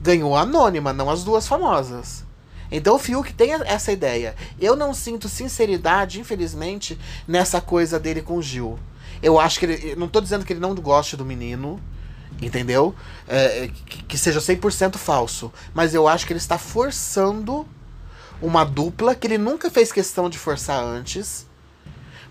Ganhou 0.00 0.36
a 0.36 0.42
anônima, 0.42 0.92
não 0.92 1.10
as 1.10 1.24
duas 1.24 1.46
famosas. 1.46 2.24
Então 2.70 2.96
o 2.96 2.98
Fiuk 2.98 3.32
tem 3.32 3.52
essa 3.52 3.90
ideia. 3.90 4.34
Eu 4.60 4.76
não 4.76 4.92
sinto 4.92 5.28
sinceridade, 5.28 6.20
infelizmente, 6.20 6.98
nessa 7.26 7.60
coisa 7.60 7.98
dele 7.98 8.22
com 8.22 8.36
o 8.36 8.42
Gil. 8.42 8.78
Eu 9.22 9.40
acho 9.40 9.58
que 9.58 9.66
ele. 9.66 9.96
Não 9.96 10.08
tô 10.08 10.20
dizendo 10.20 10.44
que 10.44 10.52
ele 10.52 10.60
não 10.60 10.74
goste 10.74 11.16
do 11.16 11.24
menino, 11.24 11.80
entendeu? 12.40 12.94
É, 13.26 13.70
que, 13.86 14.02
que 14.04 14.18
seja 14.18 14.40
100% 14.40 14.96
falso. 14.96 15.52
Mas 15.74 15.94
eu 15.94 16.06
acho 16.06 16.26
que 16.26 16.32
ele 16.32 16.38
está 16.38 16.58
forçando 16.58 17.66
uma 18.40 18.64
dupla 18.64 19.14
que 19.14 19.26
ele 19.26 19.38
nunca 19.38 19.70
fez 19.70 19.90
questão 19.90 20.28
de 20.28 20.38
forçar 20.38 20.82
antes. 20.82 21.46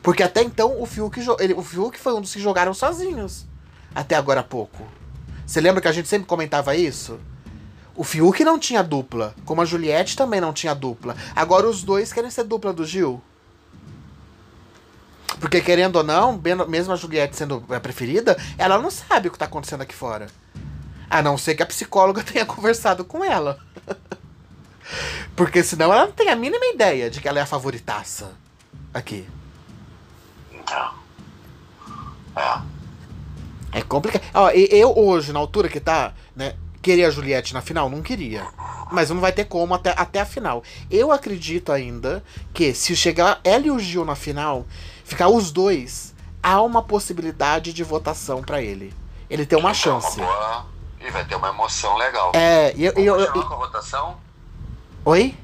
Porque 0.01 0.24
até 0.24 0.41
então 0.41 0.82
o 0.82 0.86
Fiuk, 0.86 1.20
ele, 1.39 1.53
o 1.53 1.63
Fiuk 1.63 1.99
foi 1.99 2.13
um 2.13 2.22
dos 2.22 2.34
que 2.34 2.39
jogaram 2.39 2.74
sozinhos. 2.74 3.45
Até 3.93 4.15
agora 4.15 4.41
há 4.41 4.43
pouco. 4.43 4.88
Você 5.45 5.59
lembra 5.59 5.82
que 5.82 5.88
a 5.88 5.91
gente 5.91 6.07
sempre 6.07 6.28
comentava 6.28 6.76
isso? 6.76 7.20
O 7.97 8.03
Fiuk 8.03 8.43
não 8.43 8.59
tinha 8.59 8.83
dupla, 8.83 9.33
como 9.43 9.59
a 9.59 9.65
Juliette 9.65 10.15
também 10.15 10.39
não 10.39 10.53
tinha 10.53 10.75
dupla. 10.75 11.17
Agora 11.35 11.67
os 11.67 11.81
dois 11.81 12.13
querem 12.13 12.29
ser 12.29 12.43
dupla 12.43 12.71
do 12.71 12.85
Gil. 12.85 13.19
Porque 15.39 15.61
querendo 15.61 15.95
ou 15.95 16.03
não, 16.03 16.39
mesmo 16.67 16.93
a 16.93 16.95
Juliette 16.95 17.35
sendo 17.35 17.65
a 17.67 17.79
preferida, 17.79 18.37
ela 18.55 18.77
não 18.77 18.91
sabe 18.91 19.27
o 19.27 19.31
que 19.31 19.35
está 19.35 19.45
acontecendo 19.45 19.81
aqui 19.81 19.95
fora. 19.95 20.27
A 21.09 21.23
não 21.23 21.39
ser 21.39 21.55
que 21.55 21.63
a 21.63 21.65
psicóloga 21.65 22.21
tenha 22.23 22.45
conversado 22.45 23.03
com 23.03 23.25
ela. 23.25 23.59
Porque 25.35 25.63
senão 25.63 25.91
ela 25.91 26.05
não 26.05 26.11
tem 26.11 26.29
a 26.29 26.35
mínima 26.35 26.65
ideia 26.67 27.09
de 27.09 27.19
que 27.19 27.27
ela 27.27 27.39
é 27.39 27.41
a 27.41 27.47
favoritaça 27.47 28.31
aqui. 28.93 29.27
Então. 30.53 30.93
É. 32.35 33.79
É 33.79 33.81
complicado. 33.81 34.23
Ó, 34.35 34.51
eu 34.51 34.95
hoje, 34.95 35.33
na 35.33 35.39
altura 35.39 35.67
que 35.67 35.79
tá, 35.79 36.13
né? 36.35 36.55
Queria 36.88 37.09
a 37.09 37.11
Juliette 37.11 37.53
na 37.53 37.59
final? 37.59 37.89
Não 37.89 38.01
queria. 38.01 38.47
Mas 38.89 39.09
não 39.09 39.19
vai 39.19 39.33
ter 39.33 39.43
como 39.43 39.73
até, 39.73 39.93
até 39.97 40.21
a 40.21 40.25
final. 40.25 40.63
Eu 40.89 41.11
acredito 41.11 41.73
ainda 41.73 42.23
que 42.53 42.73
se 42.73 42.95
chegar 42.95 43.41
ela 43.43 43.67
e 43.67 43.71
o 43.71 43.77
Gil 43.77 44.05
na 44.05 44.15
final, 44.15 44.65
ficar 45.03 45.27
os 45.27 45.51
dois, 45.51 46.15
há 46.41 46.61
uma 46.61 46.81
possibilidade 46.81 47.73
de 47.73 47.83
votação 47.83 48.41
para 48.41 48.61
ele. 48.61 48.93
Ele 49.29 49.45
tem 49.45 49.59
uma 49.59 49.73
chance. 49.73 50.17
E 51.01 51.11
vai 51.11 51.25
ter 51.25 51.35
uma 51.35 51.49
emoção 51.49 51.97
legal. 51.97 52.31
É, 52.33 52.73
e 52.73 52.85
eu, 52.85 52.93
Vamos 52.93 53.05
eu, 53.05 53.15
continuar 53.17 53.43
eu, 53.43 53.49
com 53.49 53.53
a 53.53 53.57
votação? 53.57 54.17
Oi? 55.03 55.38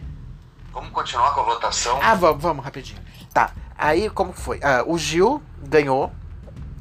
Vamos 0.71 0.91
continuar 0.91 1.33
com 1.33 1.41
a 1.41 1.43
votação? 1.43 1.99
Ah, 2.01 2.15
vamos, 2.15 2.41
vamos, 2.41 2.63
rapidinho. 2.63 3.01
Tá. 3.33 3.51
Aí, 3.77 4.09
como 4.09 4.31
foi? 4.31 4.61
Ah, 4.63 4.85
o 4.87 4.97
Gil 4.97 5.43
ganhou. 5.61 6.09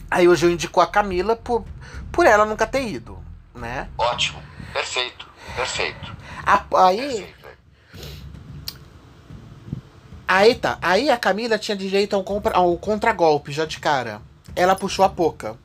Aí 0.09 0.29
o 0.29 0.37
Gil 0.37 0.51
indicou 0.51 0.81
a 0.81 0.87
Camila 0.87 1.35
por, 1.35 1.65
por 2.13 2.27
ela 2.27 2.47
nunca 2.47 2.65
ter 2.65 2.87
ido, 2.87 3.19
né? 3.53 3.89
Ótimo. 3.99 4.52
Perfeito, 4.73 5.27
perfeito. 5.57 6.17
A, 6.45 6.65
aí. 6.87 6.99
Perfeito. 6.99 7.43
Aí 10.27 10.55
tá. 10.55 10.79
Aí 10.81 11.11
a 11.11 11.19
Camila 11.19 11.59
tinha 11.59 11.77
direito 11.77 12.17
a 12.17 12.19
um, 12.19 12.25
compra, 12.25 12.57
a 12.57 12.63
um 12.63 12.75
contragolpe 12.77 13.53
já 13.53 13.67
de 13.67 13.79
cara. 13.79 14.23
Ela 14.57 14.75
puxou 14.75 15.05
a 15.05 15.09
Poca. 15.09 15.59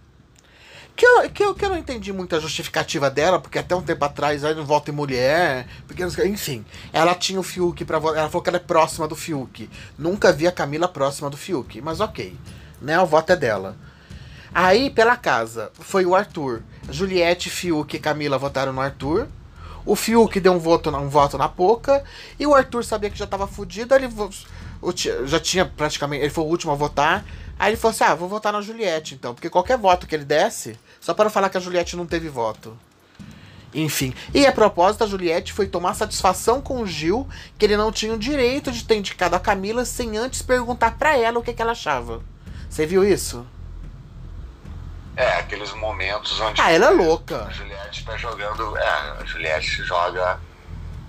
Que 0.94 1.06
eu, 1.06 1.30
que, 1.30 1.44
eu, 1.44 1.56
que 1.56 1.64
eu 1.64 1.70
não 1.70 1.78
entendi 1.78 2.12
muito 2.12 2.36
a 2.36 2.40
justificativa 2.40 3.10
dela, 3.10 3.40
porque 3.40 3.60
até 3.60 3.74
um 3.76 3.82
tempo 3.82 4.04
atrás 4.04 4.44
aí 4.44 4.54
não 4.56 4.66
volta 4.66 4.92
em 4.92 4.94
mulher. 4.94 5.68
Porque, 5.88 6.04
enfim, 6.26 6.66
ela 6.92 7.16
tinha 7.16 7.40
o 7.40 7.44
Fiuk 7.44 7.86
pra 7.86 7.98
votar. 7.98 8.20
Ela 8.20 8.30
falou 8.30 8.42
que 8.42 8.50
ela 8.50 8.58
é 8.58 8.60
próxima 8.60 9.08
do 9.08 9.16
Fiuk. 9.16 9.70
Nunca 9.98 10.34
vi 10.34 10.48
a 10.48 10.52
Camila 10.52 10.88
próxima 10.88 11.30
do 11.30 11.38
Fiuk, 11.38 11.80
mas 11.82 12.02
ok. 12.02 12.36
Né, 12.82 13.00
o 13.00 13.06
voto 13.06 13.32
é 13.32 13.36
dela. 13.36 13.78
Aí, 14.54 14.90
pela 14.90 15.16
casa, 15.16 15.72
foi 15.80 16.06
o 16.06 16.16
Arthur. 16.16 16.64
Juliette, 16.90 17.50
Fiuk 17.50 17.96
e 17.96 18.00
Camila 18.00 18.38
votaram 18.38 18.74
no 18.74 18.82
Arthur. 18.82 19.28
O 19.86 19.96
Fiuk 19.96 20.40
deu 20.40 20.54
um 20.54 20.60
voto, 20.60 20.90
um 20.90 21.10
voto 21.10 21.38
na 21.38 21.48
Poca. 21.48 22.04
E 22.40 22.46
o 22.46 22.54
Arthur 22.54 22.84
sabia 22.84 23.10
que 23.10 23.18
já 23.18 23.26
tava 23.26 23.48
fudido. 23.48 23.96
Ele 23.96 24.10
já 25.26 25.40
tinha 25.40 25.66
praticamente. 25.66 26.24
Ele 26.24 26.30
foi 26.30 26.44
o 26.44 26.48
último 26.48 26.72
a 26.72 26.76
votar. 26.76 27.26
Aí 27.58 27.72
ele 27.72 27.78
falou 27.78 27.94
assim: 27.94 28.04
ah, 28.04 28.16
vou 28.16 28.28
votar 28.28 28.52
na 28.52 28.62
Juliette 28.62 29.16
então. 29.16 29.34
Porque 29.34 29.50
qualquer 29.50 29.78
voto 29.78 30.06
que 30.06 30.14
ele 30.14 30.26
desse, 30.26 30.78
só 31.00 31.14
para 31.14 31.30
falar 31.30 31.50
que 31.50 31.58
a 31.58 31.62
Juliette 31.62 31.96
não 31.96 32.06
teve 32.06 32.30
voto. 32.30 32.78
Enfim. 33.74 34.14
E 34.34 34.46
a 34.46 34.52
propósito, 34.52 35.04
a 35.04 35.08
Juliette 35.08 35.54
foi 35.54 35.68
tomar 35.68 35.94
satisfação 35.94 36.62
com 36.62 36.82
o 36.82 36.88
Gil 36.88 37.28
que 37.58 37.66
ele 37.66 37.78
não 37.78 37.92
tinha 37.92 38.14
o 38.14 38.20
direito 38.20 38.72
de 38.72 38.84
ter 38.84 38.96
indicado 38.96 39.36
a 39.36 39.40
Camila 39.40 39.86
sem 39.86 40.18
antes 40.18 40.42
perguntar 40.42 40.98
para 40.98 41.18
ela 41.18 41.40
o 41.40 41.44
que, 41.44 41.54
que 41.54 41.62
ela 41.62 41.72
achava. 41.72 42.22
Você 42.70 42.86
viu 42.86 43.04
isso? 43.04 43.46
É, 45.18 45.40
aqueles 45.40 45.74
momentos 45.74 46.40
onde. 46.40 46.62
Ah, 46.62 46.72
ela 46.72 46.86
é 46.86 46.90
louca. 46.92 47.46
A 47.46 47.50
Juliette 47.50 48.06
tá 48.06 48.16
jogando. 48.16 48.78
É, 48.78 48.88
a 49.20 49.26
Juliette 49.26 49.84
joga 49.84 50.40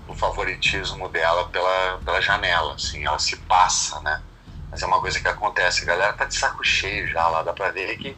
o 0.08 0.14
favoritismo 0.14 1.10
dela 1.10 1.46
pela, 1.48 2.00
pela 2.02 2.18
janela, 2.18 2.74
assim, 2.74 3.04
ela 3.04 3.18
se 3.18 3.36
passa, 3.36 4.00
né? 4.00 4.22
Mas 4.70 4.82
é 4.82 4.86
uma 4.86 4.98
coisa 4.98 5.20
que 5.20 5.28
acontece, 5.28 5.82
a 5.82 5.86
galera 5.86 6.12
tá 6.14 6.24
de 6.24 6.34
saco 6.34 6.64
cheio 6.64 7.06
já 7.08 7.28
lá, 7.28 7.42
dá 7.42 7.52
pra 7.52 7.70
ver 7.70 7.98
que 7.98 8.16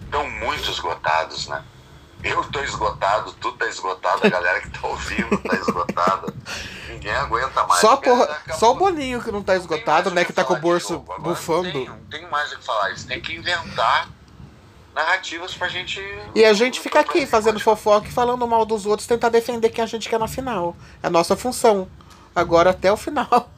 estão 0.00 0.30
muito 0.30 0.70
esgotados, 0.70 1.48
né? 1.48 1.64
Eu 2.22 2.44
tô 2.44 2.60
esgotado, 2.60 3.32
tu 3.34 3.50
tá 3.52 3.66
esgotado, 3.66 4.24
a 4.24 4.30
galera 4.30 4.60
que 4.60 4.70
tá 4.70 4.86
ouvindo 4.86 5.38
tá 5.38 5.56
esgotada. 5.56 6.32
Ninguém 6.88 7.12
aguenta 7.12 7.66
mais. 7.66 7.80
Só, 7.80 7.96
porra, 7.96 8.40
só 8.56 8.70
o 8.70 8.74
Boninho 8.76 9.22
que 9.22 9.32
não 9.32 9.42
tá 9.42 9.56
esgotado, 9.56 10.10
né? 10.12 10.22
Que, 10.22 10.28
que 10.28 10.32
tá 10.32 10.44
com 10.44 10.54
o 10.54 10.60
bolso 10.60 11.00
bufando. 11.18 11.64
Não 11.64 11.72
tem, 11.72 11.88
não 11.88 12.04
tem 12.04 12.30
mais 12.30 12.52
o 12.52 12.58
que 12.58 12.64
falar, 12.64 12.90
eles 12.90 13.04
têm 13.04 13.20
que 13.20 13.34
inventar 13.34 14.08
narrativas 14.96 15.54
pra 15.54 15.68
gente. 15.68 16.00
E 16.34 16.42
a 16.42 16.54
gente 16.54 16.80
fica 16.80 17.00
aqui 17.00 17.26
fazendo 17.26 17.60
fofoca 17.60 18.08
e 18.08 18.10
falando 18.10 18.48
mal 18.48 18.64
dos 18.64 18.86
outros, 18.86 19.06
tentar 19.06 19.28
defender 19.28 19.68
quem 19.68 19.84
a 19.84 19.86
gente 19.86 20.08
quer 20.08 20.18
na 20.18 20.26
final. 20.26 20.74
É 21.02 21.06
a 21.06 21.10
nossa 21.10 21.36
função. 21.36 21.86
Agora 22.34 22.70
até 22.70 22.90
o 22.90 22.96
final. 22.96 23.50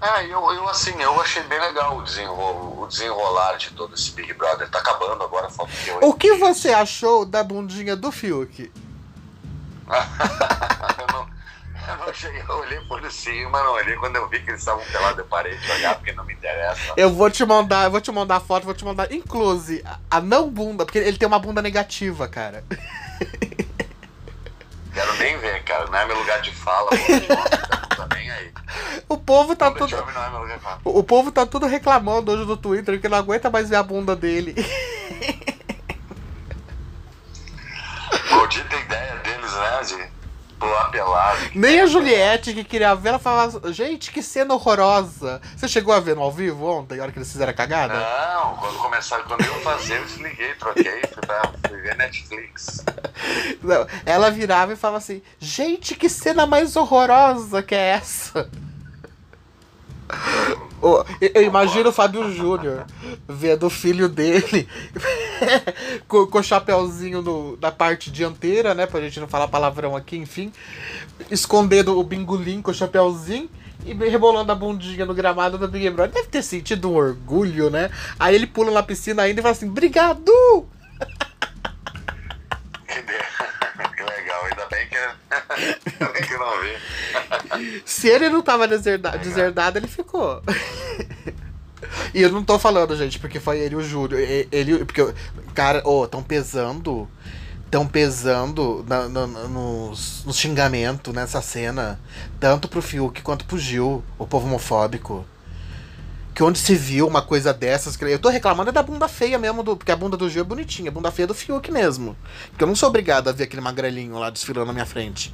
É, 0.00 0.26
eu, 0.26 0.40
eu 0.52 0.68
assim, 0.68 1.00
eu 1.00 1.20
achei 1.20 1.44
bem 1.44 1.60
legal 1.60 1.96
o, 1.96 2.02
desenrolo, 2.02 2.82
o 2.82 2.88
desenrolar 2.88 3.56
de 3.56 3.70
todo 3.70 3.94
esse 3.94 4.10
Big 4.10 4.34
Brother. 4.34 4.68
Tá 4.68 4.80
acabando 4.80 5.22
agora, 5.22 5.48
falta 5.48 5.72
O 6.02 6.12
que 6.14 6.34
você 6.34 6.72
achou 6.72 7.24
da 7.24 7.44
bundinha 7.44 7.94
do 7.94 8.10
Fiuk? 8.10 8.72
eu 10.98 11.06
não, 11.12 11.28
eu 12.06 12.14
cheguei, 12.14 12.42
eu 12.48 12.56
olhei 12.56 12.80
por 12.80 13.10
cima, 13.10 13.62
não 13.62 13.72
olhei 13.72 13.96
quando 13.96 14.16
eu 14.16 14.28
vi 14.28 14.40
que 14.40 14.50
eles 14.50 14.60
estavam 14.60 14.84
pelados, 14.84 15.18
eu 15.18 15.24
parei 15.24 15.56
de 15.56 15.70
olhar 15.70 15.94
porque 15.96 16.12
não 16.12 16.24
me 16.24 16.32
interessa. 16.32 16.92
Eu 16.96 17.12
vou 17.12 17.30
te 17.30 17.44
mandar, 17.44 17.84
eu 17.84 17.90
vou 17.90 18.00
te 18.00 18.10
mandar 18.12 18.40
foto, 18.40 18.64
vou 18.64 18.74
te 18.74 18.84
mandar, 18.84 19.12
inclusive, 19.12 19.84
a 20.10 20.20
não 20.20 20.50
bunda, 20.50 20.84
porque 20.84 20.98
ele 20.98 21.18
tem 21.18 21.26
uma 21.26 21.38
bunda 21.38 21.62
negativa, 21.62 22.28
cara. 22.28 22.64
Quero 24.92 25.14
nem 25.16 25.38
ver, 25.38 25.62
cara, 25.64 25.86
não 25.86 25.98
é 25.98 26.04
meu 26.04 26.18
lugar 26.18 26.42
de 26.42 26.50
fala, 26.54 26.90
tá 27.96 28.08
nem 28.14 28.30
aí. 28.30 28.52
O 29.08 29.16
povo 29.16 29.56
tá 29.56 29.70
tudo. 29.70 29.96
É 29.96 30.02
o 30.84 31.02
povo 31.02 31.32
tá 31.32 31.46
tudo 31.46 31.66
reclamando 31.66 32.30
hoje 32.30 32.44
no 32.44 32.58
Twitter 32.58 33.00
que 33.00 33.08
não 33.08 33.16
aguenta 33.16 33.50
mais 33.50 33.70
ver 33.70 33.76
a 33.76 33.82
bunda 33.82 34.14
dele. 34.14 34.54
Maldita 38.30 38.76
ideia 38.76 39.14
deles, 39.16 39.52
né, 39.52 39.82
de 39.82 40.21
pular 40.62 40.90
pelado. 40.90 41.38
Nem 41.54 41.80
a 41.80 41.86
Juliette 41.86 42.54
que 42.54 42.62
queria 42.62 42.94
ver, 42.94 43.10
ela 43.10 43.18
falava, 43.18 43.72
gente, 43.72 44.12
que 44.12 44.22
cena 44.22 44.54
horrorosa. 44.54 45.40
Você 45.56 45.66
chegou 45.66 45.92
a 45.92 45.98
ver 45.98 46.14
no 46.14 46.22
ao 46.22 46.30
vivo 46.30 46.64
ontem, 46.66 46.96
na 46.96 47.02
hora 47.02 47.12
que 47.12 47.18
eles 47.18 47.30
fizeram 47.30 47.50
a 47.50 47.54
cagada? 47.54 47.94
Não, 47.94 48.56
quando 48.56 48.78
começaram, 48.78 49.24
quando 49.24 49.44
eu 49.44 49.60
fazer, 49.60 49.98
eu 49.98 50.04
desliguei, 50.04 50.54
troquei, 50.54 51.02
fui, 51.12 51.22
pra, 51.26 51.52
fui 51.68 51.80
ver 51.80 51.96
Netflix. 51.96 52.84
Não, 53.62 53.86
ela 54.06 54.30
virava 54.30 54.72
e 54.72 54.76
falava 54.76 54.98
assim, 54.98 55.20
gente, 55.38 55.96
que 55.96 56.08
cena 56.08 56.46
mais 56.46 56.76
horrorosa 56.76 57.62
que 57.62 57.74
é 57.74 57.90
essa? 57.90 58.48
Eu 61.20 61.42
imagino 61.42 61.90
o 61.90 61.92
Fábio 61.92 62.32
Júnior 62.32 62.84
vendo 63.28 63.66
o 63.66 63.70
filho 63.70 64.08
dele 64.08 64.68
com, 66.08 66.26
com 66.26 66.38
o 66.38 66.42
chapéuzinho 66.42 67.22
no, 67.22 67.56
na 67.60 67.70
parte 67.70 68.10
dianteira, 68.10 68.74
né? 68.74 68.84
Pra 68.84 69.00
gente 69.00 69.20
não 69.20 69.28
falar 69.28 69.46
palavrão 69.46 69.94
aqui, 69.94 70.16
enfim. 70.16 70.52
Escondendo 71.30 71.96
o 71.98 72.02
bingolim 72.02 72.60
com 72.60 72.72
o 72.72 72.74
chapéuzinho. 72.74 73.48
e 73.86 73.92
rebolando 73.92 74.50
a 74.50 74.56
bundinha 74.56 75.06
no 75.06 75.14
gramado 75.14 75.56
do 75.56 75.68
Big 75.68 75.88
Brother. 75.90 76.14
Deve 76.14 76.28
ter 76.28 76.42
sentido 76.42 76.90
um 76.90 76.96
orgulho, 76.96 77.70
né? 77.70 77.88
Aí 78.18 78.34
ele 78.34 78.48
pula 78.48 78.72
na 78.72 78.82
piscina 78.82 79.22
ainda 79.22 79.40
e 79.40 79.42
fala 79.42 79.52
assim: 79.52 79.68
Obrigado! 79.68 80.32
Que 82.88 84.02
legal, 84.02 84.44
que, 86.26 86.36
não 86.36 86.60
vi. 86.60 87.82
Se 87.84 88.08
ele 88.08 88.28
não 88.28 88.42
tava 88.42 88.66
deserda- 88.68 89.16
deserdado, 89.18 89.78
ele 89.78 89.88
ficou. 89.88 90.42
E 92.14 92.22
eu 92.22 92.30
não 92.30 92.44
tô 92.44 92.58
falando, 92.58 92.96
gente, 92.96 93.18
porque 93.18 93.40
foi 93.40 93.58
ele 93.58 93.74
e 93.74 93.78
o 93.78 93.82
Júlio. 93.82 94.18
Ele, 94.18 94.84
porque, 94.84 95.12
cara, 95.54 95.82
ô, 95.86 96.06
tão 96.06 96.22
pesando. 96.22 97.08
Tão 97.70 97.86
pesando 97.86 98.84
na- 98.86 99.08
na- 99.08 99.26
nos, 99.26 100.22
nos 100.26 100.36
xingamentos 100.36 101.14
nessa 101.14 101.40
cena. 101.40 101.98
Tanto 102.38 102.68
pro 102.68 102.82
Fiuk 102.82 103.22
quanto 103.22 103.46
pro 103.46 103.58
Gil, 103.58 104.04
o 104.18 104.26
povo 104.26 104.46
homofóbico. 104.46 105.24
Que 106.34 106.42
onde 106.42 106.58
se 106.58 106.74
viu 106.74 107.06
uma 107.06 107.20
coisa 107.22 107.52
dessas. 107.52 108.00
Eu 108.00 108.18
tô 108.18 108.28
reclamando 108.28 108.70
é 108.70 108.72
da 108.72 108.82
bunda 108.82 109.06
feia 109.06 109.38
mesmo, 109.38 109.62
do, 109.62 109.76
porque 109.76 109.92
a 109.92 109.96
bunda 109.96 110.16
do 110.16 110.30
Gil 110.30 110.40
é 110.42 110.44
bonitinha. 110.44 110.88
A 110.90 110.92
bunda 110.92 111.10
feia 111.10 111.24
é 111.24 111.26
do 111.26 111.34
Fiuk 111.34 111.70
mesmo. 111.70 112.16
Porque 112.50 112.64
eu 112.64 112.68
não 112.68 112.74
sou 112.74 112.88
obrigado 112.88 113.28
a 113.28 113.32
ver 113.32 113.44
aquele 113.44 113.60
magrelinho 113.62 114.18
lá 114.18 114.30
desfilando 114.30 114.66
na 114.68 114.72
minha 114.72 114.86
frente. 114.86 115.32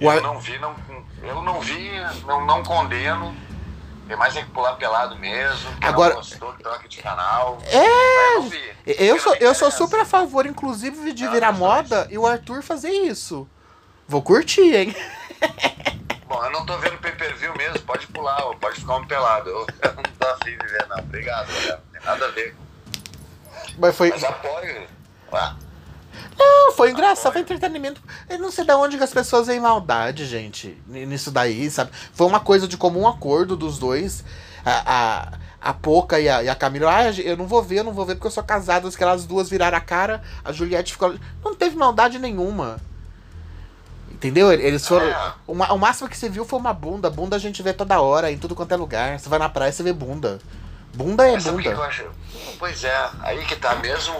O 0.00 0.04
Eu 0.04 0.10
Ar- 0.10 0.20
não 0.20 0.38
vi, 0.38 0.58
não, 0.58 0.74
eu 1.22 1.42
não 1.42 1.60
vi, 1.60 1.90
não, 2.26 2.44
não 2.46 2.62
condeno. 2.62 3.34
Tem 4.08 4.16
mais 4.16 4.34
é 4.36 4.42
que 4.42 4.50
pular 4.50 4.74
pelado 4.74 5.16
mesmo. 5.16 5.70
Agora- 5.80 6.14
gostou, 6.16 6.52
troca 6.54 6.88
de 6.88 6.98
canal. 6.98 7.58
É! 7.66 8.36
Eu 8.36 8.42
vi. 8.42 8.60
Eu 8.86 9.20
sou, 9.20 9.34
eu 9.36 9.54
sou 9.54 9.70
super 9.70 10.00
a 10.00 10.04
favor, 10.04 10.44
inclusive, 10.46 11.12
de 11.12 11.24
Não, 11.24 11.32
virar 11.32 11.52
moda 11.52 12.08
e 12.10 12.18
o 12.18 12.26
Arthur 12.26 12.62
fazer 12.62 12.90
isso. 12.90 13.46
Vou 14.08 14.20
curtir, 14.20 14.74
hein? 14.74 14.96
Bom, 16.30 16.44
eu 16.44 16.50
não 16.52 16.64
tô 16.64 16.78
vendo 16.78 16.96
pay 16.98 17.10
per 17.10 17.36
view 17.36 17.52
mesmo, 17.56 17.80
pode 17.80 18.06
pular, 18.06 18.40
pode 18.60 18.78
ficar 18.78 18.94
um 18.94 19.04
pelado. 19.04 19.50
Eu, 19.50 19.66
eu 19.82 19.94
não 19.98 20.02
tô 20.04 20.28
afim 20.28 20.56
de 20.56 20.66
ver, 20.68 20.86
não. 20.88 20.98
Obrigado, 20.98 21.48
galera. 21.48 21.82
Não 21.84 21.92
tem 21.92 22.08
nada 22.08 22.24
a 22.24 22.30
ver. 22.30 22.56
Mas 23.76 23.96
foi. 23.96 24.10
Mas 24.10 24.22
apoio. 24.22 24.86
Ah, 25.32 25.56
Não, 26.38 26.72
foi 26.72 26.92
engraçado, 26.92 27.32
foi 27.32 27.42
entretenimento. 27.42 28.00
Eu 28.28 28.38
não 28.38 28.52
sei 28.52 28.64
de 28.64 28.72
onde 28.72 28.96
que 28.96 29.02
as 29.02 29.12
pessoas 29.12 29.48
veem 29.48 29.58
maldade, 29.58 30.24
gente. 30.24 30.80
Nisso 30.86 31.32
daí, 31.32 31.68
sabe? 31.68 31.90
Foi 32.12 32.28
uma 32.28 32.38
coisa 32.38 32.68
de 32.68 32.76
comum 32.76 33.08
acordo 33.08 33.56
dos 33.56 33.76
dois. 33.76 34.22
A, 34.64 34.82
a, 34.86 35.70
a 35.70 35.74
Poca 35.74 36.20
e 36.20 36.28
a, 36.28 36.44
e 36.44 36.48
a 36.48 36.54
Camila, 36.54 36.94
ah, 36.94 37.10
eu 37.10 37.36
não 37.36 37.48
vou 37.48 37.60
ver, 37.60 37.80
eu 37.80 37.84
não 37.84 37.92
vou 37.92 38.06
ver 38.06 38.14
porque 38.14 38.28
eu 38.28 38.30
sou 38.30 38.44
casada. 38.44 38.88
Que 38.88 39.02
elas 39.02 39.26
duas 39.26 39.50
viraram 39.50 39.76
a 39.76 39.80
cara, 39.80 40.22
a 40.44 40.52
Juliette 40.52 40.92
ficou. 40.92 41.12
Não 41.42 41.56
teve 41.56 41.74
maldade 41.74 42.20
nenhuma. 42.20 42.78
Entendeu? 44.20 44.52
Eles 44.52 44.86
foram. 44.86 45.06
É. 45.06 45.32
O, 45.46 45.54
ma- 45.54 45.72
o 45.72 45.78
máximo 45.78 46.06
que 46.06 46.14
você 46.16 46.28
viu 46.28 46.44
foi 46.44 46.58
uma 46.58 46.74
bunda. 46.74 47.08
Bunda 47.08 47.36
a 47.36 47.38
gente 47.38 47.62
vê 47.62 47.72
toda 47.72 48.02
hora, 48.02 48.30
em 48.30 48.36
tudo 48.36 48.54
quanto 48.54 48.70
é 48.72 48.76
lugar. 48.76 49.18
Você 49.18 49.30
vai 49.30 49.38
na 49.38 49.48
praia, 49.48 49.72
você 49.72 49.82
vê 49.82 49.94
bunda. 49.94 50.38
Bunda 50.92 51.26
é 51.26 51.32
bunda. 51.52 51.70
Pois 52.58 52.84
é, 52.84 53.10
aí 53.22 53.42
que 53.46 53.56
tá 53.56 53.76
mesmo. 53.76 54.14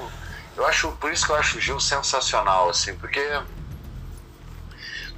Eu 0.57 0.66
acho, 0.66 0.88
por 0.92 1.12
isso 1.12 1.26
que 1.26 1.32
eu 1.32 1.36
acho 1.36 1.59
o 1.59 1.61
Gil 1.61 1.78
sensacional, 1.78 2.70
assim, 2.70 2.94
porque 2.94 3.20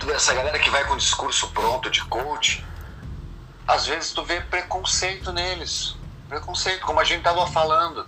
tu 0.00 0.06
vê 0.06 0.14
essa 0.14 0.34
galera 0.34 0.58
que 0.58 0.68
vai 0.68 0.84
com 0.84 0.96
discurso 0.96 1.48
pronto 1.52 1.88
de 1.88 2.02
coach, 2.06 2.64
às 3.68 3.86
vezes 3.86 4.10
tu 4.12 4.24
vê 4.24 4.40
preconceito 4.40 5.32
neles. 5.32 5.94
Preconceito, 6.28 6.84
como 6.84 6.98
a 6.98 7.04
gente 7.04 7.22
tava 7.22 7.46
falando. 7.46 8.04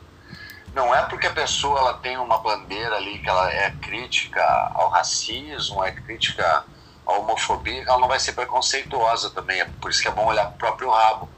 Não 0.75 0.95
é 0.95 1.03
porque 1.07 1.27
a 1.29 1.33
pessoa 1.33 1.79
ela 1.79 1.95
tem 1.95 2.17
uma 2.19 2.39
bandeira 2.39 2.97
ali 2.97 3.19
que 3.21 3.31
ela 3.31 3.51
é 3.53 3.71
crítica 3.71 4.43
ao 4.75 4.89
racismo, 4.91 5.85
é 5.85 5.93
crítica 5.93 6.45
à 7.07 7.13
homofobia, 7.13 7.83
ela 7.87 7.99
não 7.99 8.09
vai 8.09 8.19
ser 8.19 8.33
preconceituosa 8.33 9.31
também. 9.31 9.61
É 9.61 9.65
por 9.67 9.91
isso 9.91 10.03
que 10.03 10.09
é 10.09 10.11
bom 10.11 10.27
olhar 10.27 10.47
pro 10.47 10.59
próprio 10.59 10.91
rabo. 10.91 11.31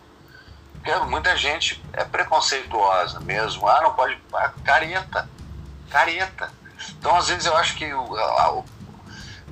Porque 0.83 0.95
muita 1.07 1.37
gente 1.37 1.87
é 1.95 2.05
preconceituosa 2.05 3.21
mesmo. 3.21 3.69
Ah, 3.69 3.83
não 3.83 3.95
pode. 3.95 4.21
Ah, 4.35 4.49
careta. 4.65 5.29
Careta. 5.91 6.53
Então, 6.99 7.17
às 7.17 7.29
vezes, 7.29 7.47
eu 7.47 7.57
acho 7.57 7.77
que 7.77 7.93
o, 7.95 8.17
a- 8.17 8.55
o- 8.55 8.71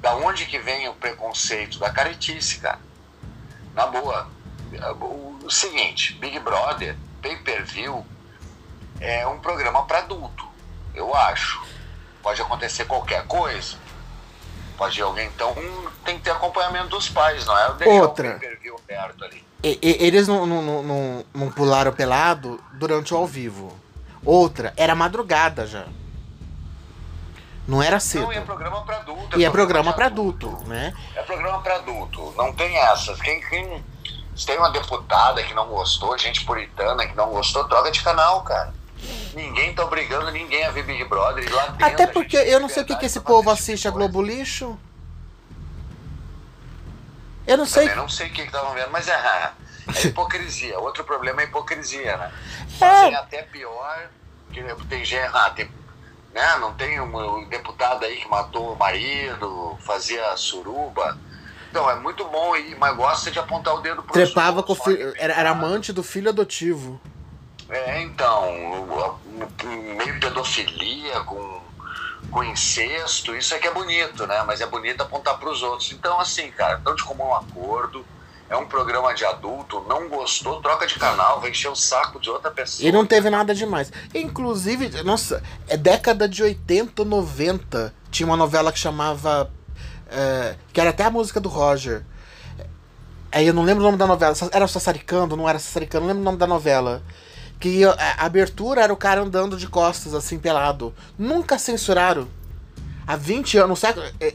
da 0.00 0.14
onde 0.16 0.46
que 0.46 0.58
vem 0.58 0.88
o 0.88 0.94
preconceito? 0.96 1.78
Da 1.80 1.90
caretice, 1.90 2.58
cara. 2.60 2.80
Na 3.74 3.86
boa. 3.86 4.32
O, 5.00 5.46
o 5.46 5.50
seguinte, 5.50 6.18
Big 6.20 6.38
Brother, 6.40 7.00
pay 7.22 7.36
per 7.38 7.64
view, 7.64 8.06
é 9.04 9.26
um 9.26 9.38
programa 9.38 9.84
para 9.84 9.98
adulto, 9.98 10.46
eu 10.94 11.14
acho. 11.14 11.62
Pode 12.22 12.40
acontecer 12.40 12.84
qualquer 12.86 13.26
coisa. 13.26 13.76
Pode 14.76 14.98
ir 14.98 15.02
alguém, 15.02 15.26
então 15.26 15.54
tem 16.04 16.16
que 16.16 16.24
ter 16.24 16.30
acompanhamento 16.30 16.88
dos 16.88 17.08
pais, 17.08 17.44
não 17.44 17.56
é? 17.56 17.72
Deixar 17.74 18.02
Outra. 18.02 18.40
o 18.40 18.78
aberto 18.78 19.24
ali. 19.24 19.44
E- 19.62 19.78
e- 19.80 20.04
eles 20.06 20.26
não, 20.26 20.44
não, 20.46 20.82
não, 20.82 21.24
não, 21.32 21.50
pularam 21.52 21.92
pelado 21.92 22.62
durante 22.72 23.14
o 23.14 23.16
ao 23.16 23.26
vivo. 23.26 23.72
Outra, 24.24 24.72
era 24.76 24.94
madrugada 24.94 25.66
já. 25.66 25.86
Não 27.68 27.82
era 27.82 28.00
cedo. 28.00 28.24
Não, 28.24 28.32
e 28.32 28.36
é 28.36 28.40
programa 28.40 28.82
para 28.82 28.96
adulto. 28.96 29.40
E 29.40 29.44
é 29.44 29.50
programa 29.50 29.90
de 29.90 29.96
pra 29.96 30.06
adulto, 30.06 30.58
né? 30.66 30.92
É 31.14 31.22
programa 31.22 31.60
para 31.60 31.76
adulto. 31.76 32.34
Não 32.36 32.52
tem 32.52 32.76
essas. 32.76 33.20
Quem, 33.22 33.40
quem 33.48 33.82
se 34.36 34.44
tem 34.46 34.58
uma 34.58 34.70
deputada 34.70 35.42
que 35.42 35.54
não 35.54 35.66
gostou, 35.68 36.16
gente 36.18 36.44
puritana 36.44 37.06
que 37.06 37.14
não 37.14 37.30
gostou, 37.30 37.64
troca 37.64 37.90
de 37.90 38.02
canal, 38.02 38.42
cara. 38.42 38.74
Ninguém 39.34 39.74
tá 39.74 39.84
obrigando 39.84 40.30
ninguém 40.30 40.64
a 40.64 40.70
ver 40.70 40.84
Big 40.84 41.04
Brother 41.04 41.52
lá 41.52 41.66
dentro. 41.68 41.86
Até 41.86 42.06
porque 42.06 42.36
eu 42.36 42.60
não 42.60 42.68
sei 42.68 42.82
o 42.82 42.86
que, 42.86 42.96
que 42.96 43.06
esse 43.06 43.20
povo 43.20 43.40
tipo 43.40 43.50
assiste 43.50 43.88
a. 43.88 43.90
Globo 43.90 44.22
Lixo. 44.22 44.78
Eu 47.46 47.56
não 47.58 47.66
sei. 47.66 47.82
Também 47.84 47.96
não 47.96 48.08
sei 48.08 48.28
o 48.28 48.32
que 48.32 48.42
estavam 48.42 48.72
vendo, 48.74 48.90
mas 48.90 49.08
é, 49.08 49.12
é 49.94 50.06
hipocrisia. 50.06 50.78
Outro 50.78 51.04
problema 51.04 51.42
é 51.42 51.44
hipocrisia, 51.44 52.16
né? 52.16 52.32
É. 52.60 52.78
Fazem 52.78 53.14
até 53.16 53.42
pior, 53.42 54.08
que 54.52 54.62
tem 54.88 55.04
gente. 55.04 55.30
Ah, 55.34 55.50
tem, 55.50 55.68
né? 56.32 56.56
Não 56.60 56.72
tem 56.74 57.00
um, 57.00 57.38
um 57.38 57.48
deputado 57.48 58.04
aí 58.04 58.16
que 58.16 58.28
matou 58.28 58.72
o 58.72 58.76
marido, 58.76 59.76
fazia 59.80 60.36
suruba. 60.36 61.18
Então, 61.70 61.90
é 61.90 61.96
muito 61.96 62.24
bom, 62.26 62.54
e- 62.56 62.76
mas 62.76 62.96
gosta 62.96 63.32
de 63.32 63.38
apontar 63.40 63.74
o 63.74 63.80
dedo 63.80 64.00
pro 64.00 64.12
Trepava 64.12 64.62
com 64.62 64.74
o 64.74 64.76
filho. 64.76 65.12
Era, 65.16 65.34
era 65.34 65.50
amante 65.50 65.92
do 65.92 66.04
filho 66.04 66.28
adotivo. 66.28 67.00
É, 67.68 68.00
então, 68.02 68.46
meio 69.96 70.20
pedofilia 70.20 71.20
com, 71.20 71.60
com 72.30 72.44
incesto, 72.44 73.34
isso 73.34 73.54
é 73.54 73.58
que 73.58 73.66
é 73.66 73.72
bonito, 73.72 74.26
né? 74.26 74.42
Mas 74.46 74.60
é 74.60 74.66
bonito 74.66 75.02
apontar 75.02 75.38
para 75.38 75.50
os 75.50 75.62
outros. 75.62 75.92
Então, 75.92 76.20
assim, 76.20 76.50
cara, 76.50 76.80
tão 76.84 76.94
de 76.94 77.02
comum 77.02 77.34
acordo, 77.34 78.04
é 78.48 78.56
um 78.56 78.66
programa 78.66 79.14
de 79.14 79.24
adulto, 79.24 79.84
não 79.88 80.08
gostou, 80.08 80.60
troca 80.60 80.86
de 80.86 80.98
canal, 80.98 81.40
vai 81.40 81.50
encher 81.50 81.68
o 81.68 81.74
saco 81.74 82.20
de 82.20 82.28
outra 82.30 82.50
pessoa. 82.50 82.88
E 82.88 82.92
não 82.92 83.06
teve 83.06 83.30
nada 83.30 83.54
demais. 83.54 83.90
Inclusive, 84.14 85.02
nossa, 85.02 85.42
é 85.66 85.76
década 85.76 86.28
de 86.28 86.42
80, 86.42 87.04
90. 87.04 87.94
Tinha 88.10 88.26
uma 88.26 88.36
novela 88.36 88.70
que 88.70 88.78
chamava. 88.78 89.50
é, 90.10 90.56
que 90.72 90.80
era 90.80 90.90
até 90.90 91.04
a 91.04 91.10
música 91.10 91.40
do 91.40 91.48
Roger. 91.48 92.04
Aí 93.32 93.46
eu 93.48 93.54
não 93.54 93.64
lembro 93.64 93.82
o 93.82 93.86
nome 93.86 93.98
da 93.98 94.06
novela. 94.06 94.34
Era 94.52 94.68
Sassaricando? 94.68 95.36
Não 95.36 95.48
era 95.48 95.58
Sassaricando? 95.58 96.02
Não 96.02 96.08
lembro 96.08 96.22
o 96.22 96.24
nome 96.24 96.38
da 96.38 96.46
novela. 96.46 97.02
Que 97.58 97.84
a, 97.84 98.24
abertura 98.24 98.82
era 98.82 98.92
o 98.92 98.96
cara 98.96 99.22
andando 99.22 99.56
de 99.56 99.66
costas, 99.66 100.14
assim, 100.14 100.38
pelado. 100.38 100.94
Nunca 101.18 101.58
censuraram. 101.58 102.28
Há 103.06 103.16
20 103.16 103.58
anos, 103.58 103.70
no 103.70 103.76
século. 103.76 104.06
é, 104.20 104.34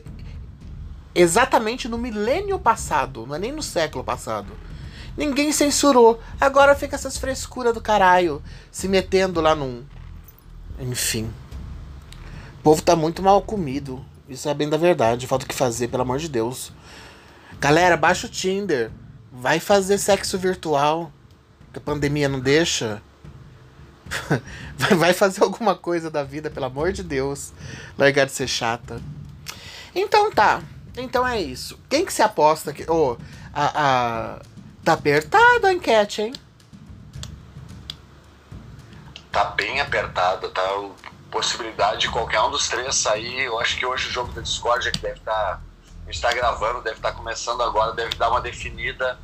exatamente 1.14 1.88
no 1.88 1.98
milênio 1.98 2.60
passado, 2.60 3.26
não 3.26 3.36
é 3.36 3.40
nem 3.40 3.52
no 3.52 3.64
século 3.64 4.04
passado. 4.04 4.54
Ninguém 5.18 5.52
censurou. 5.52 6.20
Agora 6.40 6.76
fica 6.76 6.96
essas 6.96 7.18
frescuras 7.18 7.74
do 7.74 7.82
caralho 7.82 8.42
se 8.72 8.88
metendo 8.88 9.42
lá 9.42 9.54
num. 9.54 9.84
Enfim. 10.80 11.30
O 12.60 12.64
povo 12.64 12.82
tá 12.82 12.96
muito 12.96 13.22
mal 13.22 13.42
comido. 13.42 14.04
Isso 14.30 14.48
é 14.48 14.54
bem 14.54 14.70
da 14.70 14.78
verdade. 14.78 15.28
Falta 15.28 15.44
o 15.44 15.48
que 15.48 15.56
fazer, 15.56 15.90
pelo 15.90 16.04
amor 16.04 16.20
de 16.20 16.30
Deus. 16.30 16.72
Galera, 17.60 17.98
baixa 17.98 18.28
o 18.28 18.30
Tinder. 18.30 18.92
Vai 19.32 19.60
fazer 19.60 19.98
sexo 19.98 20.38
virtual. 20.38 21.12
Que 21.74 21.80
a 21.80 21.82
pandemia 21.82 22.30
não 22.30 22.40
deixa. 22.40 23.02
Vai- 24.98 25.14
fazer 25.14 25.44
alguma 25.44 25.76
coisa 25.76 26.10
da 26.10 26.24
vida, 26.24 26.50
pelo 26.50 26.66
amor 26.66 26.92
de 26.92 27.04
Deus. 27.04 27.52
Largar 27.98 28.26
de 28.26 28.32
ser 28.32 28.48
chata. 28.48 29.02
Então 29.94 30.32
tá. 30.32 30.62
Então 30.98 31.28
é 31.28 31.40
isso. 31.42 31.80
Quem 31.90 32.06
que 32.06 32.14
se 32.14 32.22
aposta 32.22 32.74
que. 32.74 32.90
Ô, 32.90 33.18
a, 33.54 34.36
a. 34.36 34.42
Tá 34.84 34.94
apertada 34.94 35.68
a 35.68 35.74
enquete, 35.74 36.22
hein? 36.22 36.34
Tá 39.32 39.46
bem 39.46 39.80
apertada, 39.80 40.50
tá? 40.50 40.64
Possibilidade 41.30 42.02
de 42.02 42.10
qualquer 42.10 42.42
um 42.42 42.50
dos 42.50 42.68
três 42.68 42.96
sair. 42.96 43.42
Eu 43.42 43.60
acho 43.60 43.78
que 43.78 43.86
hoje 43.86 44.08
o 44.08 44.12
jogo 44.12 44.32
da 44.32 44.42
Discord 44.42 44.92
que 44.92 45.00
deve 45.00 45.20
estar. 45.20 45.62
a 46.08 46.12
gente 46.12 46.22
tá 46.22 46.34
gravando, 46.34 46.82
deve 46.82 46.96
estar 46.98 47.12
começando 47.12 47.62
agora, 47.62 47.94
deve 47.94 48.16
dar 48.16 48.30
uma 48.30 48.42
definida 48.42 49.20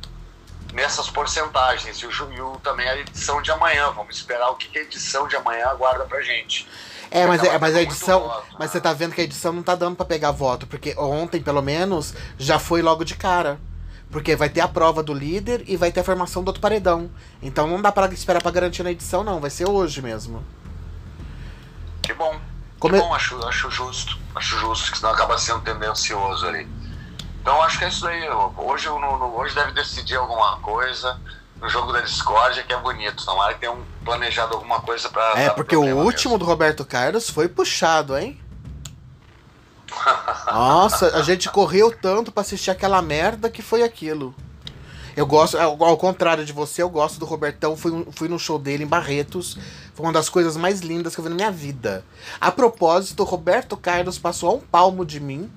nessas 0.72 1.08
porcentagens. 1.10 1.98
E 1.98 2.06
o, 2.06 2.32
e 2.32 2.40
o- 2.40 2.56
também 2.62 2.88
a 2.88 2.96
edição 2.96 3.40
de 3.42 3.50
amanhã. 3.50 3.90
Vamos 3.90 4.16
esperar 4.16 4.50
o 4.50 4.56
que, 4.56 4.68
que 4.68 4.78
a 4.78 4.82
edição 4.82 5.26
de 5.28 5.36
amanhã 5.36 5.66
aguarda 5.68 6.04
pra 6.04 6.20
gente. 6.22 6.68
É, 7.10 7.26
mas, 7.26 7.42
é, 7.42 7.58
mas 7.58 7.74
a 7.74 7.76
muito 7.78 7.90
edição. 7.92 8.20
voto, 8.20 8.46
Mas 8.52 8.60
né? 8.60 8.66
você 8.68 8.80
tá 8.80 8.92
vendo 8.92 9.14
que 9.14 9.20
a 9.20 9.24
edição 9.24 9.52
não 9.52 9.62
tá 9.62 9.74
dando 9.74 9.96
pra 9.96 10.04
pegar 10.04 10.30
voto. 10.32 10.66
Porque 10.66 10.94
ontem, 10.98 11.40
pelo 11.42 11.62
menos, 11.62 12.14
já 12.38 12.58
foi 12.58 12.82
logo 12.82 13.04
de 13.04 13.14
cara. 13.14 13.58
Porque 14.10 14.36
vai 14.36 14.48
ter 14.48 14.60
a 14.60 14.68
prova 14.68 15.02
do 15.02 15.12
líder 15.12 15.64
e 15.66 15.76
vai 15.76 15.90
ter 15.90 16.00
a 16.00 16.04
formação 16.04 16.42
do 16.42 16.48
outro 16.48 16.60
paredão. 16.62 17.10
Então 17.42 17.66
não 17.66 17.80
dá 17.82 17.90
para 17.90 18.12
esperar 18.12 18.40
para 18.40 18.50
garantir 18.52 18.82
na 18.82 18.90
edição, 18.92 19.24
não. 19.24 19.40
Vai 19.40 19.50
ser 19.50 19.68
hoje 19.68 20.00
mesmo. 20.00 20.44
Que 22.02 22.12
bom. 22.14 22.38
Como 22.78 22.94
que 22.94 23.00
bom, 23.00 23.14
acho, 23.14 23.44
acho 23.46 23.70
justo. 23.70 24.18
Acho 24.34 24.58
justo, 24.58 24.92
que 24.92 24.98
senão 24.98 25.10
acaba 25.10 25.36
sendo 25.38 25.60
tendencioso 25.60 26.46
ali. 26.46 26.68
Então 27.46 27.62
acho 27.62 27.78
que 27.78 27.84
é 27.84 27.88
isso 27.88 28.04
aí. 28.08 28.28
Hoje, 28.56 28.88
hoje 28.88 29.54
deve 29.54 29.70
decidir 29.70 30.16
alguma 30.16 30.56
coisa 30.56 31.16
no 31.60 31.68
jogo 31.68 31.92
da 31.92 32.00
discórdia 32.00 32.64
que 32.64 32.72
é 32.72 32.76
bonito. 32.76 33.24
Tomara 33.24 33.54
que 33.54 33.60
tenham 33.60 33.78
planejado 34.04 34.54
alguma 34.54 34.80
coisa 34.80 35.08
pra. 35.08 35.32
É, 35.36 35.50
porque 35.50 35.76
o 35.76 35.96
último 35.96 36.38
do 36.38 36.44
Roberto 36.44 36.84
Carlos 36.84 37.30
foi 37.30 37.46
puxado, 37.46 38.18
hein? 38.18 38.40
Nossa, 40.52 41.16
a 41.16 41.22
gente 41.22 41.48
correu 41.48 41.96
tanto 41.96 42.32
pra 42.32 42.40
assistir 42.40 42.72
aquela 42.72 43.00
merda 43.00 43.48
que 43.48 43.62
foi 43.62 43.84
aquilo. 43.84 44.34
Eu 45.16 45.24
gosto, 45.24 45.56
ao, 45.56 45.82
ao 45.84 45.96
contrário 45.96 46.44
de 46.44 46.52
você, 46.52 46.82
eu 46.82 46.90
gosto 46.90 47.20
do 47.20 47.24
Robertão. 47.24 47.76
Fui, 47.76 48.08
fui 48.10 48.28
no 48.28 48.40
show 48.40 48.58
dele 48.58 48.82
em 48.82 48.88
Barretos. 48.88 49.56
Foi 49.94 50.04
uma 50.04 50.12
das 50.12 50.28
coisas 50.28 50.56
mais 50.56 50.80
lindas 50.80 51.14
que 51.14 51.20
eu 51.20 51.22
vi 51.22 51.30
na 51.30 51.36
minha 51.36 51.52
vida. 51.52 52.04
A 52.40 52.50
propósito, 52.50 53.22
o 53.22 53.24
Roberto 53.24 53.76
Carlos 53.76 54.18
passou 54.18 54.50
a 54.50 54.54
um 54.54 54.60
palmo 54.60 55.06
de 55.06 55.20
mim, 55.20 55.48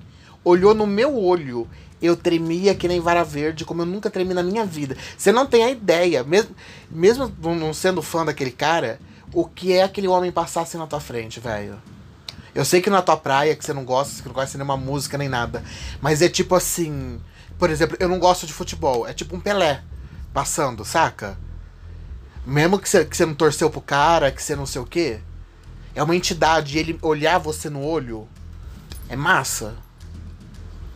olhou 0.44 0.74
no 0.74 0.86
meu 0.86 1.16
olho. 1.16 1.68
Eu 2.00 2.16
tremia 2.16 2.74
que 2.74 2.88
nem 2.88 2.98
vara 2.98 3.22
verde, 3.22 3.64
como 3.64 3.82
eu 3.82 3.86
nunca 3.86 4.10
tremi 4.10 4.32
na 4.32 4.42
minha 4.42 4.64
vida. 4.64 4.96
Você 5.16 5.30
não 5.30 5.46
tem 5.46 5.64
a 5.64 5.70
ideia, 5.70 6.24
mesmo, 6.24 6.54
mesmo 6.90 7.30
não 7.42 7.74
sendo 7.74 8.00
fã 8.00 8.24
daquele 8.24 8.50
cara, 8.50 8.98
o 9.34 9.44
que 9.44 9.72
é 9.72 9.82
aquele 9.82 10.08
homem 10.08 10.32
passar 10.32 10.62
assim 10.62 10.78
na 10.78 10.86
tua 10.86 11.00
frente, 11.00 11.40
velho. 11.40 11.76
Eu 12.54 12.64
sei 12.64 12.80
que 12.80 12.90
não 12.90 12.98
é 12.98 13.02
tua 13.02 13.16
praia, 13.16 13.54
que 13.54 13.64
você 13.64 13.72
não 13.72 13.84
gosta, 13.84 14.22
que 14.22 14.28
não 14.28 14.34
conhece 14.34 14.56
nenhuma 14.56 14.76
música 14.76 15.16
nem 15.16 15.28
nada. 15.28 15.62
Mas 16.00 16.20
é 16.22 16.28
tipo 16.28 16.54
assim. 16.54 17.20
Por 17.58 17.70
exemplo, 17.70 17.96
eu 18.00 18.08
não 18.08 18.18
gosto 18.18 18.46
de 18.46 18.52
futebol. 18.52 19.06
É 19.06 19.12
tipo 19.12 19.36
um 19.36 19.40
Pelé 19.40 19.82
passando, 20.32 20.84
saca? 20.84 21.38
Mesmo 22.44 22.78
que 22.78 22.88
você, 22.88 23.04
que 23.04 23.16
você 23.16 23.26
não 23.26 23.34
torceu 23.34 23.70
pro 23.70 23.80
cara, 23.80 24.32
que 24.32 24.42
você 24.42 24.56
não 24.56 24.66
sei 24.66 24.80
o 24.80 24.86
quê. 24.86 25.20
É 25.94 26.02
uma 26.02 26.16
entidade 26.16 26.76
e 26.76 26.80
ele 26.80 26.98
olhar 27.02 27.38
você 27.38 27.68
no 27.68 27.82
olho. 27.82 28.26
É 29.08 29.14
massa. 29.14 29.74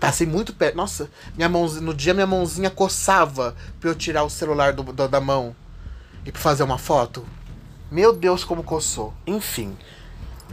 Passei 0.04 0.26
muito 0.26 0.52
perto. 0.52 0.76
Nossa, 0.76 1.08
minha 1.34 1.48
mãozinha, 1.48 1.80
no 1.80 1.94
dia 1.94 2.12
minha 2.12 2.26
mãozinha 2.26 2.68
coçava 2.68 3.56
pra 3.80 3.88
eu 3.88 3.94
tirar 3.94 4.22
o 4.22 4.28
celular 4.28 4.74
do, 4.74 4.82
do- 4.82 5.08
da 5.08 5.18
mão 5.18 5.56
e 6.26 6.30
pra 6.30 6.42
fazer 6.42 6.62
uma 6.62 6.76
foto. 6.76 7.24
Meu 7.90 8.12
Deus, 8.12 8.44
como 8.44 8.62
coçou. 8.62 9.14
Enfim. 9.26 9.74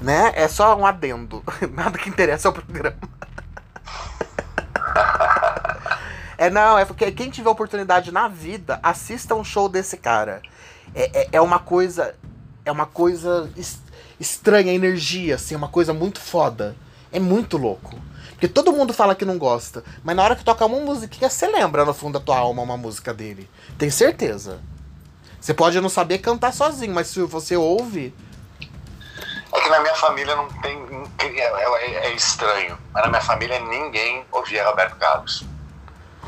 Né? 0.01 0.31
É 0.35 0.47
só 0.47 0.73
um 0.77 0.85
adendo. 0.85 1.43
Nada 1.73 1.97
que 1.97 2.07
interessa 2.07 2.47
ao 2.47 2.53
programa. 2.53 2.95
É, 6.37 6.49
não, 6.49 6.79
é 6.79 6.85
porque 6.85 7.11
quem 7.11 7.29
tiver 7.29 7.49
oportunidade 7.49 8.09
na 8.09 8.29
vida, 8.29 8.79
assista 8.81 9.35
um 9.35 9.43
show 9.43 9.67
desse 9.67 9.97
cara. 9.97 10.41
É, 10.95 11.23
é, 11.23 11.27
é 11.33 11.41
uma 11.41 11.59
coisa. 11.59 12.15
É 12.63 12.71
uma 12.71 12.85
coisa 12.85 13.49
es- 13.57 13.81
estranha, 14.17 14.71
energia, 14.71 15.35
assim, 15.35 15.55
uma 15.57 15.67
coisa 15.67 15.93
muito 15.93 16.21
foda. 16.21 16.73
É 17.11 17.19
muito 17.19 17.57
louco. 17.57 17.99
Porque 18.31 18.47
todo 18.47 18.71
mundo 18.73 18.93
fala 18.93 19.13
que 19.13 19.25
não 19.25 19.37
gosta. 19.37 19.83
Mas 20.03 20.15
na 20.15 20.23
hora 20.23 20.35
que 20.35 20.43
toca 20.43 20.65
uma 20.65 20.79
musiquinha, 20.79 21.29
você 21.29 21.45
lembra 21.47 21.85
no 21.85 21.93
fundo 21.93 22.17
da 22.17 22.25
tua 22.25 22.37
alma 22.37 22.63
uma 22.63 22.77
música 22.77 23.13
dele. 23.13 23.49
Tem 23.77 23.89
certeza. 23.91 24.59
Você 25.39 25.53
pode 25.53 25.79
não 25.79 25.89
saber 25.89 26.19
cantar 26.19 26.51
sozinho, 26.53 26.93
mas 26.93 27.07
se 27.07 27.21
você 27.23 27.55
ouve. 27.55 28.13
É 29.53 29.59
que 29.61 29.69
na 29.69 29.79
minha 29.81 29.95
família 29.95 30.35
não 30.35 30.47
tem. 30.47 30.77
É, 31.19 31.27
é- 31.27 32.07
é 32.07 32.13
estranho. 32.15 32.77
Mas 32.93 33.03
na 33.03 33.09
minha 33.09 33.21
família 33.21 33.59
ninguém 33.59 34.25
ouvia 34.31 34.65
Roberto 34.65 34.95
Carlos. 34.95 35.43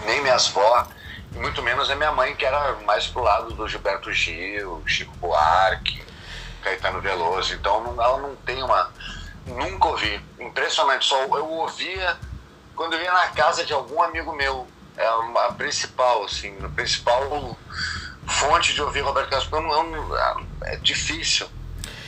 Nem 0.05 0.21
minhas 0.21 0.47
avó, 0.49 0.88
muito 1.36 1.61
menos 1.63 1.89
a 1.89 1.95
minha 1.95 2.11
mãe, 2.11 2.36
que 2.36 2.45
era 2.45 2.75
mais 2.86 3.07
pro 3.07 3.21
lado 3.23 3.53
do 3.53 3.67
Gilberto 3.67 4.11
Gil, 4.11 4.81
Chico 4.86 5.15
Buarque, 5.17 6.03
Caetano 6.61 6.99
Veloso. 7.01 7.53
Então 7.53 7.95
ela 7.99 8.17
não 8.19 8.36
tem 8.38 8.61
uma. 8.61 8.91
Nunca 9.47 9.87
ouvi. 9.89 10.21
Impressionante. 10.39 11.05
Só 11.05 11.21
eu 11.23 11.47
ouvia 11.47 12.17
quando 12.75 12.93
eu 12.93 13.01
ia 13.01 13.11
na 13.11 13.27
casa 13.27 13.65
de 13.65 13.73
algum 13.73 14.01
amigo 14.01 14.33
meu. 14.35 14.67
É 14.95 15.05
a 15.07 15.53
principal, 15.53 16.23
assim, 16.23 16.55
a 16.63 16.69
principal 16.69 17.57
fonte 18.27 18.73
de 18.73 18.81
ouvir 18.81 19.01
Roberto 19.01 19.29
Carlos. 19.29 19.49
eu 19.51 19.61
não- 19.61 19.73
eu 19.73 19.83
não- 19.83 20.47
é 20.63 20.75
difícil. 20.77 21.47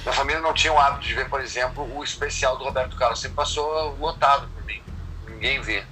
Minha 0.04 0.14
família 0.14 0.40
não 0.40 0.54
tinha 0.54 0.72
o 0.72 0.80
hábito 0.80 1.08
de 1.08 1.14
ver, 1.16 1.28
por 1.28 1.42
exemplo, 1.42 1.98
o 1.98 2.04
especial 2.04 2.58
do 2.58 2.64
Roberto 2.64 2.96
Carlos. 2.96 3.20
Sempre 3.20 3.36
passou 3.38 3.98
lotado 4.00 4.48
por 4.54 4.64
mim. 4.66 4.82
Ninguém 5.28 5.60
vê. 5.62 5.84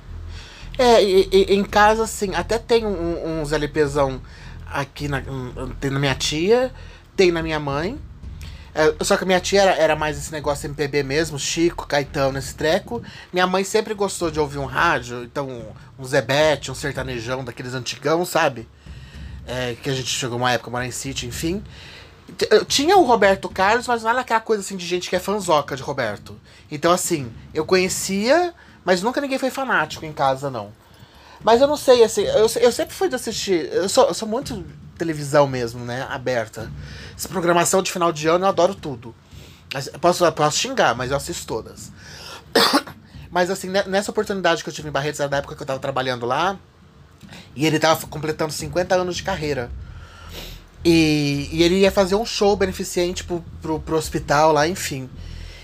É, 0.77 1.03
e, 1.03 1.29
e- 1.31 1.55
em 1.55 1.63
casa, 1.63 2.03
assim, 2.03 2.33
até 2.35 2.59
tem 2.59 2.85
um- 2.85 3.41
uns 3.41 3.51
LPzão 3.51 4.21
aqui 4.71 5.07
na, 5.07 5.17
um- 5.17 5.73
tem 5.79 5.89
na 5.89 5.99
minha 5.99 6.15
tia, 6.15 6.71
tem 7.15 7.31
na 7.31 7.41
minha 7.41 7.59
mãe. 7.59 7.99
É, 8.75 9.03
só 9.03 9.15
que 9.15 9.25
minha 9.25 9.39
tia 9.39 9.61
era, 9.61 9.71
era 9.75 9.95
mais 9.95 10.17
esse 10.17 10.31
negócio 10.31 10.65
MPB 10.67 11.03
mesmo, 11.03 11.37
Chico, 11.37 11.85
Caetano, 11.85 12.39
esse 12.39 12.55
treco. 12.55 13.03
Minha 13.31 13.45
mãe 13.45 13.63
sempre 13.63 13.93
gostou 13.93 14.31
de 14.31 14.39
ouvir 14.39 14.57
um 14.57 14.65
rádio, 14.65 15.23
então 15.23 15.73
um 15.97 16.03
Zebete, 16.03 16.71
um 16.71 16.75
sertanejão 16.75 17.43
daqueles 17.43 17.73
antigão, 17.73 18.25
sabe? 18.25 18.67
É, 19.45 19.75
que 19.81 19.89
a 19.89 19.93
gente 19.93 20.07
chegou 20.07 20.37
uma 20.37 20.51
época, 20.51 20.71
morar 20.71 20.87
em 20.87 20.91
sítio, 20.91 21.27
enfim. 21.27 21.63
Eu 22.49 22.65
Tinha 22.65 22.97
o 22.97 23.03
Roberto 23.03 23.47
Carlos, 23.47 23.87
mas 23.87 24.01
não 24.01 24.09
era 24.09 24.21
aquela 24.21 24.39
coisa 24.39 24.63
assim 24.63 24.75
de 24.75 24.85
gente 24.85 25.09
que 25.09 25.15
é 25.15 25.19
fanzoca 25.19 25.75
de 25.75 25.83
Roberto. 25.83 26.39
Então, 26.71 26.91
assim, 26.91 27.31
eu 27.53 27.65
conhecia, 27.65 28.53
mas 28.83 29.03
nunca 29.03 29.21
ninguém 29.21 29.37
foi 29.37 29.51
fanático 29.51 30.05
em 30.05 30.13
casa, 30.13 30.49
não. 30.49 30.71
Mas 31.43 31.61
eu 31.61 31.67
não 31.67 31.77
sei, 31.77 32.03
assim, 32.03 32.23
eu, 32.23 32.47
eu 32.61 32.71
sempre 32.71 32.95
fui 32.95 33.09
de 33.09 33.15
assistir. 33.15 33.69
Eu 33.71 33.89
sou, 33.89 34.07
eu 34.07 34.13
sou 34.13 34.27
muito 34.27 34.65
televisão 35.03 35.45
mesmo, 35.45 35.83
né? 35.83 36.07
Aberta. 36.09 36.71
Essa 37.15 37.27
programação 37.27 37.83
de 37.83 37.91
final 37.91 38.11
de 38.11 38.27
ano 38.27 38.45
eu 38.45 38.49
adoro 38.49 38.73
tudo. 38.73 39.13
Eu 39.73 39.99
Posso, 39.99 40.23
eu 40.23 40.31
posso 40.31 40.57
xingar, 40.57 40.95
mas 40.95 41.11
eu 41.11 41.17
assisto 41.17 41.45
todas. 41.45 41.91
mas 43.29 43.49
assim, 43.49 43.69
ne- 43.69 43.83
nessa 43.83 44.11
oportunidade 44.11 44.63
que 44.63 44.69
eu 44.69 44.73
tive 44.73 44.87
em 44.87 44.91
Barretos, 44.91 45.19
era 45.19 45.29
da 45.29 45.37
época 45.37 45.55
que 45.55 45.61
eu 45.61 45.67
tava 45.67 45.79
trabalhando 45.79 46.25
lá. 46.25 46.57
E 47.55 47.65
ele 47.65 47.79
tava 47.79 48.05
completando 48.07 48.53
50 48.53 48.95
anos 48.95 49.15
de 49.17 49.23
carreira. 49.23 49.69
E, 50.85 51.49
e 51.51 51.63
ele 51.63 51.79
ia 51.79 51.91
fazer 51.91 52.15
um 52.15 52.25
show 52.25 52.55
beneficente 52.55 53.23
pro, 53.23 53.43
pro, 53.61 53.79
pro 53.79 53.97
hospital 53.97 54.51
lá, 54.51 54.67
enfim. 54.67 55.09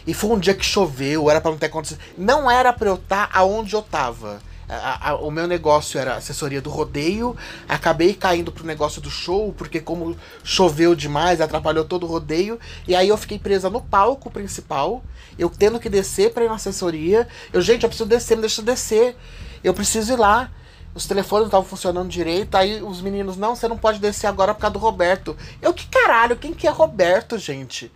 E 0.08 0.14
foi 0.14 0.32
um 0.32 0.40
dia 0.40 0.54
que 0.54 0.66
choveu, 0.66 1.30
era 1.30 1.40
pra 1.40 1.52
não 1.52 1.58
ter 1.58 1.68
acontecido. 1.68 2.00
Não 2.18 2.50
era 2.50 2.74
pra 2.74 2.90
eu 2.90 2.96
estar 2.96 3.30
aonde 3.34 3.74
eu 3.74 3.82
tava. 3.82 4.42
A- 4.70 5.10
a- 5.10 5.16
o 5.16 5.32
meu 5.32 5.48
negócio 5.48 6.00
era 6.00 6.16
assessoria 6.16 6.62
do 6.62 6.70
rodeio. 6.70 7.36
Acabei 7.68 8.14
caindo 8.14 8.52
pro 8.52 8.66
negócio 8.66 9.02
do 9.02 9.10
show, 9.10 9.52
porque 9.58 9.80
como 9.80 10.16
choveu 10.44 10.94
demais, 10.94 11.42
atrapalhou 11.42 11.84
todo 11.84 12.04
o 12.04 12.08
rodeio. 12.08 12.60
E 12.88 12.96
aí 12.96 13.10
eu 13.10 13.18
fiquei 13.18 13.40
presa 13.40 13.70
no 13.70 13.82
palco 13.82 14.30
principal. 14.30 15.04
Eu 15.38 15.50
tendo 15.50 15.80
que 15.80 15.90
descer 15.90 16.32
pra 16.34 16.44
ir 16.44 16.48
na 16.50 16.56
assessoria. 16.56 17.28
Eu, 17.52 17.62
gente, 17.62 17.84
eu 17.84 17.90
preciso 17.90 18.08
descer, 18.08 18.36
me 18.36 18.42
deixa 18.42 18.62
descer. 18.62 19.18
Eu 19.64 19.74
preciso 19.74 20.14
ir 20.14 20.18
lá. 20.18 20.52
Os 20.94 21.06
telefones 21.08 21.44
não 21.44 21.48
estavam 21.48 21.66
funcionando 21.68 22.10
direito. 22.10 22.56
Aí 22.56 22.82
os 22.84 23.02
meninos, 23.02 23.38
não, 23.38 23.56
você 23.56 23.68
não 23.68 23.78
pode 23.78 24.00
descer 24.00 24.28
agora 24.28 24.54
por 24.54 24.62
causa 24.62 24.74
do 24.74 24.80
Roberto. 24.80 25.36
Eu, 25.62 25.74
que 25.74 25.88
caralho, 25.88 26.36
quem 26.36 26.54
que 26.54 26.68
é 26.68 26.70
Roberto, 26.72 27.38
gente? 27.38 27.92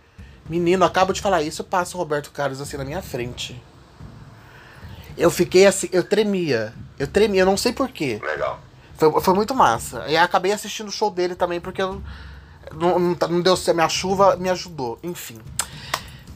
Menino, 0.48 0.84
acabo 0.84 1.12
de 1.12 1.20
falar 1.20 1.42
isso, 1.42 1.62
passa 1.64 1.96
o 1.96 2.00
Roberto 2.00 2.30
Carlos 2.30 2.60
assim 2.60 2.76
na 2.76 2.84
minha 2.84 3.00
frente. 3.00 3.60
Eu 5.16 5.30
fiquei 5.30 5.66
assim, 5.66 5.88
eu 5.92 6.02
tremia. 6.02 6.74
Eu 6.98 7.06
tremia, 7.06 7.42
eu 7.42 7.46
não 7.46 7.56
sei 7.56 7.72
porquê. 7.72 8.20
Legal. 8.22 8.58
Foi, 8.96 9.20
foi 9.20 9.34
muito 9.34 9.54
massa. 9.54 10.04
E 10.08 10.16
acabei 10.16 10.52
assistindo 10.52 10.88
o 10.88 10.92
show 10.92 11.10
dele 11.10 11.34
também, 11.34 11.60
porque 11.60 11.82
eu, 11.82 12.02
não, 12.72 12.98
não, 12.98 13.14
tá- 13.14 13.28
não 13.28 13.40
deu 13.40 13.56
certo. 13.56 13.76
Minha 13.76 13.88
chuva 13.88 14.36
me 14.36 14.48
ajudou. 14.50 14.98
Enfim. 15.02 15.40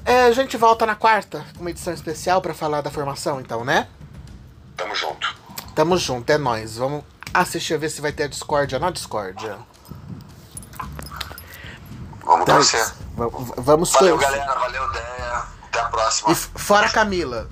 É, 0.05 0.25
a 0.25 0.33
gente 0.33 0.57
volta 0.57 0.87
na 0.87 0.95
quarta, 0.95 1.45
com 1.55 1.61
uma 1.61 1.71
edição 1.71 1.93
especial 1.93 2.41
pra 2.41 2.55
falar 2.55 2.81
da 2.81 2.91
formação, 2.91 3.41
então, 3.41 3.65
né? 3.65 3.89
Tamo 4.77 4.95
junto. 4.95 5.37
Tamo 5.75 5.97
junto, 5.97 6.31
é 6.31 6.39
nóis. 6.39 6.77
Vamos 6.79 7.05
assistir 7.35 7.75
a 7.75 7.79
ver 7.79 7.91
se 7.91 8.01
vai 8.01 8.11
ter 8.13 8.25
a 8.25 8.29
discórdia 8.29 8.79
na 8.79 8.91
discórdia. 8.91 9.59
Vamos 12.25 12.43
Então, 12.43 12.57
torcer. 12.57 12.87
vamos 13.57 13.93
Valeu, 13.93 14.19
torcer. 14.19 14.39
galera. 14.39 14.59
Valeu, 14.59 14.91
ideia. 14.91 15.43
Até 15.65 15.81
a 15.81 15.85
próxima. 15.85 16.33
E 16.33 16.35
fora 16.35 16.89
Camila. 16.91 17.49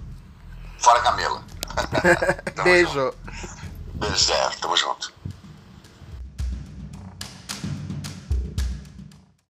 Fora 0.87 1.01
Camila. 1.03 1.43
Beijo. 2.63 2.93
junto. 2.93 3.15
Beijo, 3.95 4.17
Zé. 4.17 4.51
Tamo 4.61 4.77
junto. 4.77 5.11